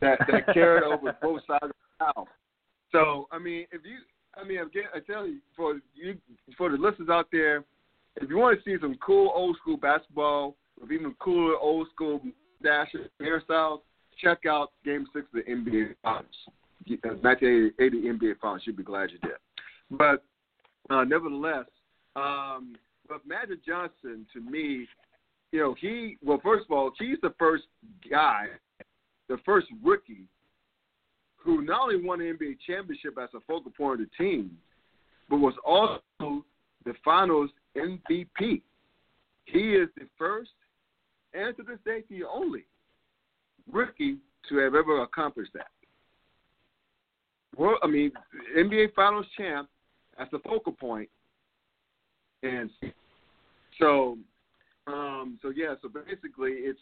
that 0.01 0.19
that 0.29 0.53
carried 0.53 0.83
over 0.83 1.15
both 1.21 1.41
sides 1.47 1.63
of 1.63 1.71
the 1.71 2.05
mouth. 2.05 2.27
So 2.91 3.27
I 3.31 3.39
mean, 3.39 3.65
if 3.71 3.81
you, 3.85 3.99
I 4.35 4.47
mean, 4.47 4.59
again, 4.59 4.83
I 4.93 4.99
tell 4.99 5.25
you, 5.25 5.39
for 5.55 5.79
you, 5.95 6.17
for 6.57 6.69
the 6.69 6.77
listeners 6.77 7.09
out 7.09 7.27
there, 7.31 7.63
if 8.17 8.29
you 8.29 8.37
want 8.37 8.57
to 8.57 8.63
see 8.63 8.79
some 8.81 8.95
cool 9.05 9.31
old 9.35 9.57
school 9.57 9.77
basketball 9.77 10.55
with 10.79 10.91
even 10.91 11.13
cooler 11.19 11.55
old 11.57 11.87
school 11.93 12.21
hairstyles, 12.63 13.79
check 14.21 14.45
out 14.45 14.71
Game 14.83 15.05
Six 15.13 15.25
of 15.33 15.45
the 15.45 15.51
NBA 15.51 15.95
Finals, 16.03 16.25
Uh, 16.89 17.15
1980 17.21 18.01
NBA 18.03 18.39
Finals. 18.39 18.61
You'll 18.65 18.75
be 18.75 18.83
glad 18.83 19.11
you 19.11 19.19
did. 19.19 19.37
But 19.91 20.23
uh, 20.89 21.03
nevertheless, 21.03 21.65
um, 22.15 22.75
but 23.07 23.25
Magic 23.25 23.65
Johnson, 23.65 24.25
to 24.33 24.41
me, 24.41 24.87
you 25.51 25.59
know, 25.59 25.75
he 25.79 26.17
well, 26.23 26.39
first 26.43 26.65
of 26.65 26.71
all, 26.71 26.91
he's 26.99 27.17
the 27.21 27.33
first 27.39 27.63
guy, 28.09 28.47
the 29.27 29.37
first 29.45 29.67
rookie 29.83 30.27
who 31.37 31.61
not 31.61 31.83
only 31.83 32.03
won 32.03 32.19
the 32.19 32.25
NBA 32.25 32.57
championship 32.67 33.17
as 33.21 33.29
a 33.33 33.39
focal 33.47 33.71
point 33.71 34.01
of 34.01 34.07
the 34.07 34.23
team, 34.23 34.57
but 35.29 35.37
was 35.37 35.53
also 35.65 36.43
the 36.85 36.93
Finals 37.03 37.49
MVP. 37.77 38.61
He 39.45 39.59
is 39.59 39.89
the 39.97 40.07
first, 40.17 40.51
and 41.33 41.55
to 41.57 41.63
this 41.63 41.79
day, 41.85 42.03
the 42.09 42.23
only 42.25 42.65
rookie 43.71 44.17
to 44.47 44.57
have 44.57 44.75
ever 44.75 45.01
accomplished 45.01 45.51
that. 45.53 45.67
Well, 47.57 47.77
I 47.83 47.87
mean, 47.87 48.11
NBA 48.57 48.93
Finals 48.93 49.25
champ 49.37 49.69
as 50.19 50.27
the 50.31 50.39
focal 50.39 50.71
point, 50.71 51.09
and 52.43 52.69
so, 53.79 54.17
um, 54.87 55.39
so 55.41 55.49
yeah, 55.49 55.73
so 55.81 55.89
basically, 55.89 56.51
it's 56.51 56.79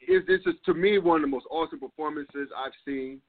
it's, 0.00 0.26
it's 0.28 0.44
just, 0.44 0.64
to 0.64 0.74
me 0.74 0.98
one 0.98 1.16
of 1.16 1.22
the 1.22 1.28
most 1.28 1.46
awesome 1.50 1.80
performances 1.80 2.48
I've 2.56 2.72
seen 2.84 3.20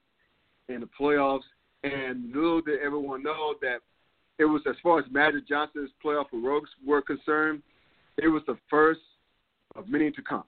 in 0.68 0.80
the 0.80 0.88
playoffs. 0.98 1.40
And 1.84 2.32
little 2.34 2.62
did 2.62 2.80
everyone 2.80 3.22
know 3.22 3.54
that 3.60 3.78
it 4.38 4.44
was 4.44 4.62
as 4.68 4.76
far 4.82 4.98
as 4.98 5.04
Magic 5.10 5.48
Johnson's 5.48 5.90
playoff 6.04 6.26
heroics 6.30 6.70
were 6.86 7.02
concerned, 7.02 7.62
it 8.18 8.28
was 8.28 8.42
the 8.46 8.56
first 8.68 9.00
of 9.74 9.88
many 9.88 10.10
to 10.10 10.22
come. 10.22 10.44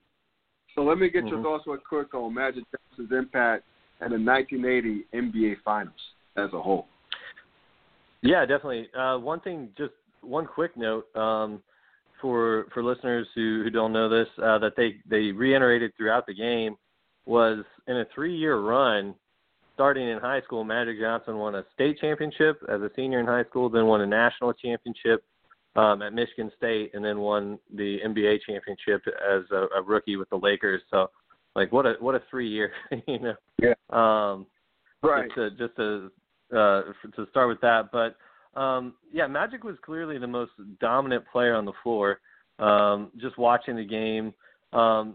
So 0.74 0.82
let 0.82 0.99
me 0.99 1.09
get 1.09 1.26
your 1.26 1.39
Mhm. 1.39 1.43
thoughts 1.43 1.66
real 1.66 1.78
quick 1.78 2.14
on 2.14 2.34
Magic 2.34 2.64
Johnson's 2.70 3.12
impact 3.12 3.64
in 4.01 4.12
the 4.12 4.18
1980 4.18 5.07
NBA 5.12 5.57
Finals 5.57 6.14
as 6.36 6.53
a 6.53 6.61
whole. 6.61 6.89
Yeah, 8.22 8.45
definitely. 8.47 8.93
Uh, 8.95 9.18
one 9.18 9.41
thing, 9.41 9.72
just 9.76 9.95
one 10.20 10.47
quick 10.47 10.76
note 10.76 11.14
um, 11.16 11.62
for 12.20 12.66
for 12.72 12.82
listeners 12.82 13.28
who, 13.34 13.62
who 13.62 13.70
don't 13.70 13.93
know 13.93 14.09
this, 14.09 14.28
uh, 14.39 14.59
that 14.59 14.76
they 14.76 15.01
they 15.07 15.32
reiterated 15.32 15.95
throughout 15.97 16.26
the 16.26 16.34
game 16.34 16.76
was 17.26 17.64
in 17.86 17.99
a 17.99 18.05
three 18.07 18.34
year 18.34 18.57
run, 18.59 19.14
starting 19.79 20.09
in 20.09 20.18
high 20.18 20.41
school. 20.41 20.64
Magic 20.64 20.99
Johnson 20.99 21.39
won 21.39 21.55
a 21.55 21.64
state 21.72 22.01
championship 22.01 22.61
as 22.68 22.81
a 22.81 22.91
senior 22.97 23.20
in 23.20 23.26
high 23.26 23.45
school, 23.45 23.70
then 23.70 23.87
won 23.87 24.01
a 24.01 24.07
national 24.07 24.53
championship 24.53 25.22
um, 25.76 26.03
at 26.03 26.12
Michigan 26.12 26.51
State, 26.57 26.91
and 26.95 27.05
then 27.05 27.20
won 27.20 27.61
the 27.72 27.99
NBA 28.05 28.39
championship 28.45 29.03
as 29.07 29.43
a, 29.53 29.66
a 29.79 29.83
rookie 29.87 30.16
with 30.16 30.29
the 30.31 30.37
Lakers. 30.37 30.83
So, 30.91 31.11
like, 31.55 31.70
what 31.70 31.87
a 31.87 31.95
what 32.01 32.16
a 32.16 32.22
three 32.29 32.49
year, 32.49 32.72
you 33.07 33.20
know. 33.20 33.35
Yeah. 33.62 33.74
Um, 33.91 34.47
Right. 35.01 35.29
just 35.29 35.37
to 35.37 35.51
just 35.51 35.76
to 35.76 36.11
uh, 36.53 36.83
to 37.14 37.31
start 37.31 37.49
with 37.49 37.61
that. 37.61 37.91
But 37.93 38.16
um, 38.61 38.95
yeah, 39.12 39.29
Magic 39.29 39.62
was 39.62 39.76
clearly 39.85 40.18
the 40.18 40.26
most 40.26 40.51
dominant 40.81 41.24
player 41.31 41.55
on 41.55 41.64
the 41.64 41.72
floor. 41.85 42.18
Um, 42.59 43.12
just 43.20 43.39
watching 43.39 43.76
the 43.76 43.85
game, 43.85 44.35
um, 44.72 45.14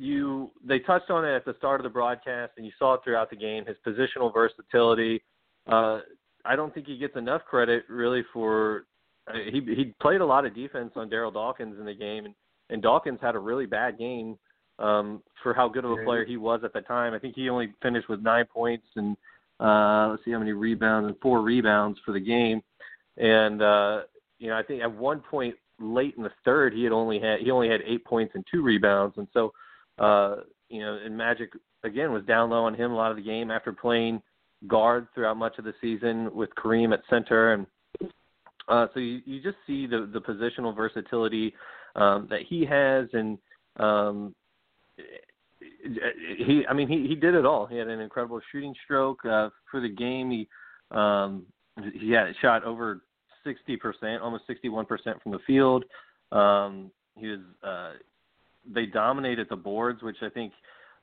you 0.00 0.50
they 0.66 0.78
touched 0.80 1.10
on 1.10 1.24
it 1.24 1.34
at 1.34 1.44
the 1.44 1.54
start 1.58 1.80
of 1.80 1.84
the 1.84 1.90
broadcast, 1.90 2.52
and 2.56 2.64
you 2.64 2.72
saw 2.78 2.94
it 2.94 3.00
throughout 3.04 3.30
the 3.30 3.36
game. 3.36 3.64
His 3.66 3.76
positional 3.86 4.32
versatility. 4.32 5.22
Uh, 5.70 6.00
I 6.44 6.56
don't 6.56 6.72
think 6.72 6.86
he 6.86 6.96
gets 6.96 7.16
enough 7.16 7.42
credit 7.44 7.84
really 7.88 8.22
for. 8.32 8.86
Uh, 9.28 9.34
he 9.52 9.60
he 9.60 9.94
played 10.00 10.20
a 10.20 10.26
lot 10.26 10.46
of 10.46 10.54
defense 10.54 10.92
on 10.96 11.10
Darryl 11.10 11.32
Dawkins 11.32 11.78
in 11.78 11.84
the 11.84 11.94
game, 11.94 12.24
and, 12.24 12.34
and 12.70 12.82
Dawkins 12.82 13.18
had 13.20 13.34
a 13.34 13.38
really 13.38 13.66
bad 13.66 13.98
game 13.98 14.38
um, 14.78 15.22
for 15.42 15.52
how 15.52 15.68
good 15.68 15.84
of 15.84 15.92
a 15.92 16.04
player 16.04 16.24
he 16.24 16.38
was 16.38 16.60
at 16.64 16.72
the 16.72 16.80
time. 16.80 17.12
I 17.12 17.18
think 17.18 17.34
he 17.36 17.50
only 17.50 17.74
finished 17.82 18.08
with 18.08 18.20
nine 18.22 18.46
points 18.46 18.86
and 18.96 19.16
uh, 19.60 20.08
let's 20.08 20.24
see 20.24 20.32
how 20.32 20.38
many 20.38 20.52
rebounds 20.52 21.08
and 21.08 21.18
four 21.20 21.42
rebounds 21.42 21.98
for 22.04 22.12
the 22.12 22.20
game. 22.20 22.62
And 23.18 23.60
uh, 23.60 24.00
you 24.38 24.48
know, 24.48 24.56
I 24.56 24.62
think 24.62 24.82
at 24.82 24.90
one 24.90 25.20
point 25.20 25.54
late 25.78 26.14
in 26.16 26.22
the 26.22 26.32
third, 26.44 26.72
he 26.72 26.82
had 26.84 26.92
only 26.92 27.20
had 27.20 27.40
he 27.40 27.50
only 27.50 27.68
had 27.68 27.80
eight 27.86 28.04
points 28.04 28.32
and 28.34 28.44
two 28.50 28.62
rebounds. 28.62 29.18
And 29.18 29.28
so, 29.34 29.52
uh, 30.00 30.36
you 30.68 30.80
know, 30.80 30.98
and 31.04 31.16
Magic 31.16 31.50
again 31.84 32.12
was 32.12 32.24
down 32.24 32.50
low 32.50 32.64
on 32.64 32.74
him 32.74 32.90
a 32.90 32.96
lot 32.96 33.10
of 33.10 33.16
the 33.16 33.22
game 33.22 33.50
after 33.50 33.72
playing 33.72 34.20
guard 34.66 35.06
throughout 35.14 35.36
much 35.36 35.58
of 35.58 35.64
the 35.64 35.74
season 35.80 36.34
with 36.34 36.50
Kareem 36.56 36.92
at 36.92 37.00
center 37.08 37.52
and. 37.52 37.66
Uh, 38.68 38.86
so 38.94 39.00
you, 39.00 39.20
you 39.24 39.42
just 39.42 39.56
see 39.66 39.88
the, 39.88 40.08
the 40.12 40.20
positional 40.20 40.76
versatility 40.76 41.52
um, 41.96 42.28
that 42.30 42.42
he 42.48 42.64
has, 42.64 43.08
and 43.12 43.36
um, 43.80 44.32
he 46.36 46.64
I 46.68 46.72
mean 46.72 46.88
he 46.88 47.06
he 47.06 47.14
did 47.14 47.34
it 47.34 47.44
all. 47.44 47.66
He 47.66 47.76
had 47.76 47.88
an 47.88 48.00
incredible 48.00 48.40
shooting 48.50 48.74
stroke 48.84 49.24
uh, 49.24 49.50
for 49.70 49.80
the 49.80 49.88
game. 49.88 50.30
He 50.30 50.48
um 50.90 51.46
he 51.98 52.10
had 52.10 52.26
shot 52.42 52.64
over 52.64 53.02
60%, 53.46 54.20
almost 54.20 54.44
61% 54.48 54.86
from 55.22 55.32
the 55.32 55.38
field. 55.46 55.84
Um 56.32 56.90
he 57.16 57.28
was 57.28 57.40
uh 57.62 57.92
they 58.72 58.86
dominated 58.86 59.48
the 59.50 59.56
boards, 59.56 60.02
which 60.02 60.16
I 60.22 60.28
think 60.28 60.52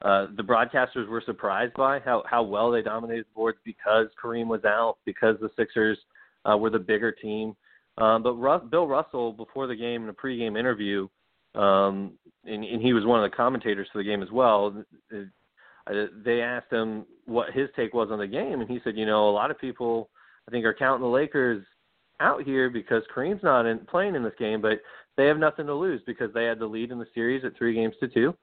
uh 0.04 0.28
the 0.36 0.44
broadcasters 0.44 1.08
were 1.08 1.24
surprised 1.26 1.74
by 1.74 2.00
how 2.00 2.24
how 2.30 2.44
well 2.44 2.72
they 2.72 2.82
dominated 2.82 3.26
the 3.26 3.36
boards 3.36 3.58
because 3.64 4.08
Kareem 4.24 4.48
was 4.48 4.64
out, 4.66 4.98
because 5.06 5.36
the 5.40 5.50
Sixers 5.58 5.98
uh 6.50 6.58
were 6.58 6.70
the 6.70 6.80
bigger 6.80 7.12
team. 7.12 7.56
Um 7.98 8.24
but 8.24 8.34
Ru- 8.34 8.68
Bill 8.70 8.88
Russell 8.88 9.34
before 9.34 9.68
the 9.68 9.76
game 9.76 10.04
in 10.04 10.10
a 10.10 10.14
pregame 10.14 10.58
interview 10.58 11.08
um, 11.56 12.14
and, 12.46 12.64
and 12.64 12.82
he 12.82 12.94
was 12.94 13.06
one 13.06 13.24
of 13.24 13.30
the 13.30 13.36
commentators 13.36 13.88
for 13.92 13.98
the 13.98 14.04
game 14.04 14.22
as 14.22 14.32
well. 14.32 14.84
Uh, 15.14 15.94
They 16.24 16.42
asked 16.42 16.72
him 16.72 17.06
what 17.26 17.52
his 17.52 17.70
take 17.76 17.94
was 17.94 18.10
on 18.12 18.20
the 18.20 18.28
game, 18.28 18.62
and 18.62 18.70
he 18.70 18.80
said, 18.84 18.96
"You 18.96 19.06
know, 19.06 19.30
a 19.30 19.32
lot 19.32 19.50
of 19.50 19.60
people, 19.60 20.10
I 20.48 20.52
think, 20.52 20.66
are 20.66 20.74
counting 20.74 21.02
the 21.02 21.08
Lakers 21.08 21.66
out 22.20 22.44
here 22.44 22.70
because 22.70 23.04
Kareem's 23.14 23.44
not 23.44 23.66
in, 23.66 23.80
playing 23.80 24.16
in 24.16 24.24
this 24.24 24.34
game, 24.40 24.62
but 24.62 24.82
they 25.16 25.26
have 25.26 25.38
nothing 25.38 25.66
to 25.68 25.74
lose 25.74 26.02
because 26.06 26.34
they 26.34 26.46
had 26.46 26.60
the 26.60 26.66
lead 26.66 26.92
in 26.92 27.00
the 27.00 27.08
series 27.14 27.44
at 27.44 27.58
three 27.58 27.74
games 27.74 27.96
to 28.00 28.08
two. 28.08 28.36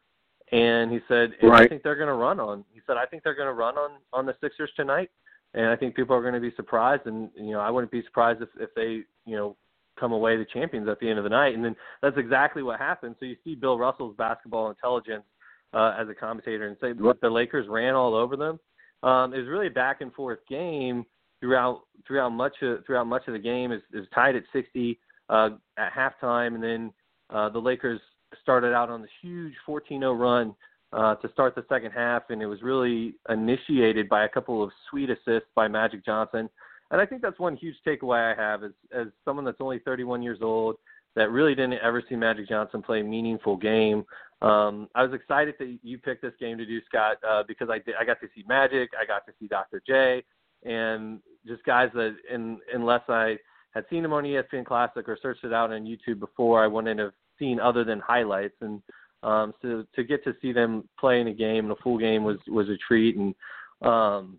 And 0.53 0.93
he 0.93 1.01
said, 1.09 1.33
and 1.41 1.53
"I 1.53 1.67
think 1.67 1.83
they're 1.83 1.97
going 1.97 2.09
to 2.09 2.15
run 2.15 2.39
on." 2.39 2.65
He 2.73 2.81
said, 2.87 2.97
"I 2.97 3.07
think 3.07 3.23
they're 3.23 3.35
going 3.35 3.49
to 3.49 3.55
run 3.55 3.77
on 3.77 3.93
on 4.13 4.27
the 4.27 4.35
Sixers 4.41 4.71
tonight." 4.77 5.11
And 5.55 5.67
I 5.67 5.77
think 5.77 5.95
people 5.95 6.15
are 6.15 6.21
going 6.21 6.35
to 6.35 6.41
be 6.41 6.55
surprised, 6.55 7.07
and 7.07 7.31
you 7.35 7.53
know 7.53 7.61
I 7.61 7.71
wouldn't 7.71 7.91
be 7.91 8.03
surprised 8.03 8.43
if 8.43 8.51
if 8.61 8.75
they 8.75 9.05
you 9.25 9.37
know 9.37 9.57
come 9.99 10.13
away 10.13 10.37
the 10.37 10.45
champions 10.45 10.89
at 10.89 10.99
the 11.01 11.09
end 11.09 11.19
of 11.19 11.25
the 11.25 11.31
night. 11.31 11.55
And 11.55 11.65
then 11.65 11.75
that's 12.03 12.19
exactly 12.19 12.63
what 12.63 12.79
happened. 12.79 13.17
So 13.19 13.27
you 13.27 13.37
see 13.45 13.55
Bill 13.55 13.79
Russell's 13.79 14.17
basketball 14.17 14.69
intelligence 14.71 15.25
uh, 15.73 15.95
as 15.99 16.09
a 16.09 16.15
commentator 16.15 16.67
and 16.67 16.77
say 16.81 16.93
that 16.93 17.21
the 17.21 17.31
Lakers 17.31 17.69
ran 17.69 17.95
all 17.95 18.15
over 18.15 18.37
them. 18.37 18.59
Um, 19.03 19.35
it 19.35 19.39
was 19.39 19.49
really 19.49 19.69
a 19.69 19.71
back 19.71 20.01
and 20.01 20.13
forth 20.13 20.41
game 20.49 21.05
throughout 21.45 21.83
throughout 22.07 22.31
much 22.31 22.55
of 22.63 22.85
throughout 22.87 23.07
much 23.07 23.23
of 23.29 23.35
the 23.35 23.39
game. 23.39 23.71
Is 23.71 23.83
is 23.93 24.07
tied 24.15 24.35
at 24.35 24.45
60 24.53 24.99
uh, 25.29 25.51
at 25.77 25.93
halftime, 25.93 26.55
and 26.55 26.63
then 26.63 26.93
uh, 27.31 27.51
the 27.51 27.59
Lakers 27.59 28.01
started 28.43 28.73
out 28.73 28.89
on 28.89 29.03
this 29.03 29.11
huge 29.23 29.53
14-0 29.69 30.19
run 30.19 30.55
uh, 30.93 31.15
to 31.17 31.31
start 31.33 31.55
the 31.55 31.65
second 31.69 31.93
half, 31.93 32.25
and 32.31 32.43
it 32.43 32.47
was 32.47 32.63
really 32.63 33.15
initiated 33.29 34.09
by 34.09 34.25
a 34.25 34.29
couple 34.29 34.63
of 34.63 34.71
sweet 34.91 35.11
assists 35.11 35.49
by 35.55 35.69
Magic 35.69 36.05
Johnson. 36.05 36.49
And 36.91 37.01
I 37.01 37.07
think 37.07 37.23
that's 37.23 37.39
one 37.39 37.57
huge 37.57 37.77
takeaway 37.87 38.35
I 38.35 38.41
have 38.41 38.65
as 38.65 38.73
as 38.97 39.09
someone 39.25 39.45
that's 39.45 39.61
only 39.61 39.81
31 39.81 40.23
years 40.23 40.39
old 40.41 40.77
that 41.15 41.31
really 41.31 41.55
didn't 41.55 41.75
ever 41.75 42.03
see 42.09 42.17
Magic 42.17 42.49
Johnson 42.49 42.83
play 42.83 43.01
a 43.01 43.05
meaningful 43.05 43.57
game. 43.57 44.05
Um, 44.43 44.89
I 44.95 45.05
was 45.05 45.13
excited 45.13 45.55
that 45.59 45.79
you 45.83 45.97
picked 45.99 46.23
this 46.23 46.33
game 46.41 46.59
to 46.59 46.67
do, 46.67 46.81
Scott, 46.87 47.19
uh, 47.27 47.45
because 47.47 47.71
I 47.71 47.79
did, 47.79 47.95
I 48.01 48.05
got 48.05 48.21
to 48.21 48.27
see 48.35 48.45
Magic, 48.49 48.91
I 49.01 49.07
got 49.07 49.25
to 49.27 49.33
see 49.39 49.47
Dr. 49.47 49.81
J, 49.87 50.25
and 50.65 51.21
just 51.47 51.65
guys 51.65 51.91
that, 51.95 52.17
in, 52.33 52.59
unless 52.73 53.03
I 53.09 53.37
had 53.75 53.85
seen 53.91 54.05
him 54.05 54.13
on 54.13 54.25
ESPN 54.25 54.65
Classic 54.65 55.09
or 55.09 55.19
searched 55.21 55.45
it 55.45 55.53
out 55.53 55.73
on 55.73 55.85
YouTube 55.85 56.21
before, 56.21 56.63
I 56.63 56.67
wouldn't 56.67 57.01
have 57.01 57.13
seen 57.39 57.61
other 57.61 57.85
than 57.85 58.01
highlights. 58.01 58.55
And 58.61 58.83
um, 59.23 59.53
so 59.61 59.85
to 59.95 60.05
get 60.05 60.23
to 60.25 60.35
see 60.41 60.53
them 60.53 60.89
play 60.99 61.21
in 61.21 61.29
a 61.29 61.35
game, 61.35 61.67
in 61.67 61.71
a 61.71 61.77
full 61.77 61.99
game, 61.99 62.25
was 62.25 62.39
was 62.47 62.69
a 62.69 62.77
treat. 62.87 63.17
And 63.17 63.35
um, 63.83 64.39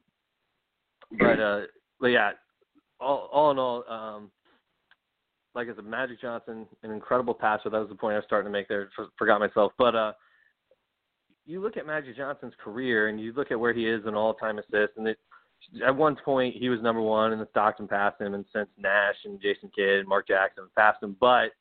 but 1.19 1.39
uh, 1.39 1.61
but 1.99 2.07
yeah, 2.07 2.31
all, 2.99 3.29
all 3.31 3.51
in 3.51 3.59
all, 3.59 3.83
um, 3.89 4.31
like 5.53 5.67
I 5.69 5.75
said, 5.75 5.85
Magic 5.85 6.21
Johnson, 6.21 6.65
an 6.83 6.91
incredible 6.91 7.33
passer. 7.33 7.69
That 7.69 7.79
was 7.79 7.89
the 7.89 7.95
point 7.95 8.13
I 8.13 8.17
was 8.17 8.25
starting 8.25 8.51
to 8.51 8.57
make 8.57 8.67
there. 8.67 8.89
Forgot 9.17 9.39
myself, 9.39 9.73
but 9.77 9.95
uh, 9.95 10.13
you 11.45 11.61
look 11.61 11.77
at 11.77 11.85
Magic 11.85 12.17
Johnson's 12.17 12.53
career 12.63 13.07
and 13.07 13.19
you 13.19 13.33
look 13.33 13.51
at 13.51 13.59
where 13.59 13.73
he 13.73 13.87
is 13.87 14.01
in 14.07 14.15
all-time 14.15 14.57
assists, 14.57 14.97
and 14.97 15.07
it, 15.07 15.17
at 15.85 15.95
one 15.95 16.15
point 16.23 16.55
he 16.55 16.69
was 16.69 16.81
number 16.81 17.01
one, 17.01 17.31
and 17.31 17.41
the 17.41 17.47
Stockton 17.51 17.87
passed 17.87 18.19
him, 18.19 18.33
and 18.33 18.45
since 18.53 18.69
Nash 18.77 19.15
and 19.25 19.41
Jason 19.41 19.71
Kidd 19.75 19.99
and 19.99 20.07
Mark 20.07 20.27
Jackson 20.27 20.65
passed 20.77 21.01
him. 21.01 21.15
But 21.19 21.51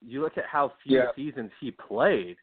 you 0.00 0.22
look 0.22 0.38
at 0.38 0.44
how 0.50 0.72
few 0.82 0.98
yeah. 0.98 1.06
seasons 1.16 1.50
he 1.60 1.70
played 1.70 2.36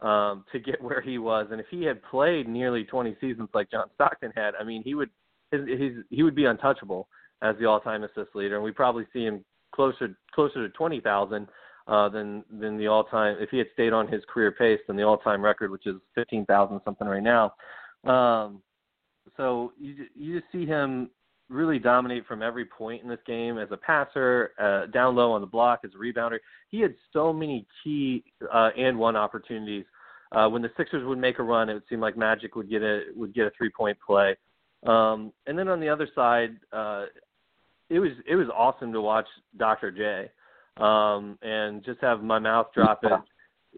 um, 0.00 0.44
to 0.52 0.58
get 0.58 0.82
where 0.82 1.00
he 1.00 1.18
was, 1.18 1.48
and 1.50 1.60
if 1.60 1.66
he 1.70 1.84
had 1.84 2.02
played 2.02 2.48
nearly 2.48 2.84
20 2.84 3.16
seasons 3.20 3.48
like 3.54 3.70
John 3.70 3.86
Stockton 3.94 4.32
had, 4.36 4.54
I 4.60 4.64
mean, 4.64 4.82
he 4.82 4.94
would 4.94 5.10
his, 5.50 5.62
his 5.66 5.92
he 6.10 6.22
would 6.22 6.34
be 6.34 6.44
untouchable 6.44 7.08
as 7.42 7.56
the 7.58 7.66
all-time 7.66 8.04
assist 8.04 8.34
leader, 8.34 8.56
and 8.56 8.64
we 8.64 8.72
probably 8.72 9.06
see 9.12 9.24
him 9.24 9.44
closer 9.74 10.16
closer 10.34 10.66
to 10.66 10.74
20,000 10.74 11.48
uh, 11.86 12.08
than 12.08 12.44
than 12.60 12.76
the 12.76 12.86
all-time 12.86 13.36
if 13.40 13.50
he 13.50 13.58
had 13.58 13.68
stayed 13.72 13.92
on 13.92 14.08
his 14.08 14.22
career 14.32 14.52
pace 14.52 14.80
than 14.86 14.96
the 14.96 15.02
all-time 15.02 15.42
record, 15.42 15.70
which 15.70 15.86
is 15.86 15.96
15,000 16.14 16.80
something 16.84 17.06
right 17.06 17.22
now. 17.22 17.54
Um, 18.04 18.62
so 19.36 19.72
you 19.78 20.06
you 20.14 20.40
just 20.40 20.50
see 20.52 20.66
him 20.66 21.10
really 21.48 21.78
dominate 21.78 22.26
from 22.26 22.42
every 22.42 22.64
point 22.64 23.02
in 23.02 23.08
this 23.08 23.18
game 23.26 23.58
as 23.58 23.68
a 23.70 23.76
passer, 23.76 24.52
uh, 24.58 24.90
down 24.90 25.16
low 25.16 25.32
on 25.32 25.40
the 25.40 25.46
block, 25.46 25.80
as 25.84 25.90
a 25.94 25.98
rebounder. 25.98 26.38
He 26.68 26.80
had 26.80 26.94
so 27.12 27.32
many 27.32 27.66
key 27.82 28.24
uh, 28.52 28.70
and 28.76 28.98
one 28.98 29.16
opportunities. 29.16 29.86
Uh, 30.30 30.46
when 30.48 30.60
the 30.60 30.70
Sixers 30.76 31.06
would 31.06 31.18
make 31.18 31.38
a 31.38 31.42
run, 31.42 31.70
it 31.70 31.74
would 31.74 31.88
seem 31.88 32.00
like 32.00 32.16
Magic 32.16 32.54
would 32.54 32.68
get 32.68 32.82
a 32.82 33.04
would 33.16 33.34
get 33.34 33.46
a 33.46 33.52
three 33.56 33.70
point 33.70 33.96
play. 34.04 34.36
Um, 34.86 35.32
and 35.46 35.58
then 35.58 35.68
on 35.68 35.80
the 35.80 35.88
other 35.88 36.08
side, 36.14 36.56
uh, 36.72 37.06
it 37.88 37.98
was 37.98 38.10
it 38.28 38.36
was 38.36 38.48
awesome 38.54 38.92
to 38.92 39.00
watch 39.00 39.26
Dr. 39.56 39.90
J, 39.90 40.30
um, 40.82 41.38
and 41.42 41.82
just 41.84 42.00
have 42.00 42.22
my 42.22 42.38
mouth 42.38 42.68
drop 42.74 43.00
at 43.04 43.22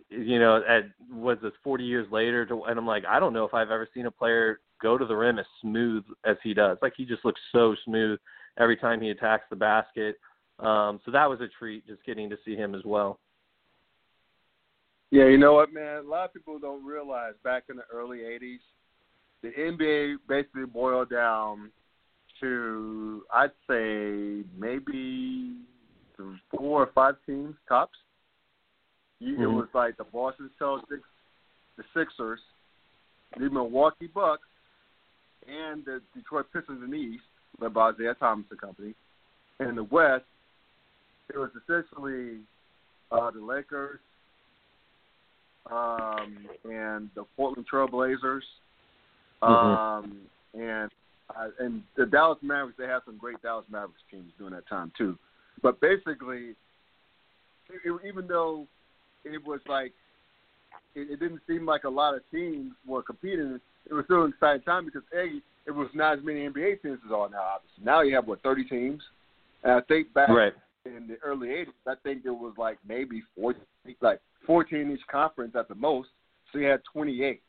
you 0.09 0.40
know 0.40 0.62
at 0.68 0.84
was 1.12 1.38
this 1.42 1.53
40 1.62 1.84
years 1.84 2.07
later 2.11 2.44
to, 2.46 2.64
and 2.64 2.78
I'm 2.78 2.86
like 2.86 3.05
I 3.09 3.20
don't 3.20 3.32
know 3.32 3.44
if 3.44 3.55
I've 3.55 3.70
ever 3.70 3.88
seen 3.94 4.07
a 4.07 4.11
player 4.11 4.61
go 4.83 4.99
to 4.99 5.05
the 5.05 5.14
rim 5.14 5.39
as 5.39 5.47
smooth 5.61 6.05
as 6.24 6.37
he 6.43 6.55
does. 6.55 6.78
Like 6.83 6.95
he 6.97 7.05
just 7.05 7.24
looks 7.24 7.41
so 7.53 7.74
smooth 7.85 8.18
every 8.59 8.76
time 8.76 9.01
he 9.01 9.11
attacks 9.11 9.45
the 9.51 9.57
basket. 9.57 10.16
Um, 10.59 11.01
so 11.05 11.11
that 11.11 11.28
was 11.28 11.41
a 11.41 11.49
treat 11.59 11.87
just 11.87 12.05
getting 12.05 12.28
to 12.31 12.37
see 12.45 12.55
him 12.55 12.74
as 12.74 12.83
well. 12.85 13.18
Yeah, 15.11 15.26
you 15.26 15.39
know 15.39 15.55
what, 15.55 15.72
man? 15.72 16.05
A 16.05 16.09
lot 16.09 16.26
of 16.26 16.35
people 16.35 16.59
don't 16.59 16.85
realize 16.85 17.35
back 17.43 17.64
in 17.68 17.76
the 17.76 17.83
early 17.93 18.18
'80s, 18.18 18.59
the 19.43 19.49
NBA 19.49 20.16
basically 20.28 20.66
boiled 20.66 21.11
down 21.11 21.70
to 22.41 23.22
I'd 23.33 23.51
say 23.68 24.45
maybe 24.57 25.57
four 26.51 26.83
or 26.83 26.91
five 26.95 27.16
teams 27.26 27.55
tops. 27.68 27.99
Mm-hmm. 29.22 29.43
It 29.43 29.47
was 29.47 29.68
like 29.74 29.97
the 29.97 30.05
Boston 30.05 30.51
Celtics, 30.61 31.01
the 31.76 31.85
Sixers, 31.95 32.41
the 33.39 33.51
Milwaukee 33.51 34.07
Bucks, 34.07 34.47
and 35.49 35.84
the 35.84 36.01
Detroit 36.14 36.47
Pistons 36.53 36.82
in 36.84 36.91
the 36.91 36.97
East, 36.97 37.24
led 37.61 37.74
by 37.74 37.91
Isiah 37.91 38.14
Thomas 38.18 38.47
and 38.51 38.61
company. 38.61 38.95
And 39.59 39.70
in 39.70 39.74
the 39.76 39.84
West, 39.84 40.24
it 41.28 41.38
was 41.38 41.51
essentially 41.62 42.38
uh, 43.12 43.30
the 43.30 43.41
Lakers 43.41 44.01
um, 45.70 46.47
and 46.64 47.11
the 47.14 47.24
Portland 47.36 47.66
Trailblazers 47.72 48.41
mm-hmm. 49.43 49.45
um, 49.45 50.18
and 50.55 50.91
uh, 51.30 51.49
and 51.61 51.82
the 51.97 52.07
Dallas 52.07 52.38
Mavericks, 52.43 52.76
they 52.76 52.86
have 52.86 53.03
some 53.05 53.16
great 53.16 53.41
Dallas 53.41 53.64
Mavericks 53.70 54.01
teams 54.11 54.32
during 54.36 54.53
that 54.53 54.68
time 54.68 54.91
too. 54.99 55.16
But 55.62 55.80
basically, 55.80 56.57
it, 57.68 57.80
it, 57.84 58.01
even 58.09 58.26
though 58.26 58.66
it 59.24 59.45
was 59.47 59.61
like 59.68 59.93
it, 60.95 61.11
it 61.11 61.20
didn't 61.20 61.41
seem 61.47 61.66
like 61.66 61.84
a 61.84 61.88
lot 61.88 62.14
of 62.14 62.22
teams 62.30 62.72
were 62.86 63.03
competing, 63.03 63.61
it 63.88 63.95
was 63.95 64.05
still 64.05 64.24
an 64.24 64.30
exciting 64.30 64.62
time 64.62 64.84
because 64.84 65.03
a 65.14 65.41
it 65.66 65.72
was 65.72 65.88
not 65.95 66.18
as 66.18 66.24
many 66.24 66.41
NBA 66.49 66.82
teams 66.82 66.99
as 67.07 67.12
are 67.12 67.28
now. 67.28 67.55
Obviously, 67.57 67.84
now 67.84 68.03
you 68.03 68.14
have 68.14 68.26
what 68.26 68.43
thirty 68.43 68.64
teams, 68.64 69.03
and 69.62 69.72
I 69.72 69.80
think 69.82 70.12
back 70.14 70.28
right. 70.28 70.55
in 70.84 71.07
the 71.07 71.16
early 71.22 71.49
'80s, 71.49 71.66
I 71.86 71.95
think 72.03 72.24
it 72.24 72.30
was 72.30 72.55
like 72.57 72.78
maybe 72.86 73.22
14, 73.36 73.61
like 74.01 74.20
fourteen 74.47 74.91
each 74.91 75.07
conference 75.11 75.55
at 75.55 75.68
the 75.68 75.74
most. 75.74 76.09
So 76.53 76.59
you 76.59 76.66
had 76.66 76.80
twenty 76.93 77.22
eight. 77.22 77.43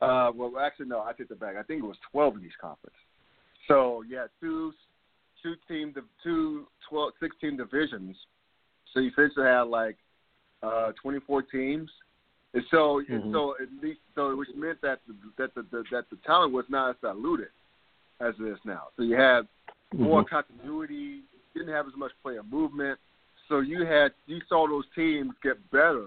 Uh, 0.00 0.32
well, 0.34 0.52
actually, 0.60 0.86
no, 0.86 1.00
I 1.00 1.12
take 1.12 1.30
it 1.30 1.38
back. 1.38 1.54
I 1.56 1.62
think 1.62 1.84
it 1.84 1.86
was 1.86 1.96
12 2.10 2.38
in 2.38 2.44
each 2.46 2.58
conference. 2.60 2.96
So 3.68 4.02
yeah, 4.08 4.26
two 4.40 4.72
two 5.42 5.54
team 5.68 5.94
two 6.24 6.66
12, 6.90 7.12
16 7.20 7.56
divisions. 7.56 8.16
So 8.92 9.00
you 9.00 9.10
essentially 9.10 9.46
had 9.46 9.62
like 9.62 9.96
uh, 10.62 10.90
24 11.00 11.42
teams. 11.42 11.88
And 12.54 12.62
so, 12.70 12.76
mm-hmm. 12.76 13.12
and 13.12 13.32
so 13.32 13.54
at 13.60 13.68
least, 13.82 14.00
so 14.14 14.36
which 14.36 14.48
meant 14.54 14.80
that 14.82 15.00
the, 15.06 15.14
that 15.38 15.54
the, 15.54 15.62
the 15.70 15.84
that 15.90 16.04
the 16.10 16.16
talent 16.26 16.52
was 16.52 16.64
not 16.68 16.90
as 16.90 16.96
diluted 17.00 17.48
as 18.20 18.34
it 18.38 18.44
is 18.44 18.58
now. 18.64 18.88
So 18.96 19.02
you 19.02 19.16
had 19.16 19.42
more 19.94 20.22
mm-hmm. 20.22 20.34
continuity, 20.34 21.20
didn't 21.54 21.72
have 21.72 21.86
as 21.86 21.94
much 21.96 22.12
player 22.22 22.42
movement. 22.42 22.98
So 23.48 23.60
you 23.60 23.86
had 23.86 24.12
you 24.26 24.40
saw 24.48 24.68
those 24.68 24.84
teams 24.94 25.32
get 25.42 25.58
better 25.70 26.06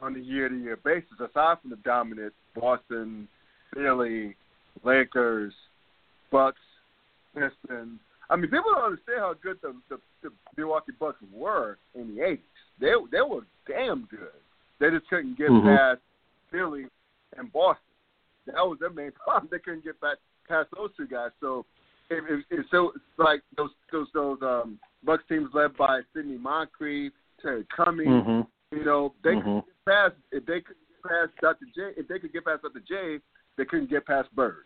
on 0.00 0.14
a 0.14 0.18
year 0.18 0.48
to 0.48 0.56
year 0.56 0.78
basis, 0.84 1.12
aside 1.18 1.56
from 1.60 1.70
the 1.70 1.76
dominant 1.84 2.32
Boston, 2.54 3.28
Philly, 3.74 4.36
Lakers, 4.84 5.52
Bucks, 6.30 6.58
Pistons. 7.34 7.98
I 8.30 8.36
mean, 8.36 8.50
people 8.50 8.72
don't 8.74 8.84
understand 8.84 9.20
how 9.20 9.34
good 9.42 9.58
the, 9.62 9.74
the, 9.88 9.98
the 10.22 10.30
Milwaukee 10.56 10.92
Bucks 10.98 11.18
were 11.32 11.78
in 11.94 12.14
the 12.14 12.22
'80s. 12.22 12.38
They 12.80 12.92
they 13.10 13.22
were 13.22 13.42
damn 13.66 14.06
good. 14.10 14.28
They 14.80 14.90
just 14.90 15.08
couldn't 15.08 15.36
get 15.36 15.50
mm-hmm. 15.50 15.66
past 15.68 16.00
Philly 16.50 16.86
and 17.36 17.52
Boston. 17.52 17.82
That 18.46 18.66
was 18.66 18.78
their 18.80 18.90
main 18.90 19.12
problem. 19.24 19.48
They 19.50 19.58
couldn't 19.58 19.84
get 19.84 20.00
back 20.00 20.18
past 20.48 20.68
those 20.76 20.90
two 20.96 21.06
guys. 21.06 21.30
So, 21.40 21.66
it, 22.10 22.24
it, 22.28 22.44
it, 22.50 22.66
so 22.70 22.92
it's 22.94 23.04
like 23.18 23.42
those 23.56 23.70
those 23.92 24.06
those 24.14 24.38
um, 24.42 24.78
Bucks 25.04 25.24
teams 25.28 25.50
led 25.52 25.76
by 25.76 26.00
Sidney 26.14 26.38
Moncrief, 26.38 27.12
Terry 27.40 27.66
Cummings. 27.74 28.08
Mm-hmm. 28.08 28.76
You 28.76 28.84
know, 28.84 29.14
they 29.22 29.30
mm-hmm. 29.30 29.60
could 29.60 29.66
get 29.66 29.84
past 29.86 30.14
if 30.32 30.46
they 30.46 30.60
could 30.60 30.76
get 30.76 31.10
past 31.10 31.30
Dr. 31.40 31.66
J. 31.74 32.00
If 32.00 32.08
they 32.08 32.18
could 32.18 32.32
get 32.32 32.44
past 32.44 32.62
Dr. 32.62 32.80
J, 32.86 33.22
they 33.56 33.64
couldn't 33.64 33.90
get 33.90 34.06
past 34.06 34.34
Bird. 34.34 34.64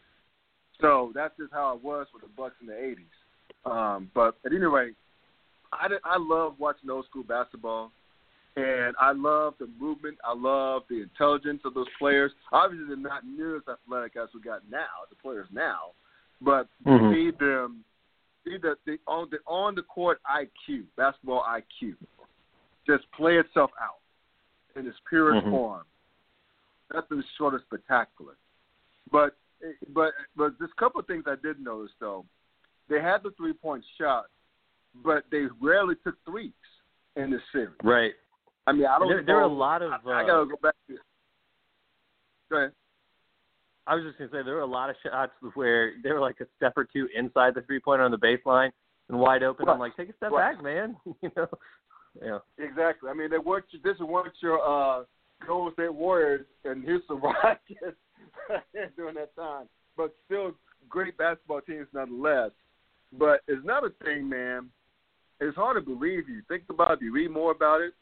So 0.81 1.13
that's 1.15 1.37
just 1.39 1.53
how 1.53 1.75
it 1.77 1.83
was 1.83 2.07
with 2.13 2.23
the 2.23 2.29
Bucks 2.37 2.55
in 2.61 2.67
the 2.67 2.73
'80s. 2.75 3.07
Um, 3.65 4.11
but 4.15 4.37
at 4.45 4.53
any 4.53 4.65
rate, 4.65 4.95
I 5.73 5.89
I 6.05 6.17
love 6.19 6.55
watching 6.59 6.91
old 6.91 7.07
school 7.07 7.25
basketball, 7.25 7.93
and 8.57 8.95
I 9.01 9.13
love 9.13 9.55
the 9.59 9.69
movement. 9.81 10.19
I 10.25 10.35
love 10.35 10.83
the 10.91 11.03
intelligence 11.03 11.63
of 11.65 11.75
those 11.75 11.87
players. 11.99 12.33
Obviously, 12.53 12.87
they're 12.89 12.97
not 12.97 13.27
near 13.27 13.57
as 13.57 13.63
athletic 13.69 14.17
as 14.17 14.29
we 14.35 14.41
got 14.41 14.63
now, 14.71 15.07
the 15.09 15.17
players 15.17 15.47
now, 15.53 15.93
but 16.41 16.69
mm-hmm. 16.87 17.13
need 17.13 17.39
them. 17.39 17.85
See 18.45 18.57
the, 18.61 18.75
the 18.85 18.99
on 19.07 19.29
the 19.31 19.39
on 19.47 19.75
the 19.75 19.83
court 19.83 20.21
IQ, 20.29 20.85
basketball 20.97 21.45
IQ, 21.49 21.95
just 22.87 23.05
play 23.17 23.37
itself 23.37 23.71
out 23.81 24.01
in 24.79 24.87
its 24.87 24.97
purest 25.09 25.43
mm-hmm. 25.43 25.51
form. 25.51 25.83
Nothing 26.93 27.23
short 27.39 27.55
of 27.55 27.63
spectacular. 27.67 28.35
But 29.11 29.37
but 29.95 30.13
but 30.37 30.55
there's 30.59 30.71
a 30.77 30.81
couple 30.81 31.01
of 31.01 31.07
things 31.07 31.25
I 31.27 31.37
did 31.43 31.59
notice 31.61 31.93
though. 32.01 32.27
They 32.91 33.01
had 33.01 33.23
the 33.23 33.31
three 33.37 33.55
point 33.55 33.85
shot, 33.99 34.27
but 35.03 35.25
they 35.31 35.47
rarely 35.61 35.95
took 36.05 36.17
threes. 36.29 36.53
in 37.17 37.31
the 37.31 37.39
series. 37.53 37.71
Right. 37.83 38.13
I 38.67 38.73
mean, 38.73 38.87
I 38.87 38.99
don't. 38.99 39.09
There, 39.09 39.23
there 39.25 39.39
are 39.39 39.43
a 39.43 39.53
lot 39.53 39.83
of. 39.83 39.93
I, 39.93 40.11
I 40.11 40.23
uh, 40.23 40.27
gotta 40.27 40.47
go 40.47 40.57
back 40.63 40.75
to. 40.89 40.97
Go 42.51 42.57
ahead. 42.59 42.73
I 43.87 43.97
was 43.97 44.05
just 44.05 44.19
gonna 44.19 44.31
say 44.31 44.45
there 44.45 44.55
were 44.55 44.61
a 44.61 44.67
lot 44.67 44.91
of 44.91 44.97
shots 45.03 45.33
where 45.55 45.93
they 46.03 46.13
were 46.13 46.21
like 46.21 46.41
a 46.41 46.47
step 46.57 46.75
or 46.77 46.85
two 46.85 47.09
inside 47.17 47.55
the 47.55 47.63
three 47.63 47.81
pointer 47.81 48.05
on 48.05 48.13
the 48.13 48.19
baseline 48.19 48.71
and 49.09 49.19
wide 49.19 49.43
open. 49.43 49.69
I'm 49.69 49.79
like, 49.79 49.97
take 49.97 50.11
a 50.11 50.17
step 50.17 50.31
Right. 50.31 50.55
back, 50.55 50.63
man. 50.63 50.97
you 51.23 51.31
know. 51.37 51.49
Yeah. 52.23 52.39
Exactly. 52.59 53.11
I 53.11 53.15
mean, 53.15 53.31
they 53.31 53.39
weren't. 53.39 53.65
This 53.83 53.99
weren't 53.99 54.35
your 54.41 54.61
uh, 54.61 55.05
Golden 55.47 55.75
State 55.75 55.95
Warriors 55.95 56.47
and 56.65 56.85
Houston 56.85 57.21
Rockets 57.23 57.99
during 58.97 59.15
that 59.17 59.35
time, 59.35 59.67
but 59.97 60.15
still 60.27 60.53
great 60.89 61.17
basketball 61.17 61.63
teams 61.63 61.89
nonetheless. 61.93 62.51
But 63.19 63.41
it's 63.49 63.63
another 63.63 63.93
thing, 64.05 64.29
man. 64.29 64.69
It's 65.41 65.57
hard 65.57 65.77
to 65.77 65.81
believe. 65.81 66.29
You 66.29 66.43
think 66.49 66.65
about 66.71 66.93
it, 66.93 67.03
you 67.03 67.13
read 67.13 67.31
more 67.31 67.51
about 67.51 67.81
it. 67.81 67.95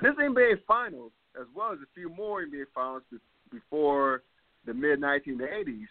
This 0.00 0.14
NBA 0.14 0.64
Finals, 0.66 1.12
as 1.40 1.46
well 1.54 1.72
as 1.72 1.78
a 1.78 1.86
few 1.94 2.08
more 2.08 2.42
NBA 2.44 2.64
Finals 2.74 3.02
be- 3.10 3.18
before 3.50 4.22
the 4.66 4.74
mid 4.74 5.00
1980s, 5.00 5.88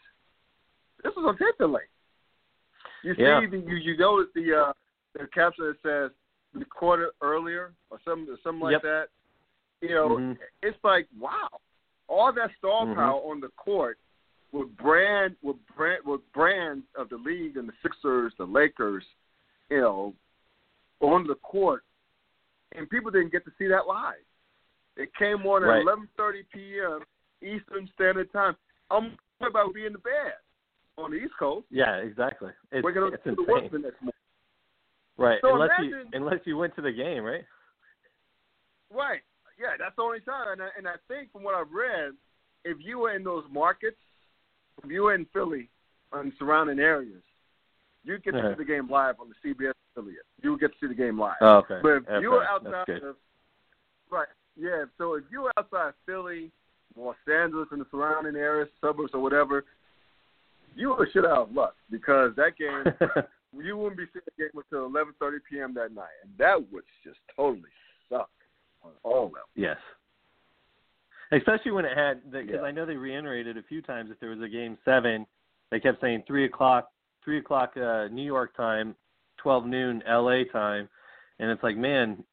this 1.04 1.14
was 1.16 1.26
on 1.28 1.38
tape 1.38 1.58
delay. 1.58 1.82
You 3.04 3.16
see, 3.16 3.22
Yeah. 3.22 3.42
the, 3.50 3.58
you 3.58 3.76
you 3.76 3.98
notice 3.98 4.32
the 4.34 4.54
uh, 4.54 4.74
the 5.14 5.28
caption 5.28 5.66
that 5.66 5.78
says 5.84 6.12
recorded 6.54 7.10
earlier 7.22 7.74
or 7.90 8.00
something 8.06 8.36
something 8.44 8.62
like 8.62 8.72
Yep. 8.74 8.82
that. 8.84 9.08
You 9.82 9.90
know, 9.96 10.10
Mhm. 10.18 10.38
it's 10.64 10.84
like 10.84 11.08
wow, 11.20 11.50
all 12.08 12.32
that 12.34 12.52
star 12.58 12.86
Mhm. 12.86 12.96
power 12.96 13.22
on 13.22 13.40
the 13.40 13.50
court 13.50 14.00
with 14.52 14.76
brand 14.78 15.36
with 15.42 15.58
brand 15.76 16.04
with 16.06 16.22
brands 16.32 16.86
of 16.96 17.10
the 17.10 17.18
league 17.18 17.58
and 17.58 17.68
the 17.70 17.74
Sixers, 17.82 18.34
the 18.38 18.46
Lakers, 18.48 19.06
you 19.70 19.80
know, 19.82 20.16
on 21.00 21.28
the 21.28 21.36
court, 21.36 21.84
and 22.76 22.90
people 22.90 23.12
didn't 23.12 23.32
get 23.32 23.46
to 23.46 23.52
see 23.58 23.68
that 23.68 23.88
live. 23.88 24.16
It 24.96 25.10
came 25.16 25.46
on 25.46 25.64
at 25.64 25.68
Right. 25.68 25.86
11:30 25.86 26.44
p.m. 26.54 27.02
Eastern 27.42 27.90
Standard 27.94 28.32
Time. 28.32 28.56
I'm 28.90 29.18
talking 29.40 29.52
about 29.52 29.74
being 29.74 29.88
in 29.88 29.94
the 29.94 30.00
bed 30.00 30.34
on 30.98 31.12
the 31.12 31.18
East 31.18 31.34
Coast. 31.38 31.68
Yeah, 31.70 31.98
exactly. 31.98 32.52
It's, 32.72 32.84
We're 32.84 32.94
gonna 32.94 33.08
it's 33.08 33.24
to 33.24 33.36
work 33.48 33.64
insane. 33.64 33.70
the 33.72 33.80
next 33.80 34.02
morning. 34.02 34.14
Right. 35.18 35.40
So 35.42 35.54
unless 35.54 35.72
you 35.82 36.06
unless 36.14 36.40
you 36.46 36.58
went 36.58 36.76
to 36.76 36.82
the 36.82 36.92
game, 36.92 37.24
right? 37.24 37.46
Right. 38.92 39.22
Yeah, 39.60 39.76
that's 39.78 39.96
the 39.96 40.04
only 40.04 40.20
time. 40.22 40.54
And 40.54 40.62
I, 40.62 40.70
and 40.78 40.88
I 40.88 40.96
think 41.08 41.32
from 41.32 41.44
what 41.44 41.56
I've 41.56 41.72
read, 41.72 42.14
if 42.64 42.78
you 42.80 43.00
were 43.00 43.16
in 43.16 43.24
those 43.24 43.44
markets, 43.52 43.98
if 44.84 44.92
you 44.92 45.04
were 45.04 45.16
in 45.16 45.26
Philly 45.34 45.70
and 46.14 46.32
surrounding 46.38 46.80
areas, 46.80 47.24
you 48.08 48.18
get 48.20 48.32
to 48.32 48.40
Uh-huh. 48.40 48.50
see 48.54 48.64
the 48.64 48.66
game 48.66 48.90
live 48.90 49.16
on 49.20 49.28
the 49.30 49.36
CBS 49.44 49.74
affiliate. 49.92 50.26
You 50.42 50.58
get 50.58 50.72
to 50.72 50.78
see 50.80 50.88
the 50.88 50.94
game 50.96 51.20
live. 51.20 51.36
Oh, 51.42 51.58
okay. 51.58 51.80
But 51.82 51.90
if 51.90 52.04
Okay, 52.08 52.22
you 52.22 52.32
were 52.32 52.44
outside 52.46 52.90
of 53.04 53.16
right, 54.10 54.28
yeah. 54.56 54.86
So 54.98 55.16
if 55.16 55.26
you 55.32 55.42
were 55.42 55.52
outside 55.58 55.94
Philly, 56.06 56.52
Los 56.96 57.16
Angeles, 57.32 57.68
and 57.72 57.82
the 57.82 57.86
surrounding 57.92 58.36
areas, 58.36 58.70
suburbs, 58.82 59.12
or 59.14 59.20
whatever, 59.22 59.66
you 60.76 60.90
were 60.90 61.08
shit 61.12 61.26
out 61.26 61.50
of 61.50 61.52
luck 61.52 61.76
because 61.92 62.32
that 62.38 62.58
game 62.58 62.84
you 63.54 63.76
wouldn't 63.78 63.98
be 63.98 64.06
seeing 64.14 64.24
the 64.26 64.44
game 64.44 64.52
until 64.72 64.90
11:30 64.90 65.38
p.m. 65.50 65.74
that 65.74 65.92
night, 65.94 66.16
and 66.24 66.32
that 66.38 66.56
would 66.72 66.84
just 67.04 67.20
totally 67.36 67.70
suck 68.10 68.30
on 68.84 68.92
all 69.04 69.26
levels. 69.26 69.50
yes. 69.56 69.78
Especially 71.32 71.72
when 71.72 71.84
it 71.84 71.98
had 71.98 72.32
because 72.32 72.50
Yeah. 72.54 72.62
I 72.62 72.72
know 72.72 72.86
they 72.86 72.96
reiterated 72.96 73.58
a 73.58 73.64
few 73.64 73.82
times 73.82 74.10
if 74.12 74.20
there 74.22 74.30
was 74.30 74.40
a 74.42 74.48
game 74.48 74.78
seven, 74.86 75.26
they 75.72 75.80
kept 75.82 76.00
saying 76.00 76.24
three 76.26 76.46
o'clock, 76.46 76.90
three 77.28 77.40
o'clock 77.40 77.76
uh, 77.76 78.08
New 78.08 78.24
York 78.24 78.56
time, 78.56 78.96
twelve 79.36 79.66
noon 79.66 80.02
L.A. 80.08 80.46
time, 80.46 80.88
and 81.40 81.52
it's 81.52 81.62
like 81.62 81.76
man, 81.76 82.24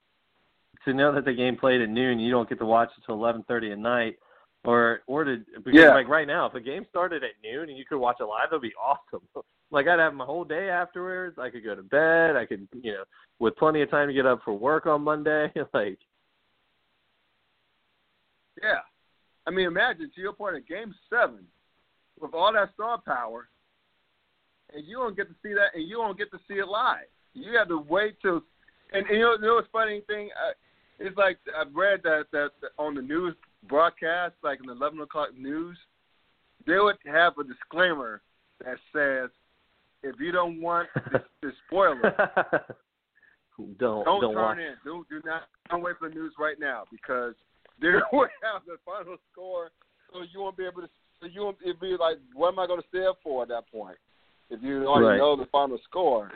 to 0.85 0.95
know 0.95 1.13
that 1.13 1.25
the 1.25 1.33
game 1.33 1.57
played 1.57 1.81
at 1.81 1.89
noon, 1.89 2.21
you 2.21 2.31
don't 2.31 2.49
get 2.49 2.61
to 2.61 2.65
watch 2.65 2.91
it 2.97 3.03
till 3.05 3.17
eleven 3.17 3.43
thirty 3.49 3.73
at 3.73 3.79
night, 3.79 4.17
or 4.65 5.01
or 5.09 5.25
to 5.25 5.39
because 5.57 5.75
Yeah. 5.75 5.95
like 5.95 6.07
right 6.07 6.29
now, 6.29 6.47
if 6.47 6.55
a 6.55 6.61
game 6.61 6.87
started 6.91 7.25
at 7.25 7.33
noon 7.43 7.69
and 7.71 7.77
you 7.77 7.85
could 7.85 7.99
watch 7.99 8.19
it 8.21 8.25
live, 8.25 8.51
that'd 8.51 8.63
be 8.63 8.73
awesome. 8.81 9.27
like 9.73 9.89
I'd 9.89 9.99
have 9.99 10.15
my 10.15 10.25
whole 10.25 10.45
day 10.45 10.71
afterwards. 10.71 11.41
I 11.41 11.51
could 11.51 11.65
go 11.65 11.75
to 11.75 11.83
bed. 11.83 12.37
I 12.37 12.47
could 12.47 12.69
you 12.81 12.93
know 12.93 13.05
with 13.41 13.57
plenty 13.57 13.83
of 13.83 13.91
time 13.91 14.07
to 14.07 14.15
get 14.15 14.27
up 14.27 14.43
for 14.45 14.55
work 14.55 14.87
on 14.87 15.03
Monday. 15.03 15.51
like 15.75 15.99
Yeah. 18.63 18.79
I 19.45 19.51
mean, 19.51 19.67
imagine 19.67 20.11
to 20.15 20.21
your 20.21 20.33
point 20.33 20.57
at 20.57 20.67
Game 20.69 20.95
Seven, 21.11 21.45
with 22.19 22.33
all 22.33 22.51
that 22.53 22.73
star 22.73 22.99
power, 23.05 23.49
and 24.73 24.87
you 24.87 24.97
don't 24.97 25.17
get 25.17 25.29
to 25.29 25.35
see 25.43 25.53
that, 25.55 25.75
and 25.75 25.89
you 25.89 25.97
don't 25.97 26.19
get 26.19 26.31
to 26.31 26.39
see 26.49 26.55
it 26.55 26.69
live. 26.69 27.07
You 27.35 27.57
have 27.59 27.69
to 27.69 27.79
wait 27.79 28.17
till, 28.23 28.43
and, 28.93 29.07
and 29.07 29.19
you 29.19 29.21
know, 29.21 29.35
you 29.35 29.47
know 29.47 29.55
what's 29.57 29.69
funny 29.73 30.03
thing? 30.07 30.31
Uh, 30.35 30.53
it's 30.99 31.17
like 31.17 31.39
I've 31.59 31.75
read 31.75 32.01
that, 32.05 32.27
that 32.33 32.51
on 32.79 32.95
the 32.95 33.03
news 33.03 33.35
broadcast, 33.69 34.35
like 34.43 34.61
in 34.61 34.67
the 34.67 34.73
eleven 34.73 35.01
o'clock 35.01 35.31
news, 35.37 35.77
they 36.67 36.79
would 36.79 36.97
have 37.07 37.37
a 37.39 37.45
disclaimer 37.45 38.23
that 38.65 38.77
says, 38.93 39.31
if 40.03 40.21
you 40.21 40.33
don't 40.33 40.61
want 40.61 40.89
the, 41.13 41.23
the 41.43 41.51
spoiler, 41.67 42.01
don't 43.59 43.79
don't, 43.79 44.05
don't 44.05 44.21
turn 44.21 44.35
watch. 44.35 44.59
in. 44.59 44.75
Do 44.85 45.05
do 45.11 45.21
not 45.25 45.43
don't 45.71 45.83
wait 45.83 45.97
for 45.99 46.09
the 46.09 46.15
news 46.15 46.33
right 46.39 46.57
now 46.59 46.85
because 46.91 47.35
they 47.81 47.89
will 48.13 48.29
have 48.43 48.63
the 48.67 48.77
final 48.85 49.17
score, 49.33 49.71
so 50.13 50.21
you 50.33 50.41
won't 50.41 50.57
be 50.57 50.65
able 50.65 50.83
to. 50.83 50.89
So 51.21 51.27
you 51.27 51.43
won't 51.43 51.57
it'd 51.63 51.81
be 51.81 51.97
like, 51.99 52.19
what 52.35 52.53
am 52.53 52.59
I 52.59 52.67
going 52.67 52.81
to 52.81 52.89
stay 52.89 53.07
up 53.07 53.19
for 53.23 53.43
at 53.43 53.49
that 53.49 53.71
point? 53.71 53.97
If 54.51 54.63
you 54.63 54.87
already 54.87 55.07
Right. 55.07 55.19
know 55.19 55.37
the 55.37 55.47
final 55.47 55.79
score, 55.79 56.33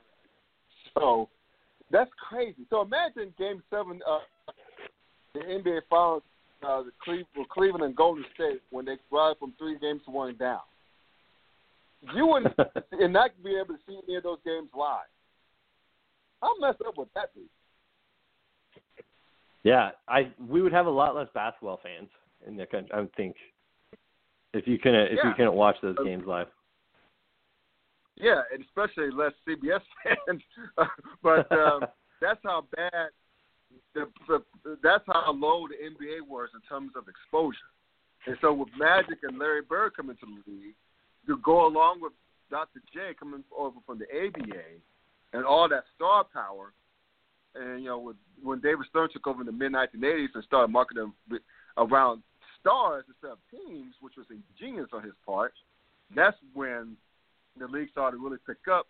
so 0.95 1.29
that's 1.91 2.11
crazy. 2.15 2.67
So 2.71 2.83
imagine 2.83 3.35
Game 3.39 3.63
Seven, 3.71 4.01
uh, 4.07 4.21
the 5.35 5.41
NBA 5.41 5.83
Finals, 5.89 6.23
uh, 6.63 6.83
the 6.83 6.93
Cleveland, 7.03 7.49
Cleveland 7.51 7.85
and 7.85 7.95
Golden 7.95 8.25
State 8.35 8.63
when 8.71 8.85
they 8.85 8.99
rise 9.11 9.37
from 9.39 9.53
three 9.59 9.79
games 9.79 10.03
to 10.05 10.11
one 10.11 10.37
down. 10.37 10.61
You 12.15 12.27
wouldn't 12.27 12.55
and 12.93 13.13
not 13.13 13.31
be 13.43 13.57
able 13.57 13.75
to 13.75 13.81
see 13.87 13.99
any 14.09 14.17
of 14.17 14.23
those 14.23 14.39
games 14.45 14.71
live. 14.75 15.07
How 16.43 16.57
messed 16.59 16.81
up 16.87 16.97
would 16.97 17.09
that 17.15 17.35
be? 17.35 17.43
Yeah, 19.65 19.91
I 20.07 20.33
we 20.49 20.63
would 20.63 20.73
have 20.73 20.87
a 20.87 20.91
lot 20.91 21.15
less 21.15 21.29
basketball 21.35 21.81
fans 21.83 22.09
in 22.47 22.57
the 22.57 22.67
country. 22.67 22.91
I 22.95 23.01
would 23.01 23.15
think 23.17 23.37
if 24.55 24.67
you 24.67 24.79
couldn't 24.79 25.07
if 25.07 25.13
you 25.13 25.31
Yeah. 25.31 25.35
couldn't 25.35 25.55
watch 25.55 25.77
those 25.83 25.97
games 26.05 26.25
live. 26.27 26.49
Yeah, 28.21 28.43
and 28.53 28.65
especially 28.65 29.11
less 29.11 29.33
CBS 29.47 29.81
fans. 30.27 30.43
but 31.23 31.51
um, 31.53 31.87
that's 32.21 32.41
how 32.45 32.65
bad 32.75 33.11
the, 33.95 34.07
the 34.27 34.79
that's 34.83 35.05
how 35.07 35.33
low 35.33 35.67
the 35.69 35.75
NBA 35.75 36.29
was 36.29 36.49
in 36.55 36.61
terms 36.69 36.93
of 36.97 37.05
exposure. 37.09 37.59
And 38.27 38.37
so 38.41 38.53
with 38.53 38.69
Magic 38.79 39.19
and 39.23 39.39
Larry 39.39 39.63
Bird 39.63 39.97
coming 39.97 40.17
to 40.17 40.27
the 40.27 40.53
league, 40.53 40.75
to 41.27 41.37
go 41.39 41.67
along 41.67 42.01
with 42.01 42.13
Dr. 42.51 42.81
J 42.93 43.15
coming 43.19 43.45
over 43.57 43.79
from 43.87 43.99
the 43.99 44.07
ABA 44.07 44.63
and 45.33 45.45
all 45.45 45.69
that 45.69 45.85
star 45.95 46.25
power, 46.25 46.73
and 47.55 47.83
you 47.83 47.89
know 47.89 47.99
with, 47.99 48.17
when 48.43 48.61
David 48.61 48.87
Stern 48.91 49.09
took 49.13 49.27
over 49.27 49.41
in 49.41 49.47
the 49.47 49.53
mid 49.53 49.73
1980s 49.73 50.29
and 50.35 50.45
started 50.45 50.73
marketing 50.73 51.13
around 51.77 52.23
stars 52.61 53.05
instead 53.09 53.33
of 53.33 53.39
teams, 53.51 53.95
which 54.01 54.15
was 54.17 54.27
a 54.31 54.39
genius 54.59 54.89
on 54.93 55.03
his 55.03 55.13
part, 55.25 55.53
that's 56.15 56.37
when 56.55 56.97
the 57.59 57.67
league 57.67 57.91
started 57.91 58.17
to 58.19 58.23
really 58.25 58.39
pick 58.47 58.69
up. 58.71 58.87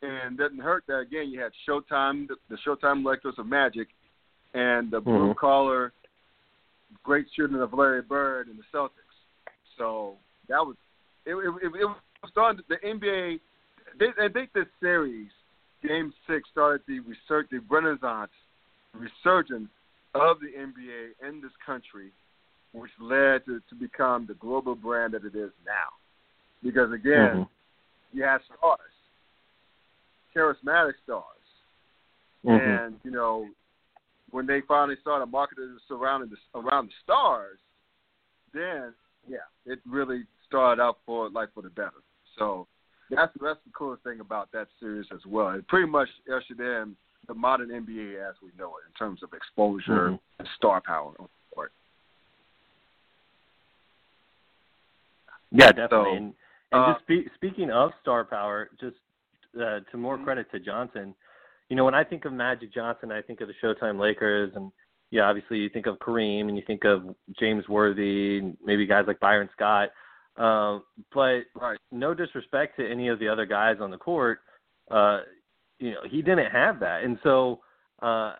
And 0.00 0.38
doesn't 0.38 0.60
hurt 0.60 0.84
that 0.86 0.98
again. 0.98 1.30
You 1.30 1.40
had 1.40 1.50
Showtime, 1.68 2.28
the, 2.28 2.36
the 2.48 2.56
Showtime 2.64 3.04
Electors 3.04 3.34
of 3.36 3.46
Magic, 3.46 3.88
and 4.54 4.90
the 4.92 5.00
blue 5.00 5.34
Mhm. 5.34 5.36
collar 5.36 5.92
great 7.02 7.26
shooting 7.34 7.60
of 7.60 7.72
Larry 7.74 8.02
Bird 8.02 8.48
and 8.48 8.58
the 8.58 8.62
Celtics. 8.72 8.92
So 9.76 10.16
that 10.48 10.64
was 10.64 10.76
it. 11.26 11.32
It, 11.34 11.48
it, 11.62 11.80
it 11.80 11.84
was 11.84 11.96
starting. 12.30 12.62
The 12.68 12.76
NBA. 12.76 13.40
They, 13.98 14.06
I 14.22 14.28
think 14.28 14.52
this 14.52 14.66
series, 14.80 15.28
Game 15.86 16.12
Six, 16.26 16.48
started 16.50 16.82
the 16.86 17.00
research, 17.00 17.48
the 17.50 17.58
renaissance, 17.68 18.30
resurgence 18.94 19.68
of 20.14 20.38
the 20.40 20.48
NBA 20.48 21.28
in 21.28 21.40
this 21.40 21.52
country, 21.64 22.10
which 22.72 22.90
led 23.00 23.44
to, 23.46 23.60
to 23.68 23.74
become 23.78 24.26
the 24.26 24.34
global 24.34 24.74
brand 24.74 25.14
that 25.14 25.24
it 25.24 25.34
is 25.34 25.50
now. 25.66 25.90
Because 26.62 26.92
again, 26.92 27.36
Mhm. 27.44 27.48
You 28.12 28.22
have 28.22 28.40
stars, 28.56 28.80
charismatic 30.34 30.94
stars, 31.04 31.24
Mhm. 32.44 32.86
and 32.86 33.00
you 33.04 33.10
know 33.10 33.48
when 34.30 34.46
they 34.46 34.60
finally 34.62 34.96
started 35.00 35.26
marketing 35.26 35.78
surrounding 35.88 36.30
the, 36.30 36.58
around 36.58 36.88
the 36.88 36.92
stars, 37.02 37.58
then 38.52 38.94
yeah, 39.26 39.38
it 39.64 39.80
really 39.86 40.26
started 40.46 40.82
out 40.82 40.98
for 41.06 41.30
like 41.30 41.52
for 41.54 41.62
the 41.62 41.70
better. 41.70 42.02
So 42.38 42.66
that's 43.10 43.32
that's 43.40 43.60
the 43.64 43.72
coolest 43.72 44.02
thing 44.02 44.20
about 44.20 44.50
that 44.52 44.68
series 44.78 45.06
as 45.12 45.24
well. 45.26 45.50
It 45.50 45.66
pretty 45.68 45.88
much 45.88 46.08
ushered 46.32 46.60
in 46.60 46.96
the 47.26 47.34
modern 47.34 47.68
NBA 47.70 48.28
as 48.28 48.34
we 48.42 48.50
know 48.58 48.76
it 48.78 48.86
in 48.86 48.92
terms 48.98 49.22
of 49.22 49.32
exposure 49.32 50.10
Mhm. 50.10 50.20
and 50.38 50.48
star 50.56 50.80
power 50.80 51.14
on 51.18 51.26
the 51.26 51.54
court. 51.54 51.72
Yeah, 55.50 55.72
definitely. 55.72 56.18
So, 56.18 56.34
and 56.72 56.82
uh, 56.82 56.92
just 56.94 57.04
spe- 57.04 57.34
speaking 57.34 57.70
of 57.70 57.90
star 58.00 58.24
power, 58.24 58.70
just 58.80 58.96
uh, 59.58 59.80
to 59.90 59.96
more 59.96 60.18
Mhm. 60.18 60.24
credit 60.24 60.50
to 60.52 60.60
Johnson, 60.60 61.14
you 61.68 61.76
know, 61.76 61.84
when 61.84 61.94
I 61.94 62.04
think 62.04 62.24
of 62.24 62.32
Magic 62.32 62.72
Johnson, 62.72 63.12
I 63.12 63.22
think 63.22 63.40
of 63.40 63.48
the 63.48 63.54
Showtime 63.62 63.98
Lakers, 63.98 64.52
and 64.54 64.72
yeah, 65.10 65.28
obviously 65.28 65.58
you 65.58 65.68
think 65.68 65.86
of 65.86 65.98
Kareem 65.98 66.48
and 66.48 66.56
you 66.56 66.62
think 66.66 66.84
of 66.84 67.14
James 67.38 67.68
Worthy, 67.68 68.38
and 68.38 68.56
maybe 68.64 68.86
guys 68.86 69.04
like 69.06 69.20
Byron 69.20 69.48
Scott. 69.52 69.90
Um, 70.36 70.84
but 71.12 71.42
right. 71.54 71.78
no 71.90 72.14
disrespect 72.14 72.76
to 72.76 72.88
any 72.88 73.08
of 73.08 73.18
the 73.18 73.28
other 73.28 73.44
guys 73.44 73.78
on 73.80 73.90
the 73.90 73.98
court, 73.98 74.40
uh, 74.90 75.22
you 75.78 75.92
know, 75.92 76.02
he 76.08 76.22
didn't 76.22 76.50
have 76.50 76.78
that, 76.80 77.02
and 77.04 77.18
so 77.22 77.60
uh, 78.02 78.34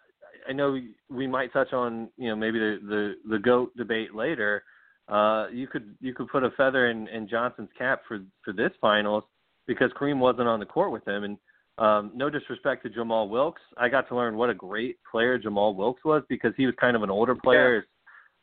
I 0.48 0.52
know 0.52 0.78
we 1.10 1.26
might 1.26 1.52
touch 1.52 1.72
on 1.72 2.08
you 2.16 2.28
know 2.28 2.36
maybe 2.36 2.58
the 2.58 2.78
the, 2.82 3.30
the 3.30 3.38
goat 3.38 3.76
debate 3.76 4.14
later. 4.14 4.62
Uh, 5.08 5.46
you 5.52 5.66
could 5.66 5.94
you 6.00 6.14
could 6.14 6.28
put 6.28 6.44
a 6.44 6.50
feather 6.50 6.90
in, 6.90 7.08
in 7.08 7.28
Johnson's 7.28 7.70
cap 7.76 8.02
for 8.06 8.20
for 8.44 8.52
this 8.52 8.70
finals 8.80 9.24
because 9.66 9.90
Kareem 9.98 10.18
wasn't 10.18 10.48
on 10.48 10.60
the 10.60 10.66
court 10.66 10.92
with 10.92 11.06
him, 11.06 11.24
and 11.24 11.38
um, 11.78 12.10
no 12.14 12.28
disrespect 12.28 12.82
to 12.82 12.90
Jamal 12.90 13.28
Wilkes, 13.28 13.62
I 13.76 13.88
got 13.88 14.08
to 14.08 14.16
learn 14.16 14.36
what 14.36 14.50
a 14.50 14.54
great 14.54 14.98
player 15.10 15.38
Jamal 15.38 15.74
Wilkes 15.74 16.04
was 16.04 16.24
because 16.28 16.52
he 16.56 16.66
was 16.66 16.74
kind 16.80 16.96
of 16.96 17.02
an 17.02 17.10
older 17.10 17.36
player. 17.36 17.86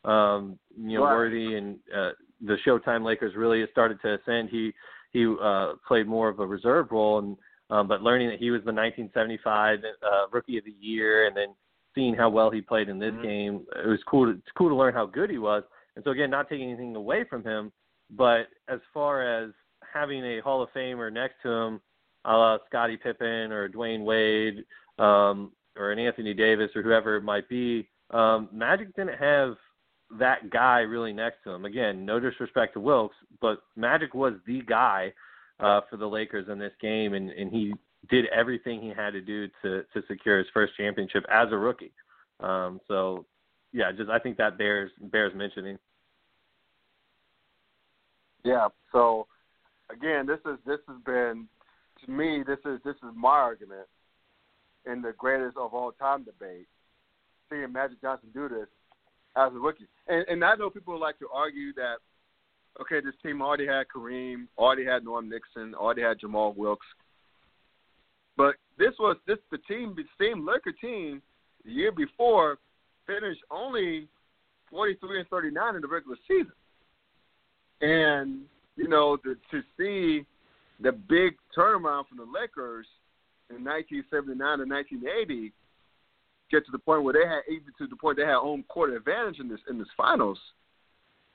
Yeah. 0.04 0.34
Um, 0.34 0.58
you 0.76 0.98
know, 0.98 1.04
right. 1.04 1.14
Worthy 1.14 1.56
and 1.56 1.76
uh, 1.94 2.10
the 2.40 2.56
Showtime 2.66 3.04
Lakers 3.04 3.34
really 3.36 3.64
started 3.70 4.00
to 4.02 4.14
ascend. 4.14 4.48
He 4.50 4.72
he 5.12 5.26
uh, 5.42 5.72
played 5.86 6.06
more 6.06 6.28
of 6.28 6.40
a 6.40 6.46
reserve 6.46 6.88
role, 6.90 7.18
and 7.18 7.36
um, 7.70 7.88
but 7.88 8.02
learning 8.02 8.30
that 8.30 8.38
he 8.38 8.50
was 8.50 8.60
the 8.60 8.72
1975 8.72 9.80
uh, 9.84 10.08
Rookie 10.32 10.58
of 10.58 10.64
the 10.64 10.74
Year, 10.80 11.26
and 11.26 11.36
then 11.36 11.48
seeing 11.94 12.14
how 12.14 12.30
well 12.30 12.50
he 12.50 12.60
played 12.60 12.88
in 12.88 12.98
this 12.98 13.12
mm-hmm. 13.12 13.22
game, 13.22 13.66
it 13.84 13.88
was 13.88 14.00
cool. 14.08 14.26
To, 14.26 14.38
it's 14.38 14.48
cool 14.56 14.68
to 14.68 14.74
learn 14.74 14.94
how 14.94 15.06
good 15.06 15.28
he 15.28 15.38
was. 15.38 15.62
And 15.96 16.04
so 16.04 16.10
again, 16.10 16.30
not 16.30 16.48
taking 16.48 16.68
anything 16.68 16.94
away 16.94 17.24
from 17.28 17.42
him, 17.42 17.72
but 18.10 18.48
as 18.68 18.80
far 18.94 19.22
as 19.22 19.50
having 19.92 20.24
a 20.24 20.40
Hall 20.40 20.62
of 20.62 20.68
Famer 20.74 21.12
next 21.12 21.36
to 21.42 21.50
him, 21.50 21.80
a 22.24 22.32
la 22.32 22.58
Scottie 22.66 22.96
Pippen 22.96 23.52
or 23.52 23.68
Dwyane 23.68 24.04
Wade, 24.04 24.64
um, 24.98 25.52
or 25.76 25.92
an 25.92 25.98
Anthony 25.98 26.34
Davis 26.34 26.70
or 26.74 26.82
whoever 26.82 27.16
it 27.16 27.22
might 27.22 27.48
be, 27.48 27.88
um, 28.10 28.48
Magic 28.52 28.94
didn't 28.94 29.18
have 29.18 29.54
that 30.18 30.50
guy 30.50 30.80
really 30.80 31.12
next 31.12 31.38
to 31.44 31.50
him. 31.50 31.64
Again, 31.64 32.04
no 32.04 32.20
disrespect 32.20 32.74
to 32.74 32.80
Wilkes, 32.80 33.16
but 33.40 33.58
Magic 33.74 34.14
was 34.14 34.34
the 34.46 34.62
guy 34.62 35.12
uh, 35.60 35.80
for 35.90 35.96
the 35.96 36.06
Lakers 36.06 36.48
in 36.48 36.58
this 36.58 36.72
game, 36.80 37.14
and, 37.14 37.30
and 37.30 37.50
he 37.50 37.74
did 38.08 38.26
everything 38.26 38.80
he 38.80 38.90
had 38.90 39.12
to 39.12 39.20
do 39.20 39.48
to 39.62 39.82
to 39.92 40.02
secure 40.06 40.38
his 40.38 40.46
first 40.54 40.76
championship 40.76 41.24
as 41.30 41.48
a 41.50 41.56
rookie. 41.56 41.92
Um, 42.40 42.80
so, 42.86 43.26
yeah, 43.76 43.92
just 43.92 44.08
I 44.08 44.18
think 44.18 44.38
that 44.38 44.56
bears 44.56 44.90
bears 45.12 45.34
mentioning. 45.34 45.78
Yeah. 48.42 48.68
So, 48.90 49.26
again, 49.92 50.26
this 50.26 50.38
is 50.50 50.58
this 50.64 50.78
has 50.88 50.96
been 51.04 51.46
to 52.02 52.10
me 52.10 52.42
this 52.46 52.58
is 52.64 52.80
this 52.86 52.94
is 52.96 53.10
my 53.14 53.36
argument 53.36 53.86
in 54.90 55.02
the 55.02 55.12
greatest 55.18 55.58
of 55.58 55.74
all 55.74 55.92
time 55.92 56.24
debate. 56.24 56.66
Seeing 57.50 57.70
Magic 57.70 58.00
Johnson 58.00 58.30
do 58.32 58.48
this 58.48 58.66
as 59.36 59.52
a 59.54 59.58
rookie, 59.58 59.86
and 60.08 60.24
and 60.26 60.42
I 60.42 60.54
know 60.54 60.70
people 60.70 60.98
like 60.98 61.18
to 61.18 61.28
argue 61.30 61.74
that 61.74 61.96
okay, 62.80 63.00
this 63.04 63.14
team 63.22 63.42
already 63.42 63.66
had 63.66 63.88
Kareem, 63.94 64.46
already 64.56 64.86
had 64.86 65.04
Norm 65.04 65.28
Nixon, 65.28 65.74
already 65.74 66.00
had 66.00 66.18
Jamal 66.18 66.54
Wilkes. 66.54 66.86
But 68.38 68.54
this 68.78 68.94
was 68.98 69.18
this 69.26 69.38
the 69.50 69.58
team, 69.68 69.94
the 69.94 70.04
same 70.18 70.46
Laker 70.46 70.72
team 70.72 71.20
the 71.62 71.72
year 71.72 71.92
before 71.92 72.58
finished 73.06 73.40
only 73.50 74.08
43 74.70 75.20
and 75.20 75.28
39 75.28 75.76
in 75.76 75.82
the 75.82 75.88
regular 75.88 76.16
season. 76.26 76.52
And 77.80 78.42
you 78.76 78.88
know, 78.88 79.16
to, 79.16 79.62
see 79.78 80.26
the 80.80 80.92
big 80.92 81.34
turnaround 81.56 82.06
from 82.08 82.18
the 82.18 82.24
Lakers 82.24 82.86
in 83.48 83.64
1979 83.64 84.60
and 84.60 84.70
1980 84.70 85.52
get 86.50 86.64
to 86.66 86.72
the 86.72 86.78
point 86.78 87.02
where 87.02 87.14
they 87.14 87.26
had 87.26 87.40
even 87.50 87.72
to 87.78 87.86
the 87.86 87.96
point 87.96 88.18
they 88.18 88.24
had 88.24 88.36
home 88.36 88.64
court 88.68 88.92
advantage 88.92 89.40
in 89.40 89.48
this 89.48 89.60
in 89.68 89.78
this 89.78 89.88
finals 89.96 90.38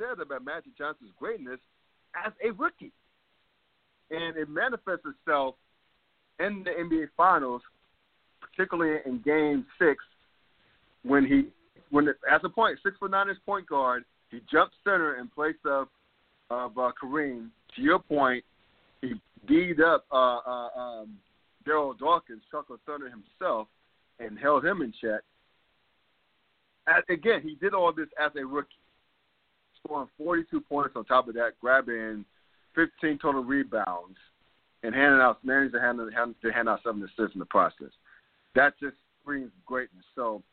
said 0.01 0.19
about 0.19 0.43
Magic 0.43 0.77
Johnson's 0.77 1.11
greatness 1.19 1.59
as 2.25 2.33
a 2.43 2.51
rookie. 2.51 2.91
And 4.09 4.35
it 4.35 4.49
manifests 4.49 5.05
itself 5.05 5.55
in 6.39 6.63
the 6.63 6.71
NBA 6.71 7.09
Finals, 7.15 7.61
particularly 8.41 8.99
in 9.05 9.21
Game 9.21 9.65
Six, 9.79 10.03
when 11.03 11.25
he, 11.25 11.47
when 11.91 12.05
the, 12.05 12.13
as 12.31 12.41
a 12.43 12.49
point 12.49 12.79
six 12.83 12.97
foot 12.97 13.11
nine 13.11 13.29
inch 13.29 13.37
point 13.45 13.67
guard, 13.67 14.03
he 14.29 14.41
jumped 14.51 14.75
center 14.83 15.19
in 15.19 15.27
place 15.27 15.55
of 15.65 15.87
of 16.49 16.77
uh, 16.77 16.91
Kareem. 17.01 17.49
To 17.75 17.81
your 17.81 17.99
point, 17.99 18.43
he 19.01 19.13
D'd 19.47 19.81
up 19.81 20.05
uh, 20.11 20.39
uh, 20.45 20.69
um, 20.75 21.17
Darryl 21.67 21.97
Dawkins, 21.97 22.41
Chuck 22.51 22.67
Thunder 22.85 23.09
himself, 23.09 23.67
and 24.19 24.37
held 24.37 24.65
him 24.65 24.81
in 24.81 24.93
check. 25.01 25.21
As, 26.87 27.03
again, 27.09 27.41
he 27.41 27.55
did 27.55 27.73
all 27.73 27.93
this 27.93 28.07
as 28.23 28.31
a 28.35 28.45
rookie 28.45 28.69
scoring 29.83 30.09
42 30.17 30.61
points 30.61 30.95
on 30.95 31.05
top 31.05 31.27
of 31.27 31.33
that, 31.35 31.51
grabbing 31.59 32.25
15 32.75 33.19
total 33.19 33.43
rebounds, 33.43 34.17
and 34.83 34.93
handing 34.93 35.21
out 35.21 35.43
managing 35.43 35.73
to 35.73 35.81
hand, 35.81 36.35
to 36.41 36.51
hand 36.51 36.69
out 36.69 36.79
seven 36.83 37.03
assists 37.03 37.35
in 37.35 37.39
the 37.39 37.45
process. 37.45 37.91
That 38.55 38.73
just 38.79 38.95
screams 39.21 39.51
greatness. 39.65 40.05
So 40.15 40.43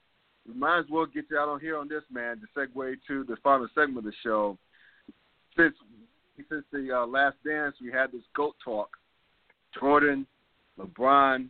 we 0.49 0.55
might 0.55 0.79
as 0.79 0.87
well 0.91 1.07
get 1.07 1.27
you 1.31 1.39
out 1.39 1.49
on 1.49 1.61
here 1.61 1.77
on 1.77 1.89
this, 1.89 2.03
man, 2.11 2.41
to 2.41 2.47
segue 2.59 2.97
to 3.07 3.25
the 3.25 3.37
final 3.43 3.69
segment 3.75 3.99
of 3.99 4.05
the 4.05 4.13
show. 4.23 4.59
Since 5.57 5.75
since 6.49 6.65
the 6.73 7.03
uh, 7.03 7.07
last 7.07 7.37
dance, 7.45 7.77
we 7.83 7.91
had 7.91 8.13
this 8.13 8.23
GOAT 8.35 8.55
talk. 8.65 8.91
Jordan, 9.79 10.27
LeBron, 10.79 11.49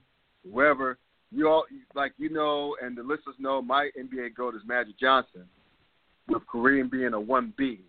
whoever. 0.50 0.98
You 1.30 1.48
all 1.48 1.64
like 1.94 2.12
you 2.18 2.30
know, 2.30 2.74
and 2.82 2.96
the 2.96 3.02
listeners 3.02 3.36
know 3.38 3.60
my 3.60 3.90
NBA 3.98 4.34
GOAT 4.34 4.54
is 4.54 4.62
Magic 4.66 4.98
Johnson 4.98 5.44
with 6.28 6.42
Kareem 6.52 6.90
being 6.90 7.14
a 7.14 7.20
1B, 7.20 7.80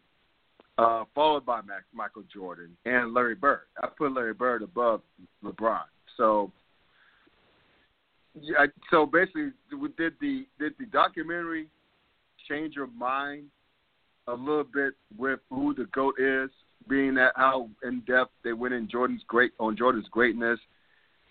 uh, 0.77 1.03
followed 1.15 1.45
by 1.45 1.61
Mac, 1.61 1.83
Michael 1.93 2.23
Jordan 2.33 2.75
and 2.85 3.13
Larry 3.13 3.35
Bird. 3.35 3.61
I 3.81 3.87
put 3.87 4.13
Larry 4.13 4.33
Bird 4.33 4.61
above 4.61 5.01
LeBron. 5.43 5.83
So, 6.17 6.51
yeah, 8.39 8.65
so 8.91 9.05
basically, 9.05 9.51
did 9.97 10.13
the 10.21 10.45
did 10.59 10.73
the 10.79 10.85
documentary 10.91 11.67
change 12.47 12.75
your 12.75 12.87
mind 12.87 13.45
a 14.27 14.33
little 14.33 14.63
bit 14.63 14.93
with 15.17 15.39
who 15.49 15.73
the 15.73 15.85
goat 15.93 16.15
is, 16.19 16.49
being 16.87 17.15
that 17.15 17.33
how 17.35 17.69
in 17.83 18.01
depth 18.01 18.31
they 18.43 18.53
went 18.53 18.73
in 18.73 18.89
Jordan's 18.89 19.23
great 19.27 19.51
on 19.59 19.75
Jordan's 19.77 20.07
greatness, 20.09 20.59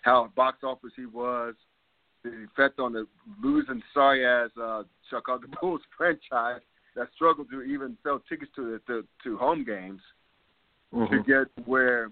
how 0.01 0.31
box 0.35 0.59
office 0.63 0.91
he 0.95 1.05
was, 1.05 1.55
the 2.23 2.47
effect 2.51 2.79
on 2.79 2.93
the 2.93 3.07
losing 3.41 3.81
sorry 3.93 4.25
as 4.25 4.51
uh, 4.61 4.83
Chicago 5.09 5.47
Bulls 5.61 5.81
franchise, 5.97 6.61
that 6.95 7.07
struggled 7.15 7.49
to 7.51 7.61
even 7.61 7.97
sell 8.03 8.21
tickets 8.27 8.51
to 8.55 8.71
the, 8.71 8.93
to, 8.93 9.07
to 9.23 9.37
home 9.37 9.63
games 9.63 10.01
mm-hmm. 10.93 11.13
to 11.13 11.23
get 11.23 11.65
where 11.65 12.11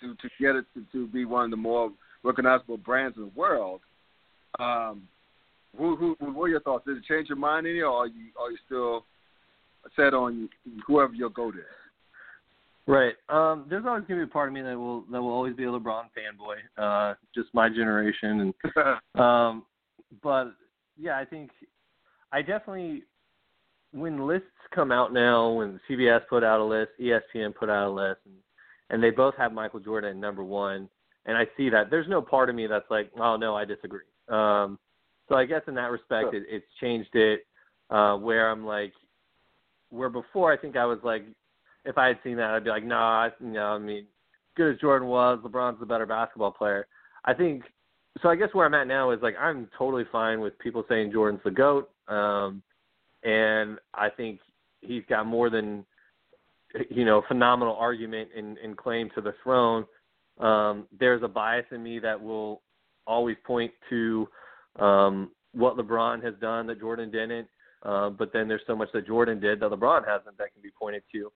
to 0.00 0.14
to 0.14 0.28
get 0.40 0.56
it 0.56 0.64
to, 0.74 0.84
to 0.92 1.06
be 1.08 1.24
one 1.24 1.44
of 1.44 1.50
the 1.50 1.56
more 1.56 1.90
recognizable 2.22 2.76
brands 2.76 3.16
in 3.16 3.24
the 3.24 3.32
world. 3.34 3.80
Um, 4.58 5.02
who, 5.76 5.96
who, 5.96 6.16
what 6.18 6.44
are 6.44 6.48
your 6.48 6.60
thoughts? 6.60 6.86
Did 6.86 6.96
it 6.98 7.04
change 7.04 7.28
your 7.28 7.38
mind 7.38 7.66
any, 7.66 7.80
or 7.80 7.92
are 7.92 8.06
you 8.06 8.26
are 8.40 8.50
you 8.50 8.58
still 8.66 9.04
set 9.94 10.14
on 10.14 10.48
whoever 10.86 11.12
your 11.12 11.30
goat 11.30 11.54
is? 11.54 11.62
Right. 12.86 13.14
Um, 13.28 13.66
there's 13.68 13.84
always 13.86 14.04
gonna 14.08 14.20
be 14.20 14.30
a 14.30 14.32
part 14.32 14.48
of 14.48 14.54
me 14.54 14.62
that 14.62 14.76
will 14.76 15.02
that 15.12 15.20
will 15.20 15.32
always 15.32 15.56
be 15.56 15.64
a 15.64 15.68
LeBron 15.68 16.04
fanboy. 16.16 16.56
Uh, 16.78 17.14
just 17.34 17.48
my 17.52 17.68
generation, 17.68 18.54
and 18.74 19.20
um, 19.20 19.64
but 20.22 20.54
yeah, 20.96 21.18
I 21.18 21.24
think 21.24 21.50
I 22.32 22.42
definitely 22.42 23.02
when 23.92 24.26
lists 24.26 24.46
come 24.74 24.92
out 24.92 25.12
now, 25.12 25.50
when 25.50 25.80
CBS 25.88 26.20
put 26.28 26.44
out 26.44 26.60
a 26.60 26.64
list, 26.64 26.90
ESPN 27.00 27.54
put 27.54 27.70
out 27.70 27.88
a 27.88 27.90
list, 27.90 28.20
and, 28.24 28.34
and 28.90 29.02
they 29.02 29.10
both 29.10 29.34
have 29.36 29.52
Michael 29.52 29.80
Jordan 29.80 30.10
at 30.10 30.16
number 30.16 30.44
one, 30.44 30.88
and 31.24 31.36
I 31.36 31.46
see 31.56 31.70
that, 31.70 31.90
there's 31.90 32.08
no 32.08 32.20
part 32.20 32.50
of 32.50 32.54
me 32.54 32.66
that's 32.66 32.90
like, 32.90 33.10
oh 33.18 33.36
no, 33.36 33.56
I 33.56 33.64
disagree. 33.64 34.00
Um, 34.28 34.78
so 35.28 35.34
I 35.34 35.44
guess 35.44 35.62
in 35.66 35.74
that 35.74 35.90
respect, 35.90 36.30
sure. 36.30 36.34
it, 36.34 36.44
it's 36.48 36.66
changed 36.80 37.14
it 37.14 37.46
uh, 37.90 38.16
where 38.16 38.50
I'm 38.50 38.64
like, 38.64 38.92
where 39.90 40.08
before 40.08 40.52
I 40.52 40.56
think 40.56 40.76
I 40.76 40.84
was 40.84 40.98
like, 41.02 41.24
if 41.84 41.96
I 41.96 42.08
had 42.08 42.18
seen 42.24 42.36
that, 42.36 42.50
I'd 42.50 42.64
be 42.64 42.70
like, 42.70 42.84
nah, 42.84 43.28
you 43.40 43.46
know, 43.48 43.66
I 43.66 43.78
mean, 43.78 44.06
good 44.56 44.74
as 44.74 44.80
Jordan 44.80 45.08
was, 45.08 45.38
LeBron's 45.44 45.78
the 45.78 45.86
better 45.86 46.06
basketball 46.06 46.50
player. 46.50 46.86
I 47.24 47.34
think 47.34 47.62
so. 48.22 48.28
I 48.28 48.36
guess 48.36 48.48
where 48.52 48.66
I'm 48.66 48.74
at 48.74 48.86
now 48.86 49.10
is 49.10 49.20
like 49.22 49.36
I'm 49.38 49.68
totally 49.78 50.04
fine 50.10 50.40
with 50.40 50.58
people 50.58 50.84
saying 50.88 51.12
Jordan's 51.12 51.42
the 51.44 51.50
goat. 51.50 51.90
Um, 52.08 52.62
and 53.22 53.78
I 53.94 54.08
think 54.08 54.40
he's 54.80 55.02
got 55.08 55.26
more 55.26 55.50
than 55.50 55.84
you 56.90 57.04
know 57.04 57.22
phenomenal 57.28 57.76
argument 57.76 58.30
and, 58.36 58.58
and 58.58 58.76
claim 58.76 59.10
to 59.14 59.20
the 59.20 59.34
throne. 59.42 59.84
Um, 60.38 60.86
there's 60.98 61.22
a 61.22 61.28
bias 61.28 61.66
in 61.70 61.82
me 61.82 61.98
that 62.00 62.20
will 62.20 62.62
always 63.06 63.36
point 63.44 63.72
to 63.90 64.28
um, 64.78 65.30
what 65.52 65.76
LeBron 65.76 66.22
has 66.22 66.34
done 66.40 66.66
that 66.66 66.80
Jordan 66.80 67.10
didn't. 67.10 67.48
Uh, 67.82 68.10
but 68.10 68.32
then 68.32 68.48
there's 68.48 68.62
so 68.66 68.74
much 68.74 68.88
that 68.92 69.06
Jordan 69.06 69.38
did 69.38 69.60
that 69.60 69.70
LeBron 69.70 70.06
hasn't 70.06 70.36
that 70.38 70.52
can 70.52 70.62
be 70.62 70.70
pointed 70.78 71.02
to. 71.12 71.30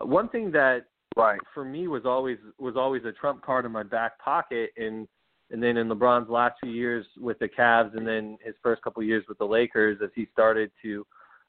Uh, 0.00 0.06
one 0.06 0.28
thing 0.28 0.50
that 0.52 0.86
right 1.16 1.40
for 1.52 1.64
me 1.64 1.88
was 1.88 2.02
always 2.04 2.38
was 2.58 2.76
always 2.76 3.04
a 3.04 3.12
trump 3.12 3.42
card 3.42 3.64
in 3.64 3.72
my 3.72 3.82
back 3.82 4.18
pocket, 4.18 4.70
and 4.76 5.06
and 5.50 5.62
then 5.62 5.76
in 5.76 5.88
LeBron's 5.88 6.28
last 6.28 6.56
few 6.62 6.72
years 6.72 7.06
with 7.18 7.38
the 7.38 7.48
Cavs, 7.48 7.96
and 7.96 8.06
then 8.06 8.36
his 8.44 8.54
first 8.62 8.82
couple 8.82 9.02
of 9.02 9.08
years 9.08 9.24
with 9.28 9.38
the 9.38 9.44
Lakers, 9.44 9.98
as 10.02 10.10
he 10.14 10.26
started 10.32 10.70
to 10.82 11.06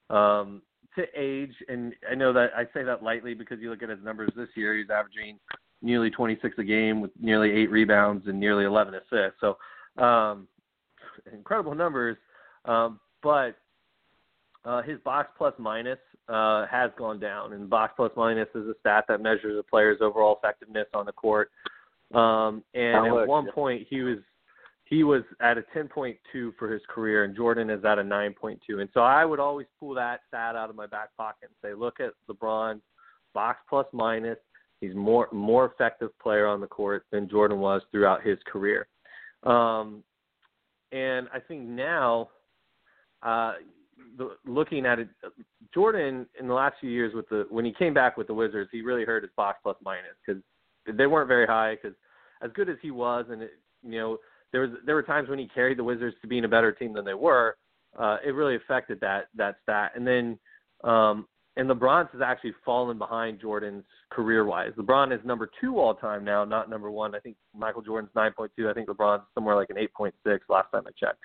um, 0.09 0.61
to 0.95 1.05
age. 1.15 1.53
And 1.67 1.93
I 2.09 2.15
know 2.15 2.31
that 2.33 2.51
I 2.55 2.65
say 2.73 2.83
that 2.83 3.03
lightly 3.03 3.33
because 3.33 3.59
you 3.59 3.69
look 3.69 3.83
at 3.83 3.89
his 3.89 4.03
numbers 4.03 4.29
this 4.35 4.49
year; 4.55 4.77
he's 4.77 4.89
averaging 4.89 5.39
nearly 5.81 6.09
26 6.09 6.55
a 6.57 6.63
game 6.63 7.01
with 7.01 7.11
nearly 7.19 7.51
eight 7.51 7.69
rebounds 7.69 8.27
and 8.27 8.39
nearly 8.39 8.65
11 8.65 8.95
assists. 8.95 9.39
So 9.39 9.57
um, 10.01 10.47
incredible 11.31 11.75
numbers. 11.75 12.17
Um, 12.65 12.99
but 13.21 13.55
uh, 14.65 14.81
his 14.81 14.99
box 14.99 15.29
plus 15.37 15.53
minus 15.57 15.99
uh, 16.27 16.65
has 16.67 16.91
gone 16.97 17.19
down, 17.19 17.53
and 17.53 17.69
box 17.69 17.93
plus 17.95 18.11
minus 18.15 18.47
is 18.55 18.67
a 18.67 18.73
stat 18.79 19.05
that 19.07 19.21
measures 19.21 19.57
a 19.59 19.63
player's 19.63 19.99
overall 20.01 20.37
effectiveness 20.41 20.87
on 20.93 21.05
the 21.05 21.11
court. 21.11 21.51
Um, 22.13 22.63
and 22.73 23.07
at 23.07 23.27
one 23.27 23.51
point, 23.51 23.85
he 23.89 24.01
was 24.01 24.17
he 24.85 25.03
was 25.03 25.23
at 25.41 25.57
a 25.57 25.63
10.2 25.75 26.17
for 26.57 26.71
his 26.71 26.81
career, 26.87 27.23
and 27.23 27.35
Jordan 27.35 27.71
is 27.71 27.83
at 27.83 27.97
a 27.97 28.03
9.2. 28.03 28.59
And 28.69 28.89
so 28.93 28.99
I 28.99 29.25
would 29.25 29.39
always 29.39 29.65
pull 29.79 29.95
that 29.95 30.19
stat 30.27 30.55
out 30.55 30.69
of 30.69 30.75
my 30.75 30.85
back 30.85 31.09
pocket 31.17 31.49
and 31.49 31.55
say, 31.63 31.73
look 31.73 31.99
at 31.99 32.11
LeBron's 32.29 32.83
box 33.33 33.59
plus 33.67 33.87
minus. 33.91 34.37
He's 34.81 34.95
more 34.95 35.27
more 35.31 35.65
effective 35.65 36.09
player 36.19 36.47
on 36.47 36.61
the 36.61 36.67
court 36.67 37.05
than 37.11 37.29
Jordan 37.29 37.59
was 37.59 37.81
throughout 37.91 38.23
his 38.23 38.37
career. 38.45 38.87
Um, 39.43 40.03
and 40.91 41.27
I 41.33 41.39
think 41.39 41.63
now, 41.63 42.29
uh, 43.23 43.53
the, 44.17 44.31
looking 44.45 44.85
at 44.85 44.99
it, 44.99 45.09
Jordan 45.73 46.25
in 46.39 46.47
the 46.47 46.53
last 46.53 46.75
few 46.79 46.89
years 46.89 47.13
with 47.13 47.27
the 47.29 47.45
when 47.49 47.65
he 47.65 47.73
came 47.73 47.93
back 47.93 48.17
with 48.17 48.27
the 48.27 48.33
Wizards, 48.33 48.69
he 48.71 48.81
really 48.81 49.05
hurt 49.05 49.23
his 49.23 49.31
box 49.35 49.59
plus 49.63 49.77
minus 49.83 50.15
because 50.25 50.41
they 50.91 51.07
weren't 51.07 51.27
very 51.27 51.47
high. 51.47 51.75
Because 51.75 51.97
as 52.41 52.51
good 52.53 52.69
as 52.69 52.77
he 52.81 52.91
was, 52.91 53.25
and 53.29 53.41
it, 53.41 53.51
you 53.83 53.99
know 53.99 54.17
there 54.51 54.61
was 54.61 54.71
there 54.85 54.95
were 54.95 55.03
times 55.03 55.29
when 55.29 55.39
he 55.39 55.47
carried 55.47 55.77
the 55.77 55.83
Wizards 55.83 56.15
to 56.21 56.27
being 56.27 56.45
a 56.45 56.49
better 56.49 56.71
team 56.71 56.93
than 56.93 57.05
they 57.05 57.13
were. 57.13 57.57
Uh, 57.97 58.17
it 58.25 58.31
really 58.31 58.55
affected 58.55 58.99
that 59.01 59.27
that 59.35 59.55
stat. 59.63 59.91
And 59.95 60.05
then 60.05 60.39
um, 60.83 61.27
and 61.57 61.69
LeBron's 61.69 62.09
has 62.11 62.21
actually 62.21 62.53
fallen 62.65 62.97
behind 62.97 63.39
Jordan's 63.39 63.85
career 64.11 64.45
wise. 64.45 64.71
LeBron 64.77 65.17
is 65.17 65.25
number 65.25 65.49
two 65.61 65.79
all 65.79 65.93
time 65.93 66.25
now, 66.25 66.43
not 66.43 66.69
number 66.69 66.91
one. 66.91 67.15
I 67.15 67.19
think 67.19 67.37
Michael 67.57 67.81
Jordan's 67.81 68.11
9.2. 68.15 68.69
I 68.69 68.73
think 68.73 68.89
LeBron's 68.89 69.23
somewhere 69.33 69.55
like 69.55 69.69
an 69.69 69.77
8.6 69.77 70.11
last 70.49 70.71
time 70.71 70.83
I 70.85 70.91
checked. 70.99 71.19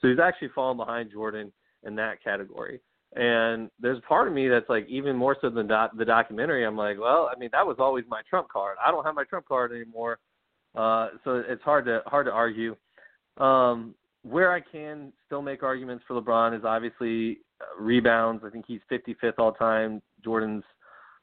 So 0.00 0.08
he's 0.08 0.18
actually 0.18 0.48
fallen 0.54 0.76
behind 0.76 1.10
Jordan 1.10 1.50
in 1.84 1.94
that 1.96 2.22
category. 2.22 2.80
And 3.16 3.70
there's 3.80 4.00
part 4.06 4.28
of 4.28 4.34
me 4.34 4.48
that's 4.48 4.68
like 4.68 4.86
even 4.88 5.16
more 5.16 5.36
so 5.40 5.50
than 5.50 5.66
doc- 5.66 5.96
the 5.96 6.04
documentary. 6.04 6.64
I'm 6.64 6.76
like, 6.76 7.00
well, 7.00 7.30
I 7.34 7.38
mean, 7.38 7.48
that 7.52 7.66
was 7.66 7.76
always 7.80 8.04
my 8.08 8.20
trump 8.28 8.48
card. 8.48 8.76
I 8.84 8.90
don't 8.90 9.04
have 9.04 9.14
my 9.14 9.24
trump 9.24 9.46
card 9.48 9.72
anymore. 9.72 10.18
Uh, 10.76 11.08
so 11.24 11.42
it's 11.48 11.62
hard 11.62 11.86
to 11.86 12.02
hard 12.06 12.26
to 12.26 12.32
argue. 12.32 12.76
Um, 13.38 13.94
where 14.22 14.52
I 14.52 14.60
can 14.60 15.12
still 15.26 15.42
make 15.42 15.62
arguments 15.62 16.04
for 16.06 16.20
LeBron 16.20 16.56
is 16.56 16.64
obviously 16.64 17.38
rebounds. 17.78 18.42
I 18.44 18.50
think 18.50 18.64
he's 18.66 18.80
55th 18.90 19.38
all 19.38 19.52
time. 19.52 20.02
Jordan's 20.24 20.64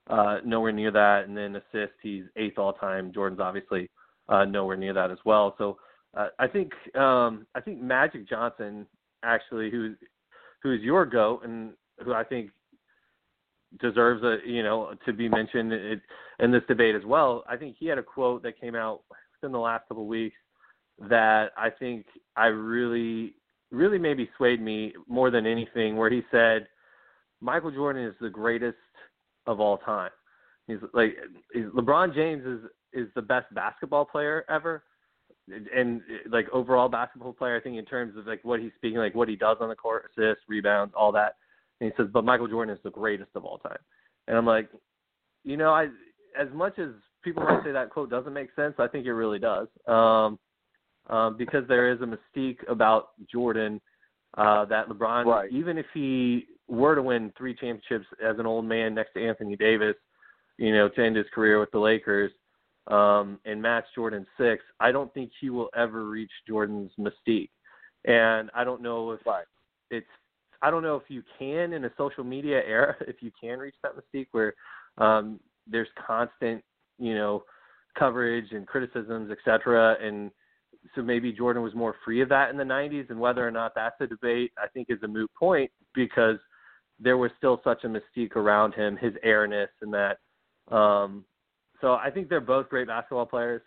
uh, 0.10 0.38
nowhere 0.46 0.72
near 0.72 0.92
that, 0.92 1.26
and 1.28 1.36
then 1.36 1.56
assists 1.56 1.98
he's 2.02 2.24
eighth 2.36 2.58
all 2.58 2.74
time. 2.74 3.12
Jordan's 3.14 3.42
obviously 3.42 3.90
uh, 4.30 4.46
nowhere 4.46 4.78
near 4.78 4.94
that 4.94 5.12
as 5.12 5.18
well. 5.26 5.56
So 5.58 5.78
uh, 6.16 6.28
I 6.40 6.48
think 6.48 6.72
um, 6.96 7.46
I 7.56 7.62
think 7.62 7.82
Magic 7.82 8.28
Johnson 8.28 8.86
actually, 9.24 9.70
who 9.70 9.96
who 10.64 10.74
is 10.74 10.82
your 10.82 11.06
goat 11.06 11.42
and 11.44 11.74
who 12.04 12.14
I 12.14 12.24
think 12.24 12.52
deserves 13.82 14.24
a 14.24 14.38
you 14.46 14.64
know 14.64 14.94
to 15.06 15.14
be 15.14 15.28
mentioned 15.28 15.74
in 15.74 16.52
this 16.52 16.64
debate 16.68 16.96
as 16.96 17.06
well. 17.06 17.44
I 17.50 17.58
think 17.58 17.76
he 17.78 17.88
had 17.88 17.98
a 17.98 18.04
quote 18.04 18.44
that 18.44 18.60
came 18.60 18.76
out 18.76 19.02
in 19.44 19.52
the 19.52 19.60
last 19.60 19.88
couple 19.88 20.04
of 20.04 20.10
weeks 20.10 20.38
that 21.10 21.52
I 21.58 21.70
think 21.70 22.06
I 22.36 22.48
really, 22.48 23.36
really 23.72 23.98
maybe 23.98 24.30
swayed 24.38 24.62
me 24.62 24.94
more 25.08 25.30
than 25.32 25.46
anything, 25.46 25.98
where 25.98 26.10
he 26.10 26.24
said, 26.32 26.68
Michael 27.42 27.72
Jordan 27.72 28.06
is 28.06 28.16
the 28.20 28.30
greatest 28.30 28.78
of 29.46 29.60
all 29.60 29.78
time. 29.78 30.12
He's 30.68 30.78
like 30.94 31.16
he's, 31.54 31.66
LeBron 31.66 32.14
James 32.14 32.46
is 32.46 32.60
is 32.94 33.08
the 33.16 33.22
best 33.22 33.54
basketball 33.54 34.06
player 34.06 34.44
ever, 34.50 34.84
and 35.76 36.02
like 36.30 36.48
overall 36.52 36.90
basketball 36.90 37.34
player. 37.34 37.56
I 37.56 37.62
think 37.62 37.78
in 37.78 37.86
terms 37.86 38.18
of 38.18 38.28
like 38.28 38.44
what 38.44 38.60
he's 38.60 38.72
speaking, 38.76 38.98
like 38.98 39.16
what 39.16 39.30
he 39.30 39.36
does 39.36 39.58
on 39.62 39.70
the 39.70 39.76
court, 39.76 40.10
assists, 40.12 40.44
rebounds, 40.48 40.94
all 40.98 41.12
that. 41.14 41.36
And 41.80 41.92
he 41.92 42.02
says, 42.02 42.10
but 42.12 42.26
Michael 42.26 42.48
Jordan 42.48 42.76
is 42.76 42.82
the 42.84 42.90
greatest 42.90 43.30
of 43.36 43.46
all 43.46 43.60
time. 43.60 43.78
And 44.28 44.36
I'm 44.36 44.46
like, 44.46 44.70
you 45.44 45.58
know, 45.58 45.70
I 45.70 45.86
as 46.40 46.48
much 46.54 46.80
as 46.80 46.90
people 47.24 47.44
might 47.44 47.64
say 47.64 47.72
that 47.72 47.90
quote 47.90 48.10
doesn't 48.10 48.34
make 48.34 48.50
sense. 48.56 48.76
I 48.80 48.88
think 48.88 49.06
it 49.06 49.14
really 49.14 49.40
does, 49.40 49.68
um, 49.88 50.40
um, 51.10 51.38
because 51.38 51.64
there 51.68 51.92
is 51.92 52.00
a 52.02 52.06
mystique 52.06 52.60
about 52.68 53.10
Jordan 53.32 53.82
uh, 54.38 54.66
that 54.66 54.90
LeBron, 54.90 55.26
right. 55.26 55.52
even 55.52 55.78
if 55.78 55.86
he 55.94 56.46
were 56.68 56.96
to 56.96 57.02
win 57.02 57.32
three 57.38 57.56
championships 57.56 58.06
as 58.24 58.38
an 58.40 58.46
old 58.46 58.66
man 58.66 58.94
next 58.94 59.14
to 59.14 59.26
Anthony 59.26 59.56
Davis, 59.56 59.96
you 60.58 60.74
know, 60.74 60.90
to 60.90 61.06
end 61.06 61.16
his 61.16 61.26
career 61.34 61.60
with 61.60 61.72
the 61.72 61.80
Lakers 61.80 62.32
um, 62.88 63.40
and 63.46 63.62
match 63.62 63.86
Jordan 63.96 64.26
six, 64.38 64.64
I 64.80 64.92
don't 64.92 65.14
think 65.14 65.32
he 65.40 65.50
will 65.50 65.70
ever 65.76 66.06
reach 66.06 66.32
Jordan's 66.48 66.92
mystique. 67.00 67.50
And 68.06 68.50
I 68.54 68.64
don't 68.64 68.82
know 68.82 69.12
if 69.12 69.26
right. 69.26 69.46
it's 69.92 70.06
I 70.62 70.72
don't 70.72 70.84
know 70.84 70.96
if 70.96 71.04
you 71.08 71.24
can 71.38 71.74
in 71.74 71.86
a 71.86 71.92
social 71.98 72.24
media 72.24 72.62
era 72.66 72.96
if 73.08 73.18
you 73.22 73.32
can 73.40 73.60
reach 73.60 73.76
that 73.84 73.94
mystique 73.96 74.28
where 74.32 74.54
um, 74.98 75.40
there's 75.68 75.90
constant 76.06 76.64
you 77.00 77.16
know, 77.16 77.44
coverage 77.98 78.52
and 78.52 78.68
criticisms, 78.68 79.32
etc. 79.32 79.98
And 80.02 80.32
so 80.96 81.02
maybe 81.02 81.32
Jordan 81.32 81.64
was 81.64 81.76
more 81.76 81.96
free 82.04 82.22
of 82.22 82.30
that 82.30 82.50
in 82.50 82.58
the 82.58 82.64
90s, 82.64 83.10
and 83.10 83.20
whether 83.20 83.48
or 83.48 83.52
not 83.52 83.74
that's 83.76 84.00
a 84.02 84.08
debate, 84.08 84.52
I 84.58 84.68
think 84.68 84.88
is 84.90 85.02
a 85.04 85.08
moot 85.08 85.30
point 85.38 85.72
because 85.94 86.38
there 87.00 87.18
was 87.18 87.32
still 87.38 87.62
such 87.64 87.84
a 87.84 87.88
mystique 87.88 88.36
around 88.36 88.74
him, 88.74 88.98
his 88.98 89.14
airness, 89.24 89.70
and 89.82 89.94
that. 89.94 90.18
Um, 90.74 91.26
so 91.82 91.94
I 91.94 92.10
think 92.10 92.30
they're 92.30 92.42
both 92.42 92.70
great 92.70 92.88
basketball 92.88 93.26
players. 93.26 93.62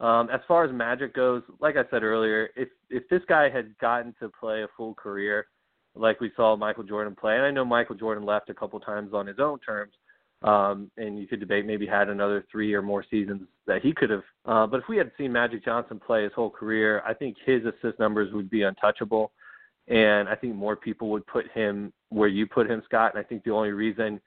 Um, 0.00 0.28
as 0.30 0.40
far 0.46 0.64
as 0.64 0.72
Magic 0.72 1.14
goes, 1.14 1.42
like 1.60 1.76
I 1.76 1.84
said 1.90 2.02
earlier, 2.02 2.50
if 2.56 2.68
if 2.90 3.08
this 3.08 3.22
guy 3.28 3.48
had 3.48 3.76
gotten 3.78 4.14
to 4.20 4.28
play 4.38 4.62
a 4.62 4.68
full 4.76 4.94
career, 4.94 5.46
like 5.94 6.20
we 6.20 6.32
saw 6.36 6.56
Michael 6.56 6.82
Jordan 6.82 7.16
play, 7.18 7.36
and 7.36 7.44
I 7.44 7.50
know 7.50 7.64
Michael 7.64 7.94
Jordan 7.94 8.24
left 8.24 8.50
a 8.50 8.54
couple 8.54 8.80
times 8.80 9.14
on 9.14 9.26
his 9.26 9.38
own 9.38 9.60
terms, 9.60 9.92
um, 10.44 10.90
and 10.98 11.18
you 11.18 11.26
could 11.26 11.40
debate 11.40 11.64
maybe 11.64 11.86
had 11.86 12.10
another 12.10 12.44
three 12.52 12.74
or 12.74 12.82
more 12.82 13.04
seasons 13.10 13.42
that 13.66 13.82
he 13.82 13.94
could 13.94 14.10
have. 14.10 14.22
Uh, 14.44 14.66
but 14.66 14.80
if 14.80 14.88
we 14.88 14.98
had 14.98 15.10
seen 15.16 15.32
Magic 15.32 15.64
Johnson 15.64 15.98
play 15.98 16.22
his 16.22 16.32
whole 16.34 16.50
career, 16.50 17.02
I 17.06 17.14
think 17.14 17.36
his 17.44 17.62
assist 17.64 17.98
numbers 17.98 18.32
would 18.34 18.50
be 18.50 18.62
untouchable. 18.62 19.32
And 19.88 20.28
I 20.28 20.34
think 20.34 20.54
more 20.54 20.76
people 20.76 21.08
would 21.10 21.26
put 21.26 21.50
him 21.52 21.92
where 22.10 22.28
you 22.28 22.46
put 22.46 22.70
him, 22.70 22.82
Scott. 22.84 23.12
And 23.14 23.24
I 23.24 23.26
think 23.26 23.42
the 23.42 23.52
only 23.52 23.70
reason 23.70 24.20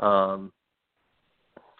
um, 0.00 0.52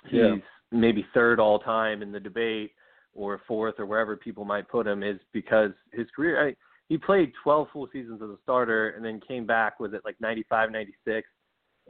he's 0.04 0.20
yeah. 0.20 0.36
maybe 0.70 1.04
third 1.12 1.40
all 1.40 1.58
time 1.58 2.02
in 2.02 2.12
the 2.12 2.20
debate 2.20 2.72
or 3.12 3.40
fourth 3.48 3.74
or 3.78 3.86
wherever 3.86 4.16
people 4.16 4.44
might 4.44 4.68
put 4.68 4.86
him 4.86 5.02
is 5.02 5.18
because 5.32 5.72
his 5.92 6.06
career. 6.14 6.48
I, 6.48 6.54
he 6.88 6.96
played 6.96 7.32
12 7.42 7.68
full 7.72 7.88
seasons 7.92 8.20
as 8.22 8.30
a 8.30 8.38
starter 8.42 8.90
and 8.90 9.04
then 9.04 9.20
came 9.26 9.46
back 9.46 9.78
with 9.78 9.94
it 9.94 10.02
like 10.04 10.16
95, 10.20 10.72
96 10.72 11.28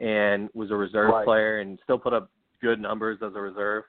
and 0.01 0.49
was 0.55 0.71
a 0.71 0.77
reserve 0.77 1.11
right. 1.11 1.25
player 1.25 1.61
and 1.61 1.79
still 1.85 1.99
put 1.99 2.13
up 2.13 2.31
good 2.61 2.81
numbers 2.81 3.19
as 3.25 3.33
a 3.35 3.41
reserve. 3.41 3.85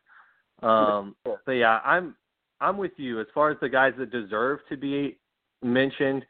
Um, 0.62 1.16
but 1.24 1.52
yeah, 1.52 1.80
I'm 1.84 2.16
I'm 2.60 2.78
with 2.78 2.92
you 2.98 3.20
as 3.20 3.28
far 3.34 3.50
as 3.50 3.58
the 3.62 3.70
guys 3.70 3.94
that 3.98 4.12
deserve 4.12 4.60
to 4.70 4.78
be 4.78 5.18
mentioned. 5.64 6.24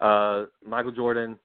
Uh, 0.00 0.44
Michael 0.66 0.92
Jordan, 0.92 1.38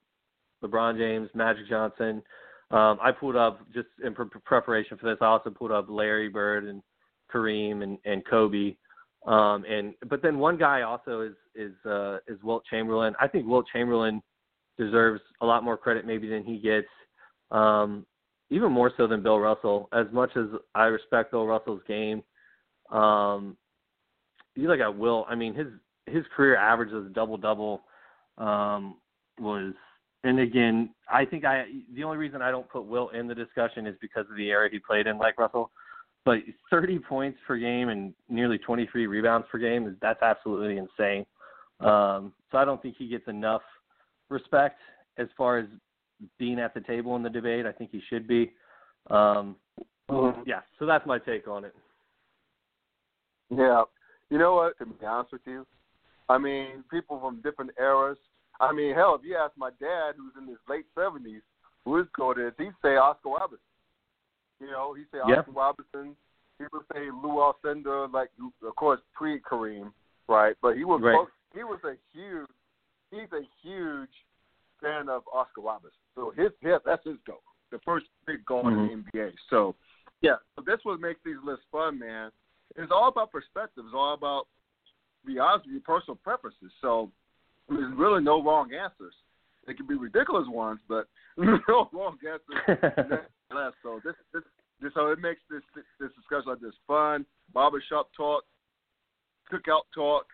LeBron 0.64 0.98
James, 0.98 1.30
Magic 1.34 1.68
Johnson. 1.70 2.24
Um, 2.72 2.98
I 3.02 3.12
pulled 3.12 3.36
up 3.36 3.60
just 3.74 3.88
in 4.04 4.16
pre- 4.16 4.26
preparation 4.46 4.98
for 4.98 5.10
this. 5.10 5.18
I 5.22 5.26
also 5.26 5.50
pulled 5.50 5.72
up 5.72 5.88
Larry 5.90 6.30
Bird 6.30 6.64
and 6.64 6.82
Kareem 7.32 7.84
and, 7.84 7.98
and 8.06 8.26
Kobe. 8.26 8.76
Um, 9.28 9.66
and 9.70 9.94
but 10.10 10.22
then 10.22 10.40
one 10.40 10.58
guy 10.58 10.82
also 10.82 11.22
is 11.22 11.36
is 11.54 11.74
uh, 11.86 12.18
is 12.28 12.42
Wilt 12.42 12.64
Chamberlain. 12.70 13.14
I 13.20 13.28
think 13.28 13.46
Wilt 13.46 13.68
Chamberlain 13.72 14.22
deserves 14.78 15.22
a 15.42 15.46
lot 15.46 15.64
more 15.64 15.78
credit 15.78 16.08
maybe 16.08 16.28
than 16.28 16.44
he 16.44 16.58
gets 16.58 16.88
um, 17.52 18.06
even 18.50 18.72
more 18.72 18.92
so 18.98 19.08
than 19.08 19.24
Bill 19.24 19.40
Russell. 19.40 19.90
As 19.94 20.08
much 20.12 20.32
as 20.36 20.46
I 20.76 20.86
respect 20.86 21.32
Bill 21.32 21.48
Russell's 21.48 21.82
game, 21.88 22.24
um, 22.92 23.56
you 24.56 24.68
look 24.68 24.80
at 24.80 24.98
Will. 24.98 25.26
I 25.30 25.36
mean, 25.36 25.54
his 25.54 25.68
his 26.08 26.26
career 26.36 26.58
average 26.58 26.90
double 27.14 27.38
double 27.38 27.82
um, 28.38 28.96
was, 29.40 29.74
and 30.24 30.40
again, 30.40 30.90
I 31.10 31.26
think 31.26 31.46
I 31.46 31.66
the 31.96 32.04
only 32.04 32.18
reason 32.18 32.42
I 32.42 32.52
don't 32.52 32.70
put 32.70 32.86
Will 32.86 33.10
in 33.10 33.28
the 33.28 33.36
discussion 33.36 33.88
is 33.88 33.96
because 34.02 34.26
of 34.30 34.36
the 34.36 34.50
era 34.50 34.70
he 34.72 34.80
played 34.80 35.08
in, 35.08 35.18
like 35.18 35.40
Russell. 35.40 35.72
But 36.24 36.40
30 36.70 37.00
points 37.00 37.40
per 37.48 37.58
game 37.58 37.90
and 37.90 38.14
nearly 38.30 38.60
23 38.60 39.08
rebounds 39.08 39.48
per 39.52 39.58
game 39.58 39.88
is 39.88 39.96
that's 40.02 40.22
absolutely 40.22 40.78
insane. 40.78 41.26
Um, 41.80 42.34
so 42.52 42.60
I 42.60 42.66
don't 42.66 42.80
think 42.80 42.96
he 42.98 43.08
gets 43.08 43.28
enough 43.28 43.64
respect 44.30 44.80
as 45.18 45.28
far 45.36 45.58
as 45.58 45.66
being 46.38 46.60
at 46.60 46.74
the 46.74 46.82
table 46.82 47.16
in 47.16 47.24
the 47.24 47.30
debate. 47.30 47.66
I 47.66 47.72
think 47.72 47.92
he 47.92 48.02
should 48.10 48.28
be. 48.28 48.52
Um, 49.10 49.56
mm-hmm. 50.10 50.42
Yeah, 50.46 50.62
so 50.80 50.86
that's 50.86 51.06
my 51.06 51.20
take 51.20 51.48
on 51.48 51.66
it. 51.66 51.76
Yeah, 53.50 53.84
you 54.30 54.38
know 54.38 54.56
what? 54.56 54.78
To 54.78 54.86
be 54.86 55.06
honest 55.06 55.34
with 55.34 55.42
you, 55.46 55.66
I 56.30 56.38
mean, 56.38 56.84
people 56.90 57.20
from 57.20 57.42
different 57.42 57.72
eras. 57.80 58.18
I 58.60 58.72
mean, 58.72 58.94
hell, 58.96 59.16
if 59.16 59.28
you 59.28 59.36
ask 59.36 59.52
my 59.58 59.72
dad, 59.80 60.14
who's 60.18 60.34
in 60.42 60.48
his 60.48 60.60
late 60.70 60.86
seventies, 60.96 61.42
who 61.84 61.98
his 61.98 62.08
coach 62.16 62.38
is, 62.38 62.54
he'd 62.58 62.72
say 62.82 62.96
Oscar 62.96 63.30
Robertson. 63.30 63.60
You 64.60 64.68
know, 64.68 64.94
he'd 64.94 65.08
say 65.12 65.18
Yeah. 65.28 65.40
Oscar 65.40 65.52
Robertson. 65.52 66.16
He 66.60 66.66
would 66.72 66.84
say 66.94 67.10
Lou 67.10 67.42
Alcindor, 67.42 68.14
like 68.14 68.30
of 68.64 68.76
course 68.76 69.02
pre 69.14 69.40
Kareem, 69.42 69.92
right? 70.28 70.56
But 70.62 70.78
he 70.78 70.84
was 70.84 71.02
Right. 71.02 71.28
he 71.54 71.64
was 71.64 71.84
a 71.84 71.98
huge 72.14 72.48
he's 73.10 73.32
a 73.34 73.42
huge 73.62 74.14
fan 74.82 75.10
of 75.10 75.24
Oscar 75.34 75.62
Robertson. 75.62 76.00
So 76.16 76.32
his, 76.36 76.52
yeah, 76.62 76.78
that's 76.86 77.06
his 77.06 77.18
goal, 77.26 77.42
the 77.72 77.80
first 77.86 78.06
big 78.26 78.46
goal 78.46 78.68
in 78.68 78.74
Mhm. 78.76 78.88
the 79.14 79.20
NBA. 79.20 79.34
So 79.50 79.76
yeah, 80.22 80.38
so 80.56 80.64
that's 80.66 80.84
what 80.86 81.00
makes 81.00 81.20
these 81.24 81.38
lists 81.44 81.66
fun, 81.72 81.98
man. 82.00 82.32
It's 82.76 82.92
all 82.92 83.08
about 83.08 83.32
perspective. 83.32 83.86
It's 83.86 83.96
all 83.96 84.14
about 84.14 84.48
be 85.26 85.38
honest 85.40 85.66
with 85.66 85.76
you, 85.76 85.82
personal 85.82 86.16
preferences. 86.16 86.72
So 86.82 87.12
there's 87.70 87.94
really 87.96 88.24
no 88.24 88.42
wrong 88.44 88.74
answers. 88.74 89.14
They 89.68 89.74
can 89.74 89.86
be 89.86 89.96
ridiculous 89.96 90.48
ones, 90.48 90.80
but 90.88 91.08
no 91.38 91.90
wrong 91.94 92.18
answers. 92.26 92.80
less. 93.54 93.74
So 93.84 94.00
this, 94.04 94.16
this, 94.34 94.44
this, 94.82 94.94
so 94.94 95.08
it 95.12 95.20
makes 95.20 95.42
this 95.50 95.62
this 96.00 96.12
discussion 96.16 96.50
like 96.50 96.60
this 96.60 96.74
fun. 96.88 97.26
Barbershop 97.54 98.10
talk, 98.16 98.44
cookout 99.52 99.84
talk, 99.94 100.26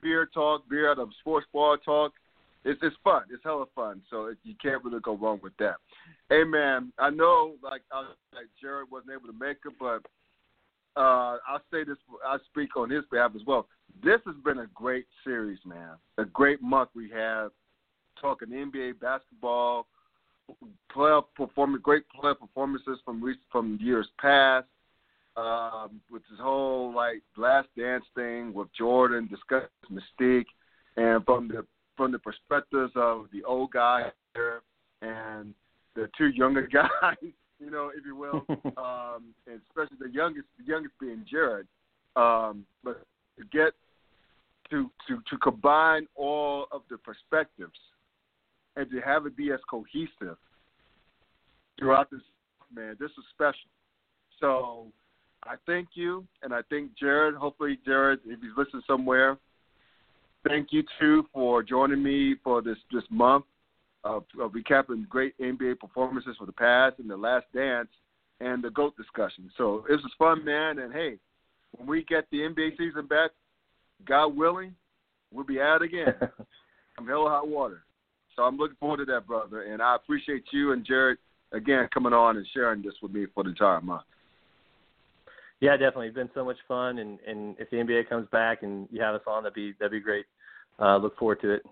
beer 0.00 0.26
talk, 0.32 0.68
beer 0.68 0.90
at 0.92 0.98
a 0.98 1.06
sports 1.20 1.46
bar 1.52 1.76
talk. 1.76 2.12
It's 2.64 2.80
it's 2.82 2.96
fun. 3.04 3.22
It's 3.30 3.42
hella 3.44 3.66
fun. 3.74 4.02
So 4.10 4.26
it, 4.26 4.38
you 4.42 4.54
can't 4.60 4.82
really 4.84 5.00
go 5.00 5.16
wrong 5.16 5.40
with 5.42 5.56
that. 5.58 5.76
Hey 6.28 6.44
man, 6.44 6.92
I 6.98 7.10
know 7.10 7.54
like 7.62 7.82
uh, 7.94 8.02
like 8.34 8.46
Jarrod 8.62 8.90
wasn't 8.90 9.12
able 9.12 9.32
to 9.32 9.38
make 9.38 9.58
it, 9.64 9.72
but 9.78 10.02
uh, 11.00 11.38
I'll 11.48 11.62
say 11.70 11.84
this. 11.84 11.96
I 12.26 12.38
speak 12.50 12.76
on 12.76 12.90
his 12.90 13.04
behalf 13.10 13.32
as 13.36 13.46
well. 13.46 13.68
This 14.02 14.20
has 14.26 14.34
been 14.44 14.58
a 14.58 14.66
great 14.74 15.06
series, 15.24 15.58
man. 15.64 15.96
A 16.18 16.24
great 16.24 16.60
month 16.60 16.90
we 16.94 17.10
have 17.10 17.52
talking 18.20 18.48
NBA 18.48 19.00
basketball, 19.00 19.86
playoff 20.94 21.24
performance, 21.36 21.82
great 21.82 22.02
playoff 22.20 22.40
performances 22.40 22.98
from 23.04 23.22
from 23.50 23.78
years 23.80 24.08
past. 24.20 24.66
Um, 25.36 26.00
with 26.10 26.22
this 26.28 26.40
whole 26.40 26.92
like 26.92 27.22
last 27.36 27.68
dance 27.78 28.04
thing 28.16 28.52
with 28.52 28.66
Jordan, 28.76 29.28
discuss 29.28 29.68
Mystique, 29.88 30.46
and 30.96 31.24
from 31.24 31.46
the 31.46 31.64
from 31.98 32.12
the 32.12 32.18
perspectives 32.18 32.92
of 32.96 33.26
the 33.32 33.44
old 33.44 33.72
guy 33.72 34.10
and 35.02 35.52
the 35.94 36.08
two 36.16 36.28
younger 36.28 36.66
guys, 36.72 37.16
you 37.58 37.70
know, 37.70 37.90
if 37.94 38.06
you 38.06 38.16
will, 38.16 38.46
um, 38.78 39.34
and 39.46 39.60
especially 39.68 39.98
the 40.00 40.10
youngest, 40.10 40.46
the 40.58 40.64
youngest 40.64 40.94
being 40.98 41.26
Jarrod. 41.30 41.64
Um, 42.16 42.64
but 42.82 43.04
to 43.38 43.44
get 43.52 43.74
to 44.70 44.90
to 45.08 45.18
to 45.28 45.38
combine 45.38 46.06
all 46.14 46.66
of 46.72 46.82
the 46.90 46.96
perspectives 46.98 47.78
and 48.76 48.90
to 48.90 49.00
have 49.00 49.26
it 49.26 49.36
be 49.36 49.50
as 49.52 49.60
cohesive 49.68 50.38
throughout 51.78 52.10
this, 52.10 52.20
man, 52.74 52.96
this 52.98 53.10
is 53.10 53.24
special. 53.34 53.70
So 54.40 54.86
I 55.44 55.54
thank 55.66 55.88
you, 55.94 56.24
and 56.42 56.54
I 56.54 56.60
thank 56.70 56.92
Jarrod. 57.02 57.34
Hopefully, 57.34 57.78
Jarrod, 57.86 58.18
if 58.24 58.40
he's 58.40 58.50
listening 58.56 58.82
somewhere, 58.86 59.36
thank 60.46 60.68
you 60.70 60.82
too 61.00 61.26
for 61.32 61.62
joining 61.62 62.02
me 62.02 62.36
for 62.42 62.62
this 62.62 62.78
this 62.92 63.04
month 63.10 63.44
of, 64.04 64.24
of 64.40 64.52
recapping 64.52 65.08
great 65.08 65.36
NBA 65.38 65.78
performances 65.78 66.36
for 66.38 66.46
the 66.46 66.52
past 66.52 66.98
and 66.98 67.10
the 67.10 67.16
last 67.16 67.46
dance 67.54 67.88
and 68.40 68.62
the 68.62 68.70
GOAT 68.70 68.96
discussion. 68.96 69.50
So 69.56 69.84
this 69.88 69.98
was 70.02 70.12
fun, 70.18 70.44
man. 70.44 70.78
And 70.78 70.92
hey, 70.92 71.18
when 71.72 71.88
we 71.88 72.04
get 72.04 72.26
the 72.30 72.38
NBA 72.38 72.76
season 72.78 73.06
back, 73.06 73.30
God 74.06 74.36
willing, 74.36 74.74
we'll 75.32 75.44
be 75.44 75.60
at 75.60 75.76
it 75.76 75.82
again. 75.82 76.14
I'm 76.98 77.06
hell 77.06 77.22
or 77.22 77.30
hot 77.30 77.48
water. 77.48 77.82
So 78.36 78.42
I'm 78.42 78.56
looking 78.56 78.76
forward 78.78 78.98
to 78.98 79.04
that, 79.06 79.26
brother. 79.26 79.62
And 79.62 79.82
I 79.82 79.96
appreciate 79.96 80.44
you 80.52 80.72
and 80.72 80.86
Jarrod 80.86 81.16
again 81.52 81.88
coming 81.92 82.12
on 82.12 82.36
and 82.36 82.46
sharing 82.54 82.82
this 82.82 82.94
with 83.02 83.12
me 83.12 83.26
for 83.34 83.42
the 83.42 83.50
entire 83.50 83.80
month. 83.80 84.02
Yeah, 85.60 85.72
definitely. 85.72 86.08
It's 86.08 86.16
been 86.16 86.30
so 86.34 86.44
much 86.44 86.58
fun, 86.68 86.98
and 86.98 87.18
and 87.26 87.56
if 87.58 87.68
the 87.70 87.78
NBA 87.78 88.08
comes 88.08 88.28
back 88.30 88.62
and 88.62 88.88
you 88.92 89.02
have 89.02 89.14
us 89.14 89.22
on, 89.26 89.42
that'd 89.42 89.54
be 89.54 89.74
that'd 89.78 89.92
be 89.92 90.00
great. 90.00 90.26
Uh, 90.78 90.96
look 90.98 91.18
forward 91.18 91.40
to 91.40 91.50
it. 91.50 91.62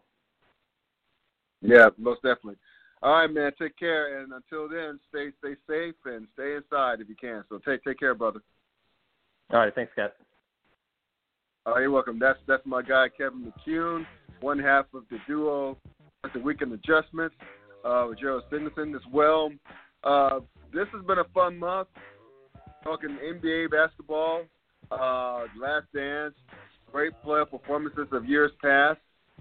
Yeah, 1.62 1.88
most 1.96 2.22
definitely. 2.22 2.56
All 3.02 3.12
right, 3.20 3.30
man. 3.30 3.52
Take 3.58 3.78
care, 3.78 4.20
and 4.20 4.32
until 4.32 4.68
then, 4.68 4.98
stay 5.08 5.30
stay 5.38 5.54
safe 5.68 5.94
and 6.04 6.26
stay 6.34 6.56
inside 6.56 7.00
if 7.00 7.08
you 7.08 7.14
can. 7.14 7.44
So 7.48 7.58
take 7.58 7.84
take 7.84 7.98
care, 8.00 8.14
brother. 8.14 8.40
All 9.52 9.60
right, 9.60 9.74
thanks, 9.74 9.92
Scott. 9.92 10.14
Oh, 11.66 11.78
you're 11.78 11.90
welcome. 11.90 12.18
That's 12.18 12.38
that's 12.48 12.66
my 12.66 12.82
guy 12.82 13.06
Kevin 13.16 13.52
McCune, 13.52 14.04
one 14.40 14.58
half 14.58 14.86
of 14.94 15.04
the 15.10 15.18
duo 15.28 15.76
at 16.24 16.32
the 16.32 16.40
Weekend 16.40 16.72
Adjustments 16.72 17.36
uh, 17.84 18.06
with 18.08 18.18
Jarrod 18.18 18.42
Singleton 18.50 18.94
as 18.96 19.02
well. 19.12 19.52
Uh, 20.02 20.40
this 20.72 20.86
has 20.92 21.04
been 21.06 21.18
a 21.18 21.24
fun 21.32 21.58
month 21.58 21.88
talking 22.86 23.18
NBA 23.18 23.72
basketball, 23.72 24.44
uh, 24.92 25.46
Last 25.60 25.86
Dance, 25.92 26.34
great 26.92 27.12
player 27.24 27.44
performances 27.44 28.06
of 28.12 28.26
years 28.26 28.52
past, 28.62 29.00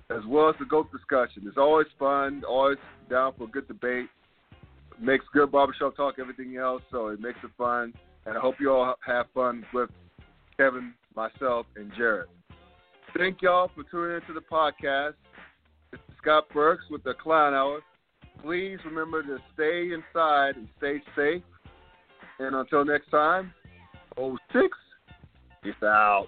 as 0.09 0.21
well 0.27 0.49
as 0.49 0.55
the 0.57 0.65
GOAT 0.65 0.91
discussion. 0.91 1.43
It's 1.45 1.57
always 1.57 1.85
fun, 1.99 2.43
always 2.47 2.79
down 3.07 3.33
for 3.37 3.43
a 3.43 3.47
good 3.47 3.67
debate. 3.67 4.07
Makes 4.99 5.25
good 5.31 5.51
barbershop 5.51 5.95
talk, 5.95 6.15
everything 6.19 6.57
else, 6.57 6.81
so 6.89 7.09
it 7.09 7.19
makes 7.19 7.37
it 7.43 7.51
fun. 7.55 7.93
And 8.25 8.35
I 8.35 8.41
hope 8.41 8.55
you 8.59 8.71
all 8.71 8.95
have 9.05 9.27
fun 9.35 9.63
with 9.73 9.91
Kevin, 10.57 10.95
myself, 11.15 11.67
and 11.75 11.91
Jarrod. 11.93 12.25
Thank 13.15 13.43
y'all 13.43 13.69
for 13.75 13.83
tuning 13.83 14.15
into 14.15 14.33
the 14.33 14.41
podcast. 14.41 15.13
This 15.91 15.99
is 16.09 16.15
Scott 16.19 16.45
Burks 16.51 16.85
with 16.89 17.03
the 17.03 17.13
Clown 17.13 17.53
Hour. 17.53 17.81
Please 18.41 18.79
remember 18.85 19.21
to 19.21 19.37
stay 19.53 19.91
inside 19.93 20.55
and 20.55 20.67
stay 20.79 20.99
safe. 21.15 21.43
And 22.39 22.55
until 22.55 22.83
next 22.83 23.09
time, 23.09 23.53
06, 24.17 24.77
peace 25.63 25.73
out. 25.83 26.27